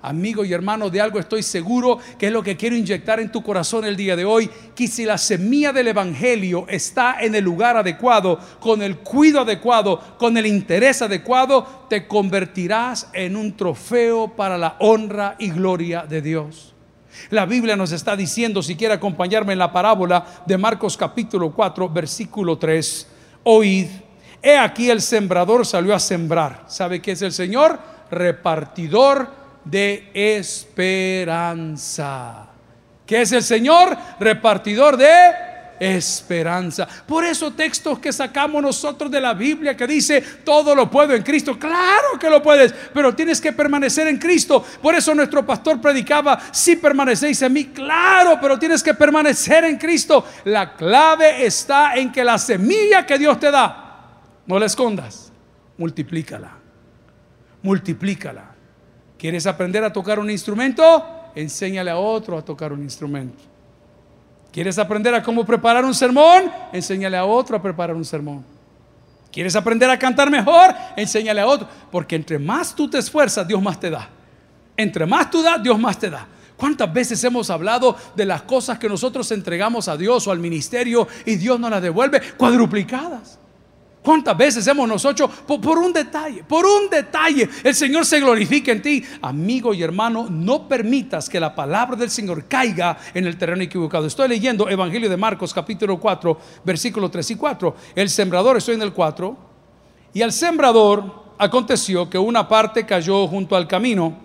Amigo 0.00 0.44
y 0.44 0.52
hermano, 0.52 0.90
de 0.90 1.00
algo 1.00 1.18
estoy 1.18 1.42
seguro 1.42 1.98
que 2.18 2.28
es 2.28 2.32
lo 2.32 2.42
que 2.42 2.56
quiero 2.56 2.76
inyectar 2.76 3.18
en 3.18 3.32
tu 3.32 3.42
corazón 3.42 3.84
el 3.84 3.96
día 3.96 4.14
de 4.14 4.24
hoy, 4.24 4.48
que 4.74 4.86
si 4.86 5.04
la 5.04 5.18
semilla 5.18 5.72
del 5.72 5.88
Evangelio 5.88 6.66
está 6.68 7.16
en 7.20 7.34
el 7.34 7.42
lugar 7.42 7.76
adecuado, 7.76 8.38
con 8.60 8.80
el 8.80 8.98
cuidado 8.98 9.42
adecuado, 9.42 10.00
con 10.16 10.36
el 10.36 10.46
interés 10.46 11.02
adecuado, 11.02 11.86
te 11.88 12.06
convertirás 12.06 13.08
en 13.12 13.34
un 13.34 13.56
trofeo 13.56 14.36
para 14.36 14.56
la 14.56 14.76
honra 14.78 15.34
y 15.38 15.50
gloria 15.50 16.06
de 16.08 16.22
Dios. 16.22 16.74
La 17.30 17.44
Biblia 17.44 17.74
nos 17.74 17.90
está 17.90 18.14
diciendo, 18.14 18.62
si 18.62 18.76
quiere 18.76 18.94
acompañarme 18.94 19.52
en 19.52 19.58
la 19.58 19.72
parábola 19.72 20.24
de 20.46 20.56
Marcos 20.56 20.96
capítulo 20.96 21.52
4, 21.52 21.88
versículo 21.88 22.56
3, 22.56 23.08
oíd, 23.42 23.88
he 24.40 24.56
aquí 24.56 24.90
el 24.90 25.02
sembrador 25.02 25.66
salió 25.66 25.92
a 25.92 25.98
sembrar. 25.98 26.64
¿Sabe 26.68 27.02
qué 27.02 27.12
es 27.12 27.22
el 27.22 27.32
Señor? 27.32 27.80
Repartidor 28.12 29.47
de 29.70 30.10
esperanza. 30.14 31.34
Que 33.06 33.22
es 33.22 33.32
el 33.32 33.42
Señor 33.42 33.96
repartidor 34.20 34.96
de 34.96 35.48
esperanza. 35.80 36.86
Por 37.06 37.24
eso 37.24 37.52
textos 37.52 37.98
que 37.98 38.12
sacamos 38.12 38.62
nosotros 38.62 39.10
de 39.10 39.20
la 39.20 39.34
Biblia 39.34 39.76
que 39.76 39.86
dice, 39.86 40.20
todo 40.44 40.74
lo 40.74 40.90
puedo 40.90 41.14
en 41.14 41.22
Cristo. 41.22 41.58
Claro 41.58 42.18
que 42.20 42.28
lo 42.28 42.42
puedes, 42.42 42.74
pero 42.92 43.14
tienes 43.14 43.40
que 43.40 43.52
permanecer 43.52 44.08
en 44.08 44.18
Cristo. 44.18 44.64
Por 44.82 44.94
eso 44.94 45.14
nuestro 45.14 45.46
pastor 45.46 45.80
predicaba, 45.80 46.38
si 46.52 46.76
permanecéis 46.76 47.40
en 47.42 47.52
mí, 47.52 47.66
claro, 47.66 48.38
pero 48.40 48.58
tienes 48.58 48.82
que 48.82 48.94
permanecer 48.94 49.64
en 49.64 49.78
Cristo. 49.78 50.24
La 50.44 50.74
clave 50.74 51.44
está 51.44 51.94
en 51.94 52.10
que 52.12 52.24
la 52.24 52.38
semilla 52.38 53.06
que 53.06 53.18
Dios 53.18 53.38
te 53.38 53.50
da, 53.50 54.20
no 54.46 54.58
la 54.58 54.66
escondas, 54.66 55.32
multiplícala. 55.76 56.56
Multiplícala. 57.62 58.57
¿Quieres 59.18 59.46
aprender 59.46 59.82
a 59.82 59.92
tocar 59.92 60.18
un 60.20 60.30
instrumento? 60.30 61.04
Enséñale 61.34 61.90
a 61.90 61.98
otro 61.98 62.38
a 62.38 62.44
tocar 62.44 62.72
un 62.72 62.82
instrumento. 62.82 63.42
¿Quieres 64.52 64.78
aprender 64.78 65.14
a 65.14 65.22
cómo 65.22 65.44
preparar 65.44 65.84
un 65.84 65.94
sermón? 65.94 66.50
Enséñale 66.72 67.16
a 67.16 67.24
otro 67.24 67.56
a 67.56 67.62
preparar 67.62 67.96
un 67.96 68.04
sermón. 68.04 68.44
¿Quieres 69.32 69.54
aprender 69.56 69.90
a 69.90 69.98
cantar 69.98 70.30
mejor? 70.30 70.74
Enséñale 70.96 71.40
a 71.40 71.46
otro. 71.46 71.68
Porque 71.90 72.16
entre 72.16 72.38
más 72.38 72.74
tú 72.74 72.88
te 72.88 72.98
esfuerzas, 72.98 73.46
Dios 73.46 73.60
más 73.60 73.78
te 73.78 73.90
da. 73.90 74.08
Entre 74.76 75.04
más 75.04 75.30
tú 75.30 75.42
das, 75.42 75.62
Dios 75.62 75.78
más 75.78 75.98
te 75.98 76.08
da. 76.08 76.26
¿Cuántas 76.56 76.92
veces 76.92 77.22
hemos 77.24 77.50
hablado 77.50 77.96
de 78.16 78.24
las 78.24 78.42
cosas 78.42 78.78
que 78.78 78.88
nosotros 78.88 79.30
entregamos 79.32 79.86
a 79.88 79.96
Dios 79.96 80.26
o 80.26 80.32
al 80.32 80.38
ministerio 80.38 81.06
y 81.26 81.36
Dios 81.36 81.60
nos 81.60 81.70
las 81.70 81.82
devuelve 81.82 82.20
cuadruplicadas? 82.36 83.38
¿Cuántas 84.08 84.38
veces 84.38 84.66
hemos 84.66 84.88
nosotros, 84.88 85.30
por, 85.46 85.76
un 85.76 85.92
detalle, 85.92 86.42
por 86.42 86.64
un 86.64 86.88
detalle, 86.88 87.46
el 87.62 87.74
Señor 87.74 88.06
se 88.06 88.18
glorifica 88.18 88.72
en 88.72 88.80
ti? 88.80 89.04
Amigo 89.20 89.74
y 89.74 89.82
hermano, 89.82 90.28
no 90.30 90.66
permitas 90.66 91.28
que 91.28 91.38
la 91.38 91.54
palabra 91.54 91.94
del 91.94 92.08
Señor 92.08 92.46
caiga 92.46 92.96
en 93.12 93.26
el 93.26 93.36
terreno 93.36 93.62
equivocado. 93.62 94.06
Estoy 94.06 94.30
leyendo 94.30 94.66
Evangelio 94.66 95.10
de 95.10 95.16
Marcos 95.18 95.52
capítulo 95.52 96.00
4, 96.00 96.38
versículo 96.64 97.10
3 97.10 97.32
y 97.32 97.34
4. 97.34 97.76
El 97.94 98.08
sembrador, 98.08 98.56
estoy 98.56 98.76
en 98.76 98.80
el 98.80 98.94
4, 98.94 99.36
y 100.14 100.22
al 100.22 100.32
sembrador 100.32 101.34
aconteció 101.36 102.08
que 102.08 102.16
una 102.16 102.48
parte 102.48 102.86
cayó 102.86 103.26
junto 103.26 103.56
al 103.56 103.68
camino 103.68 104.16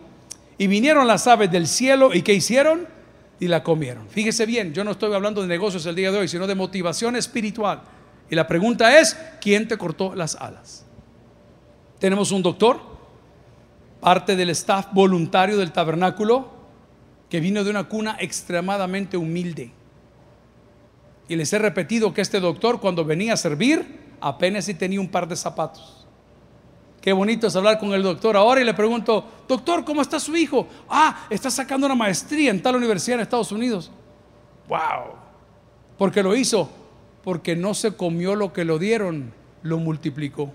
y 0.58 0.68
vinieron 0.68 1.06
las 1.06 1.28
aves 1.28 1.52
del 1.52 1.68
cielo 1.68 2.14
y 2.14 2.22
¿qué 2.22 2.34
hicieron? 2.34 2.88
Y 3.38 3.50
la 3.50 3.62
comieron. 3.62 4.08
Fíjese 4.08 4.46
bien, 4.46 4.74
yo 4.74 4.86
no 4.86 4.92
estoy 4.92 5.14
hablando 5.14 5.42
de 5.42 5.50
negocios 5.50 5.86
el 5.86 5.96
día 5.96 6.10
de 6.10 6.20
hoy, 6.20 6.30
sino 6.30 6.48
de 6.48 6.56
motivación 6.56 7.18
espiritual. 7.18 7.82
Y 8.30 8.36
la 8.36 8.48
pregunta 8.48 9.00
es, 9.00 9.18
¿quién 9.42 9.68
te 9.68 9.78
cortó 9.78 10.16
las 10.16 10.36
alas? 10.36 10.86
Tenemos 12.00 12.32
un 12.32 12.42
doctor, 12.42 12.80
parte 14.00 14.36
del 14.36 14.50
staff 14.50 14.88
voluntario 14.92 15.58
del 15.58 15.72
tabernáculo, 15.72 16.52
que 17.30 17.40
vino 17.40 17.64
de 17.64 17.70
una 17.70 17.86
cuna 17.86 18.18
extremadamente 18.20 19.18
humilde. 19.18 19.72
Y 21.28 21.36
les 21.36 21.52
he 21.54 21.60
repetido 21.60 22.14
que 22.14 22.22
este 22.22 22.40
doctor 22.40 22.80
cuando 22.80 23.06
venía 23.06 23.34
a 23.34 23.38
servir 23.38 24.02
apenas 24.20 24.66
si 24.66 24.74
tenía 24.74 25.00
un 25.00 25.08
par 25.08 25.28
de 25.28 25.36
zapatos. 25.36 26.06
Qué 27.02 27.12
bonito 27.12 27.48
es 27.48 27.56
hablar 27.56 27.80
con 27.80 27.94
el 27.94 28.02
doctor 28.02 28.38
ahora 28.38 28.62
y 28.62 28.64
le 28.64 28.74
pregunto, 28.74 29.26
doctor, 29.48 29.84
¿cómo 29.84 30.02
está 30.02 30.20
su 30.20 30.36
hijo? 30.38 30.68
Ah, 30.90 31.26
está 31.30 31.52
sacando 31.52 31.86
una 31.86 31.96
maestría 31.96 32.50
en 32.50 32.62
tal 32.62 32.78
universidad 32.78 33.16
en 33.16 33.22
Estados 33.24 33.52
Unidos. 33.52 33.92
Wow. 34.70 35.16
Porque 35.98 36.24
lo 36.24 36.36
hizo 36.36 36.70
porque 37.24 37.56
no 37.56 37.74
se 37.74 37.96
comió 37.96 38.36
lo 38.36 38.52
que 38.52 38.66
lo 38.66 38.78
dieron, 38.78 39.34
lo 39.62 39.78
multiplicó. 39.78 40.52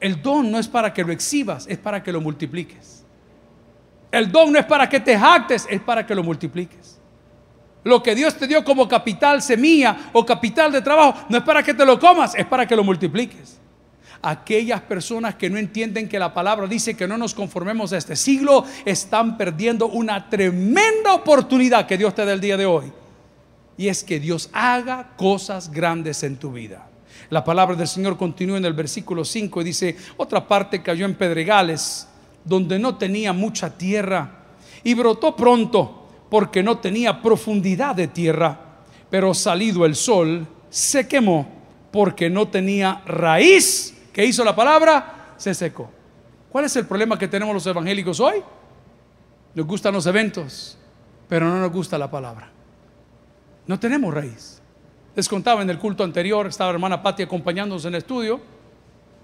El 0.00 0.22
don 0.22 0.50
no 0.50 0.58
es 0.58 0.68
para 0.68 0.92
que 0.92 1.02
lo 1.02 1.12
exhibas, 1.12 1.66
es 1.66 1.78
para 1.78 2.02
que 2.02 2.12
lo 2.12 2.20
multipliques. 2.20 3.04
El 4.12 4.30
don 4.30 4.52
no 4.52 4.58
es 4.58 4.66
para 4.66 4.88
que 4.88 5.00
te 5.00 5.18
jactes, 5.18 5.66
es 5.68 5.80
para 5.80 6.06
que 6.06 6.14
lo 6.14 6.22
multipliques. 6.22 6.98
Lo 7.84 8.02
que 8.02 8.14
Dios 8.14 8.36
te 8.36 8.46
dio 8.46 8.64
como 8.64 8.86
capital 8.86 9.40
semilla 9.40 10.10
o 10.12 10.24
capital 10.24 10.70
de 10.70 10.82
trabajo 10.82 11.26
no 11.28 11.38
es 11.38 11.42
para 11.42 11.62
que 11.62 11.74
te 11.74 11.86
lo 11.86 11.98
comas, 11.98 12.34
es 12.34 12.46
para 12.46 12.66
que 12.66 12.76
lo 12.76 12.84
multipliques. 12.84 13.58
Aquellas 14.20 14.80
personas 14.82 15.36
que 15.36 15.48
no 15.48 15.58
entienden 15.58 16.08
que 16.08 16.18
la 16.18 16.34
palabra 16.34 16.66
dice 16.66 16.96
que 16.96 17.06
no 17.06 17.16
nos 17.16 17.34
conformemos 17.34 17.92
a 17.92 17.98
este 17.98 18.16
siglo 18.16 18.64
están 18.84 19.38
perdiendo 19.38 19.86
una 19.86 20.28
tremenda 20.28 21.14
oportunidad 21.14 21.86
que 21.86 21.96
Dios 21.96 22.14
te 22.14 22.24
da 22.24 22.32
el 22.32 22.40
día 22.40 22.56
de 22.56 22.66
hoy 22.66 22.92
y 23.78 23.88
es 23.88 24.02
que 24.02 24.20
Dios 24.20 24.50
haga 24.52 25.12
cosas 25.16 25.70
grandes 25.70 26.24
en 26.24 26.36
tu 26.36 26.52
vida. 26.52 26.86
La 27.30 27.44
palabra 27.44 27.76
del 27.76 27.86
Señor 27.86 28.18
continúa 28.18 28.58
en 28.58 28.64
el 28.64 28.72
versículo 28.72 29.24
5 29.24 29.60
y 29.60 29.64
dice, 29.64 29.96
otra 30.16 30.46
parte 30.46 30.82
cayó 30.82 31.06
en 31.06 31.14
pedregales, 31.14 32.08
donde 32.44 32.78
no 32.78 32.96
tenía 32.96 33.32
mucha 33.32 33.70
tierra, 33.70 34.30
y 34.82 34.94
brotó 34.94 35.36
pronto, 35.36 36.08
porque 36.28 36.62
no 36.62 36.78
tenía 36.78 37.22
profundidad 37.22 37.94
de 37.94 38.08
tierra, 38.08 38.58
pero 39.08 39.32
salido 39.32 39.86
el 39.86 39.94
sol, 39.94 40.46
se 40.68 41.06
quemó, 41.06 41.48
porque 41.92 42.28
no 42.28 42.48
tenía 42.48 43.02
raíz. 43.06 43.94
¿Qué 44.12 44.24
hizo 44.24 44.44
la 44.44 44.56
palabra? 44.56 45.34
Se 45.36 45.54
secó. 45.54 45.88
¿Cuál 46.50 46.64
es 46.64 46.74
el 46.76 46.86
problema 46.86 47.18
que 47.18 47.28
tenemos 47.28 47.54
los 47.54 47.66
evangélicos 47.66 48.18
hoy? 48.18 48.42
Nos 49.54 49.66
gustan 49.66 49.94
los 49.94 50.06
eventos, 50.06 50.76
pero 51.28 51.46
no 51.46 51.60
nos 51.60 51.70
gusta 51.70 51.96
la 51.96 52.10
palabra. 52.10 52.57
No 53.68 53.78
tenemos 53.78 54.12
raíz. 54.12 54.60
Les 55.14 55.28
contaba 55.28 55.62
en 55.62 55.70
el 55.70 55.78
culto 55.78 56.02
anterior, 56.02 56.46
estaba 56.46 56.70
hermana 56.70 57.02
Patti 57.02 57.22
acompañándonos 57.22 57.84
en 57.84 57.94
el 57.94 57.98
estudio, 57.98 58.40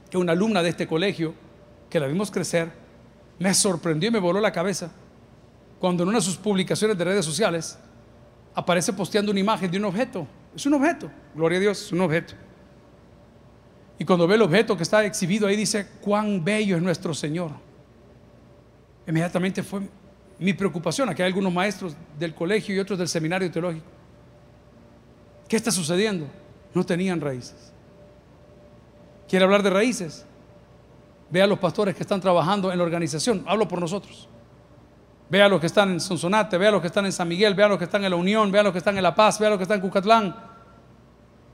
que 0.09 0.19
una 0.19 0.33
alumna 0.33 0.63
de 0.63 0.69
este 0.69 0.87
colegio, 0.87 1.35
que 1.91 1.99
la 1.99 2.07
vimos 2.07 2.31
crecer, 2.31 2.71
me 3.41 3.53
sorprendió 3.53 4.11
y 4.11 4.13
me 4.13 4.21
voló 4.21 4.41
la 4.41 4.53
cabeza 4.53 4.93
cuando 5.85 6.03
en 6.03 6.09
una 6.09 6.19
de 6.19 6.25
sus 6.25 6.37
publicaciones 6.37 6.97
de 6.97 7.05
redes 7.05 7.25
sociales 7.25 7.79
aparece 8.55 8.93
posteando 8.93 9.31
una 9.31 9.41
imagen 9.41 9.71
de 9.71 9.77
un 9.79 9.85
objeto. 9.85 10.27
Es 10.55 10.65
un 10.65 10.75
objeto, 10.75 11.11
gloria 11.35 11.59
a 11.59 11.61
Dios, 11.61 11.83
es 11.83 11.93
un 11.93 12.01
objeto. 12.01 12.35
Y 13.99 14.05
cuando 14.05 14.27
ve 14.27 14.37
el 14.37 14.43
objeto 14.43 14.77
que 14.77 14.83
está 14.83 15.05
exhibido 15.05 15.47
ahí 15.47 15.57
dice, 15.57 15.87
cuán 16.01 16.43
bello 16.43 16.77
es 16.77 16.83
nuestro 16.83 17.13
Señor. 17.13 17.51
Inmediatamente 19.07 19.63
fue 19.63 19.83
mi 20.39 20.55
preocupación. 20.55 21.09
Aquí 21.09 21.23
hay 21.23 21.29
algunos 21.29 21.53
maestros 21.53 21.95
del 22.19 22.35
colegio 22.35 22.75
y 22.75 22.79
otros 22.79 22.99
del 22.99 23.09
seminario 23.09 23.51
teológico. 23.51 23.85
¿Qué 25.55 25.59
está 25.59 25.71
sucediendo? 25.71 26.27
No 26.75 26.85
tenían 26.85 27.21
raíces. 27.21 27.73
¿Quiere 29.29 29.45
hablar 29.45 29.63
de 29.63 29.71
raíces? 29.71 30.27
Ve 31.31 31.41
a 31.41 31.47
los 31.47 31.61
pastores 31.61 31.95
que 31.95 32.03
están 32.03 32.21
trabajando 32.21 32.73
en 32.73 32.79
la 32.79 32.83
organización. 32.83 33.45
Hablo 33.47 33.69
por 33.69 33.79
nosotros. 33.79 34.29
Ve 35.31 35.41
a 35.41 35.49
los 35.49 35.61
que 35.61 35.69
están 35.69 35.93
en 35.93 36.01
Sonsonate, 36.01 36.59
ve 36.59 36.67
a 36.67 36.73
los 36.73 36.81
que 36.81 36.89
están 36.89 37.07
en 37.07 37.13
San 37.13 37.29
Miguel, 37.29 37.55
ve 37.55 37.63
a 37.63 37.69
los 37.69 37.79
que 37.79 37.85
están 37.85 38.03
en 38.03 38.11
la 38.11 38.17
Unión, 38.17 38.51
ve 38.51 38.59
a 38.59 38.65
los 38.65 38.73
que 38.73 38.79
están 38.79 38.97
en 38.97 39.05
La 39.05 39.15
Paz, 39.15 39.39
ve 39.39 39.47
a 39.47 39.51
los 39.51 39.59
que 39.59 39.63
están 39.63 39.77
en 39.77 39.83
Cucatlán. 39.83 40.35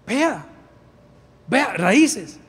Vea, 0.06 0.46
vea, 1.46 1.74
raíces. 1.74 2.40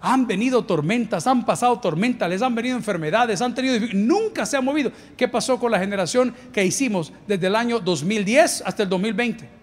Han 0.00 0.28
venido 0.28 0.64
tormentas, 0.64 1.26
han 1.26 1.44
pasado 1.44 1.80
tormentas, 1.80 2.30
les 2.30 2.40
han 2.40 2.54
venido 2.54 2.76
enfermedades, 2.76 3.42
han 3.42 3.52
tenido... 3.52 3.84
Nunca 3.94 4.46
se 4.46 4.56
ha 4.56 4.60
movido. 4.60 4.92
¿Qué 5.16 5.26
pasó 5.26 5.58
con 5.58 5.72
la 5.72 5.80
generación 5.80 6.32
que 6.52 6.64
hicimos 6.64 7.12
desde 7.26 7.48
el 7.48 7.56
año 7.56 7.80
2010 7.80 8.62
hasta 8.64 8.84
el 8.84 8.88
2020? 8.88 9.59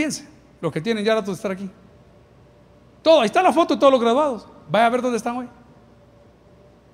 Piense, 0.00 0.26
los 0.62 0.72
que 0.72 0.80
tienen 0.80 1.04
ya 1.04 1.14
rato 1.14 1.30
de 1.30 1.34
estar 1.34 1.50
aquí. 1.50 1.68
Todo, 3.02 3.20
ahí 3.20 3.26
está 3.26 3.42
la 3.42 3.52
foto 3.52 3.74
de 3.74 3.80
todos 3.80 3.92
los 3.92 4.00
graduados. 4.00 4.48
Vaya 4.70 4.86
a 4.86 4.88
ver 4.88 5.02
dónde 5.02 5.18
están 5.18 5.36
hoy. 5.36 5.46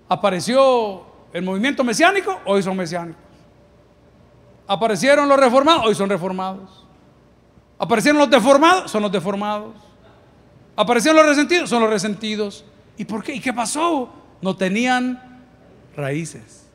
Apareció 0.09 1.05
el 1.33 1.45
movimiento 1.45 1.85
mesiánico, 1.85 2.41
hoy 2.45 2.65
son 2.65 2.77
mesiánicos. 2.77 3.23
Aparecieron 4.67 5.29
los 5.29 5.39
reformados, 5.39 5.87
hoy 5.87 5.95
son 5.95 6.09
reformados. 6.09 6.85
Aparecieron 7.79 8.19
los 8.19 8.29
deformados, 8.29 8.91
son 8.91 9.03
los 9.03 9.13
deformados. 9.13 9.77
Aparecieron 10.75 11.19
los 11.19 11.27
resentidos, 11.27 11.71
son 11.71 11.83
los 11.83 11.91
resentidos. 11.91 12.65
¿Y 12.97 13.05
por 13.05 13.23
qué? 13.23 13.37
¿Y 13.37 13.41
qué 13.41 13.53
pasó? 13.53 14.09
No 14.43 14.57
tenían 14.57 15.47
raíces. 15.97 16.67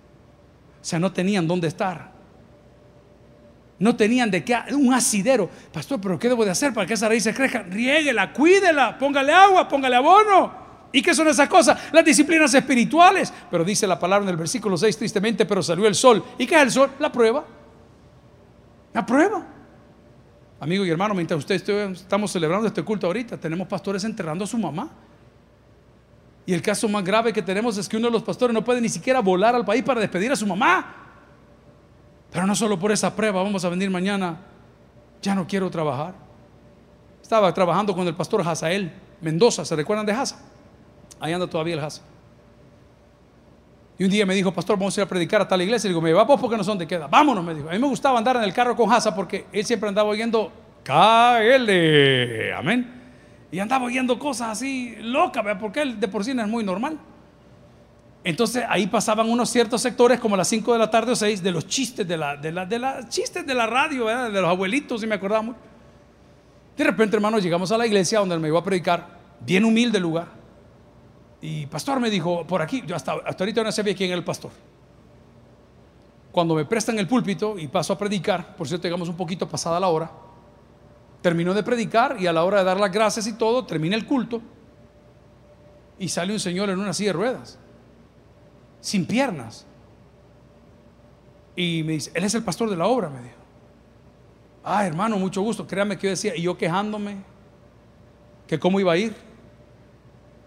O 0.82 0.86
sea, 0.86 0.98
no 0.98 1.12
tenían 1.12 1.46
dónde 1.46 1.68
estar. 1.68 2.11
No 3.82 3.96
tenían 3.96 4.30
de 4.30 4.44
qué, 4.44 4.56
un 4.74 4.94
asidero. 4.94 5.50
Pastor, 5.74 6.00
pero 6.00 6.20
¿qué 6.20 6.30
debo 6.30 6.46
de 6.46 6.52
hacer 6.52 6.72
para 6.72 6.86
que 6.86 6.94
esa 6.94 7.10
raíz 7.10 7.24
se 7.24 7.34
crezca? 7.34 7.64
Riéguela, 7.64 8.32
cuídela, 8.32 8.96
póngale 8.96 9.34
agua, 9.34 9.68
póngale 9.68 9.96
abono. 9.96 10.54
¿Y 10.92 11.02
qué 11.02 11.16
son 11.16 11.28
esas 11.28 11.50
cosas? 11.50 11.92
Las 11.92 12.06
disciplinas 12.06 12.54
espirituales. 12.54 13.34
Pero 13.50 13.64
dice 13.64 13.88
la 13.88 13.98
palabra 13.98 14.26
en 14.26 14.30
el 14.30 14.38
versículo 14.38 14.78
6, 14.78 14.98
tristemente, 14.98 15.48
pero 15.48 15.64
salió 15.64 15.88
el 15.88 15.96
sol. 15.96 16.24
¿Y 16.38 16.46
qué 16.46 16.58
es 16.58 16.62
el 16.62 16.72
sol? 16.72 16.92
La 17.00 17.12
prueba. 17.12 17.44
La 18.94 19.04
prueba. 19.04 19.48
Amigo 20.60 20.86
y 20.86 20.92
hermano, 20.92 21.16
mientras 21.16 21.40
ustedes 21.40 21.68
estamos 22.02 22.32
celebrando 22.32 22.68
este 22.68 22.84
culto 22.84 23.08
ahorita, 23.08 23.36
tenemos 23.40 23.68
pastores 23.68 24.04
enterrando 24.04 24.44
a 24.44 24.48
su 24.48 24.60
mamá. 24.60 24.92
Y 26.46 26.54
el 26.54 26.62
caso 26.62 26.88
más 26.88 27.04
grave 27.04 27.34
que 27.34 27.42
tenemos 27.42 27.80
es 27.80 27.90
que 27.90 27.98
uno 27.98 28.10
de 28.10 28.14
los 28.14 28.22
pastores 28.22 28.54
no 28.54 28.64
puede 28.64 28.80
ni 28.80 28.90
siquiera 28.90 29.22
volar 29.22 29.56
al 29.56 29.66
país 29.66 29.82
para 29.82 30.00
despedir 30.00 30.32
a 30.32 30.36
su 30.36 30.46
mamá. 30.46 31.01
Pero 32.32 32.48
no 32.48 32.56
solo 32.56 32.80
por 32.80 32.92
esa 32.92 33.16
prueba, 33.16 33.44
vamos 33.44 33.64
a 33.66 33.70
venir 33.70 33.90
mañana, 33.90 34.38
ya 35.22 35.36
no 35.36 35.46
quiero 35.46 35.70
trabajar. 35.70 36.14
Estaba 37.22 37.54
trabajando 37.54 37.94
con 37.94 38.08
el 38.08 38.16
pastor 38.16 38.42
Hazael 38.48 38.92
Mendoza, 39.22 39.64
¿se 39.66 39.76
recuerdan 39.76 40.06
de 40.06 40.14
Haza? 40.14 40.40
Ahí 41.20 41.34
anda 41.34 41.48
todavía 41.48 41.76
el 41.76 41.80
Haza. 41.80 42.02
Y 44.00 44.04
un 44.04 44.10
día 44.10 44.26
me 44.26 44.34
dijo, 44.34 44.52
pastor, 44.52 44.80
vamos 44.80 44.98
a 44.98 45.02
ir 45.02 45.06
a 45.06 45.08
predicar 45.08 45.42
a 45.42 45.48
tal 45.48 45.62
iglesia. 45.62 45.88
Y 45.88 45.92
digo, 45.92 46.02
me 46.02 46.12
va 46.12 46.24
vos 46.24 46.42
porque 46.42 46.58
no 46.58 46.64
son 46.64 46.76
de 46.78 46.88
queda. 46.88 47.06
Vámonos, 47.06 47.44
me 47.44 47.54
dijo. 47.54 47.70
A 47.70 47.74
mí 47.74 47.78
me 47.78 47.88
gustaba 47.88 48.18
andar 48.18 48.36
en 48.38 48.44
el 48.44 48.52
carro 48.52 48.76
con 48.76 48.92
Hasa 48.92 49.14
porque 49.14 49.46
él 49.52 49.64
siempre 49.64 49.90
andaba 49.90 50.10
oyendo 50.10 50.52
KL. 50.84 51.70
Amén. 52.58 53.02
Y 53.52 53.60
andaba 53.60 53.86
oyendo 53.86 54.18
cosas 54.18 54.50
así 54.50 54.96
locas, 55.02 55.46
porque 55.60 55.84
él 55.84 56.00
de 56.00 56.08
por 56.08 56.26
sí 56.26 56.34
no 56.34 56.42
es 56.42 56.48
muy 56.48 56.64
normal. 56.64 56.98
Entonces 58.24 58.64
ahí 58.70 58.86
pasaban 58.86 59.30
unos 59.30 59.50
ciertos 59.50 59.82
sectores 59.82 60.20
como 60.20 60.36
a 60.36 60.38
las 60.38 60.48
5 60.48 60.74
de 60.74 60.80
la 60.80 60.92
tarde 60.92 61.14
o 61.14 61.16
6 61.16 61.42
de 61.42 61.52
los 61.52 61.66
chistes 61.66 62.08
de 62.08 62.18
la, 62.18 62.38
de 62.38 63.06
chistes 63.10 63.46
de 63.46 63.54
la 63.56 63.66
radio, 63.66 64.06
de 64.06 64.42
los 64.42 64.50
abuelitos, 64.50 65.02
si 65.02 65.08
me 65.08 65.16
acordamos. 65.16 65.56
De 66.78 66.84
repente, 66.84 67.16
hermano, 67.16 67.40
llegamos 67.40 67.72
a 67.72 67.78
la 67.78 67.88
iglesia 67.88 68.20
donde 68.20 68.38
me 68.38 68.48
iba 68.48 68.60
a 68.60 68.64
predicar, 68.64 69.20
bien 69.40 69.66
humilde 69.66 70.00
lugar. 70.00 70.28
Y 71.42 71.66
pastor 71.66 72.00
me 72.00 72.12
dijo, 72.12 72.46
por 72.46 72.62
aquí, 72.62 72.84
yo 72.86 72.96
hasta, 72.96 73.14
hasta 73.26 73.44
ahorita 73.44 73.64
no 73.64 73.72
sabía 73.72 73.96
quién 73.96 74.12
era 74.12 74.18
el 74.18 74.24
pastor. 74.24 74.52
Cuando 76.32 76.54
me 76.54 76.66
prestan 76.66 77.00
el 77.00 77.08
púlpito 77.08 77.58
y 77.58 77.68
paso 77.68 77.94
a 77.94 77.98
predicar, 77.98 78.56
por 78.56 78.68
cierto, 78.68 78.84
llegamos 78.84 79.10
un 79.10 79.18
poquito 79.18 79.50
pasada 79.50 79.80
la 79.80 79.88
hora, 79.88 80.12
terminó 81.24 81.56
de 81.56 81.64
predicar 81.64 82.18
y 82.20 82.28
a 82.28 82.34
la 82.34 82.44
hora 82.44 82.60
de 82.60 82.66
dar 82.66 82.80
las 82.80 82.92
gracias 82.92 83.26
y 83.26 83.34
todo, 83.34 83.66
termina 83.66 83.96
el 83.96 84.06
culto 84.06 84.42
y 85.98 86.08
sale 86.08 86.34
un 86.34 86.40
señor 86.40 86.70
en 86.70 86.80
una 86.80 86.94
silla 86.94 87.10
de 87.10 87.14
ruedas 87.14 87.60
sin 88.82 89.06
piernas. 89.06 89.66
Y 91.56 91.84
me 91.84 91.94
dice, 91.94 92.12
él 92.14 92.24
es 92.24 92.34
el 92.34 92.44
pastor 92.44 92.70
de 92.70 92.76
la 92.76 92.88
obra, 92.88 93.10
me 93.10 93.22
dijo. 93.22 93.36
Ah, 94.64 94.86
hermano, 94.86 95.18
mucho 95.18 95.42
gusto. 95.42 95.66
Créame 95.66 95.98
que 95.98 96.08
yo 96.08 96.10
decía, 96.10 96.36
y 96.36 96.44
yo 96.44 96.58
quejándome, 96.58 97.18
que 98.48 98.60
cómo 98.60 98.80
iba 98.80 98.94
a 98.94 98.98
ir. 98.98 99.16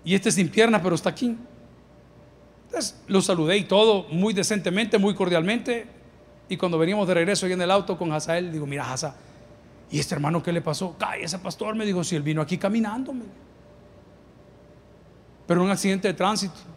Y 0.05 0.15
este 0.15 0.31
sin 0.31 0.49
piernas, 0.49 0.81
pero 0.83 0.95
está 0.95 1.11
aquí. 1.11 1.37
Entonces 2.67 3.01
lo 3.07 3.23
saludé 3.23 3.57
y 3.57 3.65
todo, 3.65 4.07
muy 4.11 4.35
decentemente, 4.35 4.99
muy 4.99 5.15
cordialmente. 5.15 5.87
Y 6.49 6.57
cuando 6.57 6.79
veníamos 6.79 7.09
de 7.09 7.15
regreso 7.15 7.47
ahí 7.47 7.53
en 7.53 7.63
el 7.63 7.71
auto 7.71 7.97
con 7.97 8.13
Hazael, 8.13 8.53
digo, 8.53 8.67
mira, 8.67 8.93
Haza, 8.93 9.15
¿y 9.91 9.99
este 9.99 10.15
hermano 10.15 10.43
qué 10.43 10.53
le 10.53 10.61
pasó? 10.61 10.97
ese 11.19 11.39
pastor 11.39 11.75
me 11.75 11.87
dijo, 11.87 12.05
si 12.05 12.17
él 12.17 12.23
vino 12.23 12.43
aquí 12.43 12.59
caminando. 12.59 13.15
Pero 15.47 15.63
un 15.63 15.71
accidente 15.71 16.09
de 16.09 16.15
tránsito. 16.15 16.74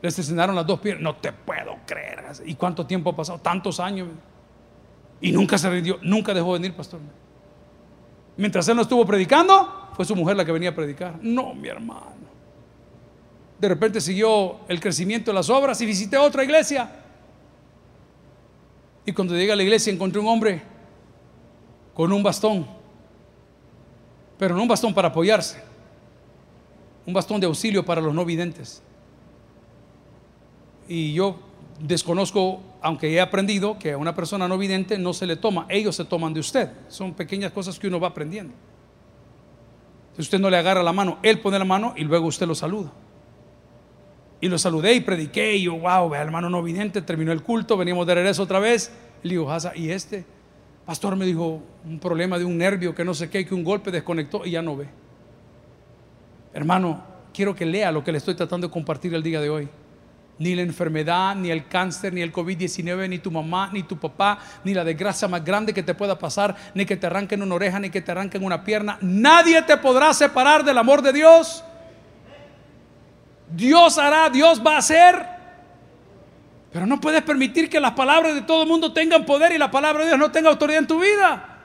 Le 0.00 0.08
asesinaron 0.08 0.54
las 0.54 0.66
dos 0.66 0.80
piernas. 0.80 1.02
No 1.02 1.16
te 1.16 1.32
puedo 1.32 1.76
creer. 1.86 2.24
¿Y 2.44 2.54
cuánto 2.54 2.86
tiempo 2.86 3.10
ha 3.10 3.16
pasado? 3.16 3.38
Tantos 3.38 3.80
años. 3.80 4.08
Y 5.20 5.32
nunca 5.32 5.58
se 5.58 5.68
rindió, 5.68 5.98
nunca 6.02 6.32
dejó 6.32 6.54
de 6.54 6.60
venir, 6.60 6.76
pastor. 6.76 7.00
Mientras 8.36 8.68
él 8.68 8.76
no 8.76 8.82
estuvo 8.82 9.04
predicando, 9.04 9.90
fue 9.94 10.04
su 10.04 10.14
mujer 10.14 10.36
la 10.36 10.44
que 10.44 10.52
venía 10.52 10.70
a 10.70 10.74
predicar. 10.74 11.18
No, 11.20 11.54
mi 11.54 11.68
hermano. 11.68 12.18
De 13.58 13.68
repente 13.68 14.00
siguió 14.00 14.58
el 14.68 14.78
crecimiento 14.78 15.32
de 15.32 15.34
las 15.34 15.50
obras 15.50 15.80
y 15.80 15.86
visité 15.86 16.16
otra 16.16 16.44
iglesia. 16.44 16.88
Y 19.04 19.12
cuando 19.12 19.34
llegué 19.34 19.50
a 19.50 19.56
la 19.56 19.64
iglesia 19.64 19.92
encontré 19.92 20.20
un 20.20 20.28
hombre 20.28 20.62
con 21.94 22.12
un 22.12 22.22
bastón, 22.22 22.64
pero 24.38 24.54
no 24.54 24.62
un 24.62 24.68
bastón 24.68 24.94
para 24.94 25.08
apoyarse, 25.08 25.60
un 27.04 27.12
bastón 27.12 27.40
de 27.40 27.46
auxilio 27.46 27.84
para 27.84 28.00
los 28.00 28.14
no 28.14 28.24
videntes 28.24 28.82
y 30.88 31.12
yo 31.12 31.36
desconozco, 31.80 32.60
aunque 32.80 33.12
he 33.12 33.20
aprendido 33.20 33.78
que 33.78 33.92
a 33.92 33.98
una 33.98 34.14
persona 34.14 34.48
no 34.48 34.58
vidente 34.58 34.98
no 34.98 35.12
se 35.12 35.26
le 35.26 35.36
toma, 35.36 35.66
ellos 35.68 35.94
se 35.94 36.04
toman 36.04 36.34
de 36.34 36.40
usted. 36.40 36.70
Son 36.88 37.14
pequeñas 37.14 37.52
cosas 37.52 37.78
que 37.78 37.86
uno 37.86 38.00
va 38.00 38.08
aprendiendo. 38.08 38.54
Si 40.16 40.22
usted 40.22 40.38
no 40.40 40.50
le 40.50 40.56
agarra 40.56 40.82
la 40.82 40.92
mano, 40.92 41.18
él 41.22 41.40
pone 41.40 41.58
la 41.58 41.64
mano 41.64 41.94
y 41.96 42.04
luego 42.04 42.26
usted 42.26 42.46
lo 42.46 42.54
saluda. 42.54 42.90
Y 44.40 44.48
lo 44.48 44.58
saludé 44.58 44.94
y 44.94 45.00
prediqué 45.00 45.56
y 45.56 45.64
yo, 45.64 45.76
wow, 45.76 46.14
hermano 46.14 46.48
no 46.48 46.62
vidente, 46.62 47.02
terminó 47.02 47.32
el 47.32 47.42
culto, 47.42 47.76
venimos 47.76 48.06
de 48.06 48.14
regreso 48.14 48.42
otra 48.42 48.58
vez. 48.58 48.92
Y 49.22 49.28
le 49.28 49.34
digo, 49.34 49.54
¿y 49.74 49.90
este? 49.90 50.24
Pastor 50.86 51.16
me 51.16 51.26
dijo 51.26 51.60
un 51.84 51.98
problema 51.98 52.38
de 52.38 52.44
un 52.44 52.56
nervio 52.56 52.94
que 52.94 53.04
no 53.04 53.14
sé 53.14 53.28
qué, 53.28 53.44
que 53.44 53.54
un 53.54 53.62
golpe 53.62 53.90
desconectó 53.90 54.46
y 54.46 54.52
ya 54.52 54.62
no 54.62 54.76
ve. 54.76 54.88
Hermano, 56.54 57.02
quiero 57.34 57.54
que 57.54 57.66
lea 57.66 57.92
lo 57.92 58.02
que 58.02 58.10
le 58.10 58.18
estoy 58.18 58.34
tratando 58.34 58.68
de 58.68 58.72
compartir 58.72 59.12
el 59.14 59.22
día 59.22 59.40
de 59.40 59.50
hoy 59.50 59.68
ni 60.38 60.54
la 60.54 60.62
enfermedad, 60.62 61.34
ni 61.34 61.50
el 61.50 61.66
cáncer, 61.66 62.12
ni 62.12 62.22
el 62.22 62.32
COVID-19, 62.32 63.08
ni 63.08 63.18
tu 63.18 63.30
mamá, 63.30 63.70
ni 63.72 63.82
tu 63.82 63.98
papá, 63.98 64.38
ni 64.64 64.72
la 64.72 64.84
desgracia 64.84 65.26
más 65.26 65.44
grande 65.44 65.74
que 65.74 65.82
te 65.82 65.94
pueda 65.94 66.18
pasar, 66.18 66.54
ni 66.74 66.86
que 66.86 66.96
te 66.96 67.06
arranquen 67.06 67.42
una 67.42 67.54
oreja, 67.54 67.80
ni 67.80 67.90
que 67.90 68.00
te 68.00 68.12
arranquen 68.12 68.44
una 68.44 68.62
pierna. 68.64 68.98
Nadie 69.00 69.60
te 69.62 69.76
podrá 69.76 70.14
separar 70.14 70.64
del 70.64 70.78
amor 70.78 71.02
de 71.02 71.12
Dios. 71.12 71.64
Dios 73.50 73.98
hará, 73.98 74.30
Dios 74.30 74.62
va 74.64 74.76
a 74.76 74.78
hacer. 74.78 75.26
Pero 76.70 76.86
no 76.86 77.00
puedes 77.00 77.22
permitir 77.22 77.68
que 77.68 77.80
las 77.80 77.92
palabras 77.92 78.34
de 78.34 78.42
todo 78.42 78.62
el 78.62 78.68
mundo 78.68 78.92
tengan 78.92 79.24
poder 79.24 79.52
y 79.52 79.58
la 79.58 79.70
palabra 79.70 80.02
de 80.02 80.10
Dios 80.10 80.18
no 80.18 80.30
tenga 80.30 80.50
autoridad 80.50 80.80
en 80.80 80.86
tu 80.86 81.00
vida. 81.00 81.56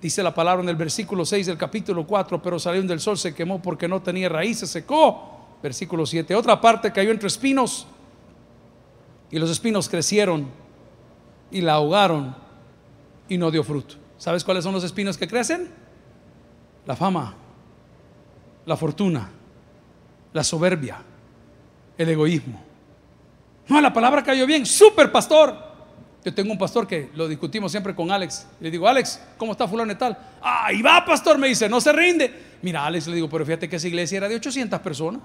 Dice 0.00 0.22
la 0.22 0.32
palabra 0.32 0.62
en 0.62 0.68
el 0.68 0.76
versículo 0.76 1.26
6 1.26 1.46
del 1.46 1.58
capítulo 1.58 2.06
4, 2.06 2.40
pero 2.40 2.58
salió 2.58 2.80
del 2.84 3.00
sol, 3.00 3.18
se 3.18 3.34
quemó 3.34 3.60
porque 3.60 3.88
no 3.88 4.00
tenía 4.00 4.28
raíz, 4.28 4.60
se 4.60 4.66
secó. 4.66 5.58
Versículo 5.60 6.06
7. 6.06 6.36
Otra 6.36 6.60
parte 6.60 6.92
cayó 6.92 7.10
entre 7.10 7.26
espinos 7.26 7.88
y 9.30 9.38
los 9.38 9.50
espinos 9.50 9.88
crecieron 9.88 10.48
y 11.50 11.60
la 11.60 11.74
ahogaron 11.74 12.34
y 13.28 13.38
no 13.38 13.50
dio 13.50 13.62
fruto. 13.62 13.96
¿Sabes 14.16 14.44
cuáles 14.44 14.64
son 14.64 14.74
los 14.74 14.84
espinos 14.84 15.16
que 15.16 15.28
crecen? 15.28 15.68
La 16.86 16.96
fama, 16.96 17.34
la 18.66 18.76
fortuna, 18.76 19.30
la 20.32 20.42
soberbia, 20.42 20.98
el 21.96 22.08
egoísmo. 22.08 22.62
No, 23.68 23.80
la 23.80 23.92
palabra 23.92 24.22
cayó 24.22 24.46
bien, 24.46 24.64
super 24.64 25.12
pastor. 25.12 25.68
Yo 26.24 26.34
tengo 26.34 26.50
un 26.52 26.58
pastor 26.58 26.86
que 26.86 27.10
lo 27.14 27.28
discutimos 27.28 27.70
siempre 27.70 27.94
con 27.94 28.10
Alex. 28.10 28.46
Le 28.60 28.70
digo, 28.70 28.88
Alex, 28.88 29.22
¿cómo 29.36 29.52
está 29.52 29.68
fulano 29.68 29.92
y 29.92 29.94
tal? 29.94 30.18
Ahí 30.42 30.82
va, 30.82 31.04
pastor, 31.04 31.38
me 31.38 31.48
dice, 31.48 31.68
no 31.68 31.80
se 31.80 31.92
rinde. 31.92 32.56
Mira, 32.62 32.84
Alex, 32.84 33.06
le 33.06 33.14
digo, 33.14 33.28
pero 33.28 33.44
fíjate 33.44 33.68
que 33.68 33.76
esa 33.76 33.86
iglesia 33.86 34.16
era 34.16 34.28
de 34.28 34.34
800 34.34 34.80
personas. 34.80 35.20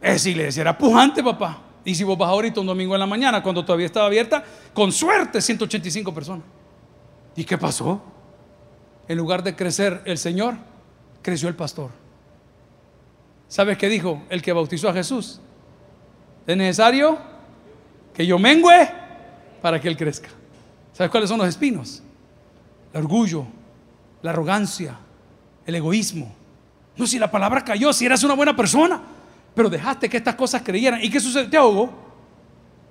Esa 0.00 0.28
iglesia 0.28 0.62
era 0.62 0.78
pujante, 0.78 1.22
papá. 1.22 1.60
Y 1.86 1.94
si 1.94 2.02
vos 2.02 2.18
vas 2.18 2.28
ahorita 2.28 2.60
un 2.60 2.66
domingo 2.66 2.94
en 2.94 3.00
la 3.00 3.06
mañana, 3.06 3.40
cuando 3.44 3.64
todavía 3.64 3.86
estaba 3.86 4.06
abierta, 4.06 4.42
con 4.74 4.90
suerte 4.90 5.40
185 5.40 6.12
personas. 6.12 6.44
¿Y 7.36 7.44
qué 7.44 7.56
pasó? 7.56 8.02
En 9.06 9.16
lugar 9.16 9.44
de 9.44 9.54
crecer 9.54 10.02
el 10.04 10.18
Señor, 10.18 10.56
creció 11.22 11.48
el 11.48 11.54
pastor. 11.54 11.90
¿Sabes 13.46 13.78
qué 13.78 13.88
dijo 13.88 14.20
el 14.30 14.42
que 14.42 14.52
bautizó 14.52 14.88
a 14.88 14.92
Jesús? 14.92 15.40
Es 16.44 16.56
necesario 16.56 17.18
que 18.12 18.26
yo 18.26 18.36
mengüe 18.36 18.90
para 19.62 19.80
que 19.80 19.86
Él 19.86 19.96
crezca. 19.96 20.28
¿Sabes 20.92 21.08
cuáles 21.08 21.30
son 21.30 21.38
los 21.38 21.46
espinos? 21.46 22.02
El 22.92 23.02
orgullo, 23.02 23.46
la 24.22 24.32
arrogancia, 24.32 24.98
el 25.64 25.76
egoísmo. 25.76 26.34
No, 26.96 27.06
si 27.06 27.20
la 27.20 27.30
palabra 27.30 27.62
cayó, 27.62 27.92
si 27.92 28.06
eras 28.06 28.24
una 28.24 28.34
buena 28.34 28.56
persona 28.56 29.00
pero 29.56 29.70
dejaste 29.70 30.10
que 30.10 30.18
estas 30.18 30.34
cosas 30.34 30.60
creyeran. 30.62 31.02
¿Y 31.02 31.08
qué 31.08 31.18
sucede? 31.18 31.46
Te 31.46 31.56
ahogo. 31.56 31.88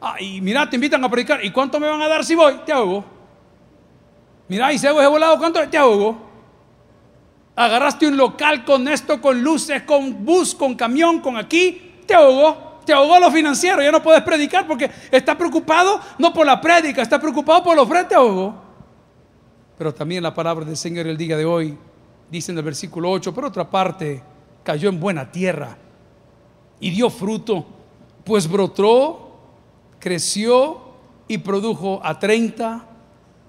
Ah, 0.01 0.15
y 0.19 0.41
mira, 0.41 0.67
te 0.67 0.77
invitan 0.77 1.01
a 1.03 1.09
predicar. 1.09 1.45
¿Y 1.45 1.51
cuánto 1.51 1.79
me 1.79 1.87
van 1.87 2.01
a 2.01 2.07
dar 2.07 2.25
si 2.25 2.33
voy? 2.33 2.55
Te 2.65 2.73
ahogo. 2.73 3.05
Mira, 4.47 4.73
y 4.73 4.77
hago 4.83 4.99
ese 4.99 5.07
volado, 5.07 5.37
¿cuánto? 5.37 5.59
Te 5.69 5.77
ahogo. 5.77 6.17
Agarraste 7.55 8.07
un 8.07 8.17
local 8.17 8.65
con 8.65 8.87
esto, 8.87 9.21
con 9.21 9.43
luces, 9.43 9.83
con 9.83 10.25
bus, 10.25 10.55
con 10.55 10.73
camión, 10.73 11.19
con 11.19 11.37
aquí. 11.37 12.01
Te 12.07 12.15
ahogo. 12.15 12.79
Te 12.83 12.93
ahogó 12.93 13.19
lo 13.19 13.29
financiero. 13.29 13.83
Ya 13.83 13.91
no 13.91 14.01
puedes 14.01 14.23
predicar 14.23 14.65
porque 14.65 14.89
está 15.11 15.37
preocupado 15.37 16.01
no 16.17 16.33
por 16.33 16.47
la 16.47 16.59
prédica, 16.59 17.03
está 17.03 17.21
preocupado 17.21 17.63
por 17.63 17.75
los 17.75 17.87
frentes. 17.87 18.09
Te 18.09 18.15
ahogo. 18.15 18.55
Pero 19.77 19.93
también 19.93 20.23
la 20.23 20.33
palabra 20.33 20.65
del 20.65 20.77
Señor 20.77 21.05
el 21.05 21.15
día 21.15 21.37
de 21.37 21.45
hoy 21.45 21.77
dice 22.31 22.51
en 22.51 22.57
el 22.57 22.63
versículo 22.63 23.11
8, 23.11 23.35
por 23.35 23.45
otra 23.45 23.69
parte, 23.69 24.23
cayó 24.63 24.89
en 24.89 24.99
buena 24.99 25.31
tierra 25.31 25.84
y 26.79 26.89
dio 26.91 27.09
fruto, 27.09 27.65
pues 28.23 28.49
brotó, 28.49 29.37
creció 29.99 30.81
y 31.27 31.37
produjo 31.37 31.99
a 32.03 32.19
30, 32.19 32.85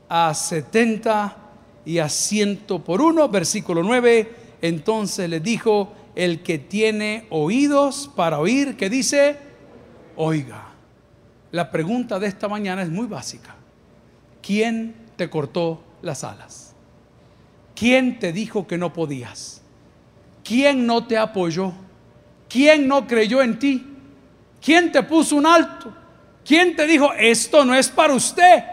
a 0.09 0.35
70 0.35 1.37
y 1.85 1.99
a 1.99 2.09
100 2.09 2.65
por 2.85 3.01
uno. 3.01 3.29
Versículo 3.29 3.83
9, 3.83 4.35
entonces 4.63 5.29
le 5.29 5.41
dijo, 5.41 5.93
el 6.15 6.43
que 6.43 6.59
tiene 6.59 7.27
oídos 7.31 8.11
para 8.15 8.39
oír, 8.39 8.77
que 8.77 8.89
dice, 8.89 9.37
oiga. 10.17 10.73
La 11.53 11.71
pregunta 11.71 12.19
de 12.19 12.27
esta 12.27 12.49
mañana 12.49 12.83
es 12.83 12.91
muy 12.91 13.07
básica. 13.07 13.55
¿Quién 14.43 14.95
te 15.17 15.31
cortó 15.31 15.83
las 16.03 16.25
alas? 16.25 16.75
¿Quién 17.75 18.19
te 18.19 18.33
dijo 18.33 18.67
que 18.67 18.79
no 18.79 18.93
podías? 18.93 19.63
¿Quién 20.43 20.87
no 20.87 21.07
te 21.07 21.19
apoyó? 21.19 21.73
¿Quién 22.49 22.87
no 22.87 23.07
creyó 23.07 23.43
en 23.43 23.59
ti? 23.59 23.87
¿Quién 24.61 24.91
te 24.91 25.03
puso 25.03 25.37
un 25.37 25.47
alto? 25.47 25.93
¿Quién 26.45 26.77
te 26.77 26.87
dijo, 26.87 27.13
esto 27.13 27.65
no 27.65 27.75
es 27.75 27.89
para 27.89 28.15
usted? 28.15 28.65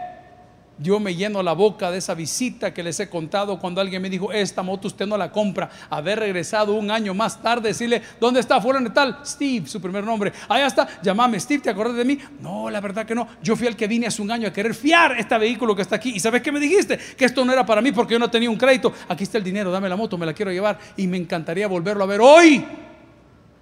Yo 0.78 0.98
me 0.98 1.14
lleno 1.14 1.40
la 1.40 1.52
boca 1.52 1.92
de 1.92 1.98
esa 1.98 2.14
visita 2.14 2.74
que 2.74 2.82
les 2.82 2.98
he 2.98 3.08
contado 3.08 3.60
cuando 3.60 3.80
alguien 3.80 4.02
me 4.02 4.10
dijo, 4.10 4.32
esta 4.32 4.60
moto 4.62 4.88
usted 4.88 5.06
no 5.06 5.16
la 5.16 5.30
compra. 5.30 5.70
Haber 5.88 6.18
regresado 6.18 6.74
un 6.74 6.90
año 6.90 7.14
más 7.14 7.40
tarde, 7.40 7.68
decirle, 7.68 8.02
¿dónde 8.18 8.40
está 8.40 8.60
fulano 8.60 8.92
tal? 8.92 9.20
Steve, 9.24 9.68
su 9.68 9.80
primer 9.80 10.02
nombre. 10.02 10.32
Allá 10.48 10.66
está, 10.66 10.88
llamame 11.00 11.38
Steve, 11.38 11.62
¿te 11.62 11.70
acuerdas 11.70 11.96
de 11.96 12.04
mí? 12.04 12.18
No, 12.40 12.68
la 12.70 12.80
verdad 12.80 13.06
que 13.06 13.14
no. 13.14 13.28
Yo 13.40 13.54
fui 13.54 13.68
el 13.68 13.76
que 13.76 13.86
vine 13.86 14.08
hace 14.08 14.20
un 14.20 14.32
año 14.32 14.48
a 14.48 14.52
querer 14.52 14.74
fiar 14.74 15.16
este 15.16 15.38
vehículo 15.38 15.76
que 15.76 15.82
está 15.82 15.96
aquí. 15.96 16.10
¿Y 16.10 16.18
sabes 16.18 16.42
qué 16.42 16.50
me 16.50 16.58
dijiste? 16.58 16.98
Que 17.16 17.24
esto 17.24 17.44
no 17.44 17.52
era 17.52 17.64
para 17.64 17.80
mí 17.80 17.92
porque 17.92 18.14
yo 18.14 18.18
no 18.18 18.28
tenía 18.28 18.50
un 18.50 18.56
crédito. 18.56 18.92
Aquí 19.08 19.22
está 19.22 19.38
el 19.38 19.44
dinero, 19.44 19.70
dame 19.70 19.88
la 19.88 19.96
moto, 19.96 20.18
me 20.18 20.26
la 20.26 20.32
quiero 20.32 20.50
llevar. 20.50 20.78
Y 20.96 21.06
me 21.06 21.18
encantaría 21.18 21.68
volverlo 21.68 22.02
a 22.02 22.06
ver 22.08 22.20
hoy 22.20 22.64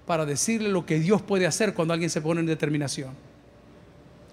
para 0.05 0.25
decirle 0.25 0.69
lo 0.69 0.85
que 0.85 0.99
Dios 0.99 1.21
puede 1.21 1.47
hacer 1.47 1.73
cuando 1.73 1.93
alguien 1.93 2.09
se 2.09 2.21
pone 2.21 2.41
en 2.41 2.47
determinación 2.47 3.11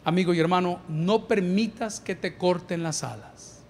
amigo 0.04 0.32
y 0.34 0.40
hermano, 0.40 0.80
no 0.88 1.26
permitas 1.26 2.00
que 2.00 2.14
te 2.14 2.36
corten 2.36 2.82
las 2.82 3.02
alas. 3.04 3.60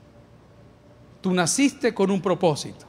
Tú 1.20 1.32
naciste 1.32 1.92
con 1.92 2.10
un 2.10 2.20
propósito. 2.20 2.86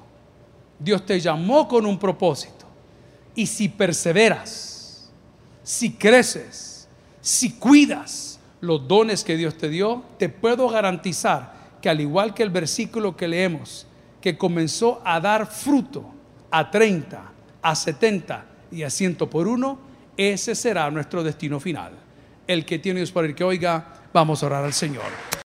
Dios 0.79 1.05
te 1.05 1.19
llamó 1.19 1.67
con 1.67 1.85
un 1.85 1.99
propósito. 1.99 2.65
Y 3.35 3.45
si 3.45 3.69
perseveras, 3.69 5.11
si 5.63 5.93
creces, 5.93 6.87
si 7.21 7.51
cuidas 7.51 8.39
los 8.61 8.87
dones 8.87 9.23
que 9.23 9.37
Dios 9.37 9.57
te 9.57 9.69
dio, 9.69 10.03
te 10.17 10.29
puedo 10.29 10.69
garantizar 10.69 11.79
que 11.81 11.89
al 11.89 11.99
igual 11.99 12.33
que 12.33 12.43
el 12.43 12.49
versículo 12.49 13.15
que 13.15 13.27
leemos, 13.27 13.87
que 14.21 14.37
comenzó 14.37 15.01
a 15.03 15.19
dar 15.19 15.47
fruto 15.47 16.05
a 16.51 16.69
30, 16.69 17.31
a 17.61 17.75
70 17.75 18.45
y 18.71 18.83
a 18.83 18.89
100 18.89 19.15
por 19.15 19.47
uno, 19.47 19.79
ese 20.17 20.55
será 20.55 20.89
nuestro 20.91 21.23
destino 21.23 21.59
final 21.59 21.93
el 22.51 22.65
que 22.65 22.79
tiene 22.79 22.99
Dios 22.99 23.11
para 23.11 23.27
el 23.27 23.35
que 23.35 23.43
oiga, 23.43 23.85
vamos 24.13 24.43
a 24.43 24.47
orar 24.47 24.63
al 24.63 24.73
Señor. 24.73 25.31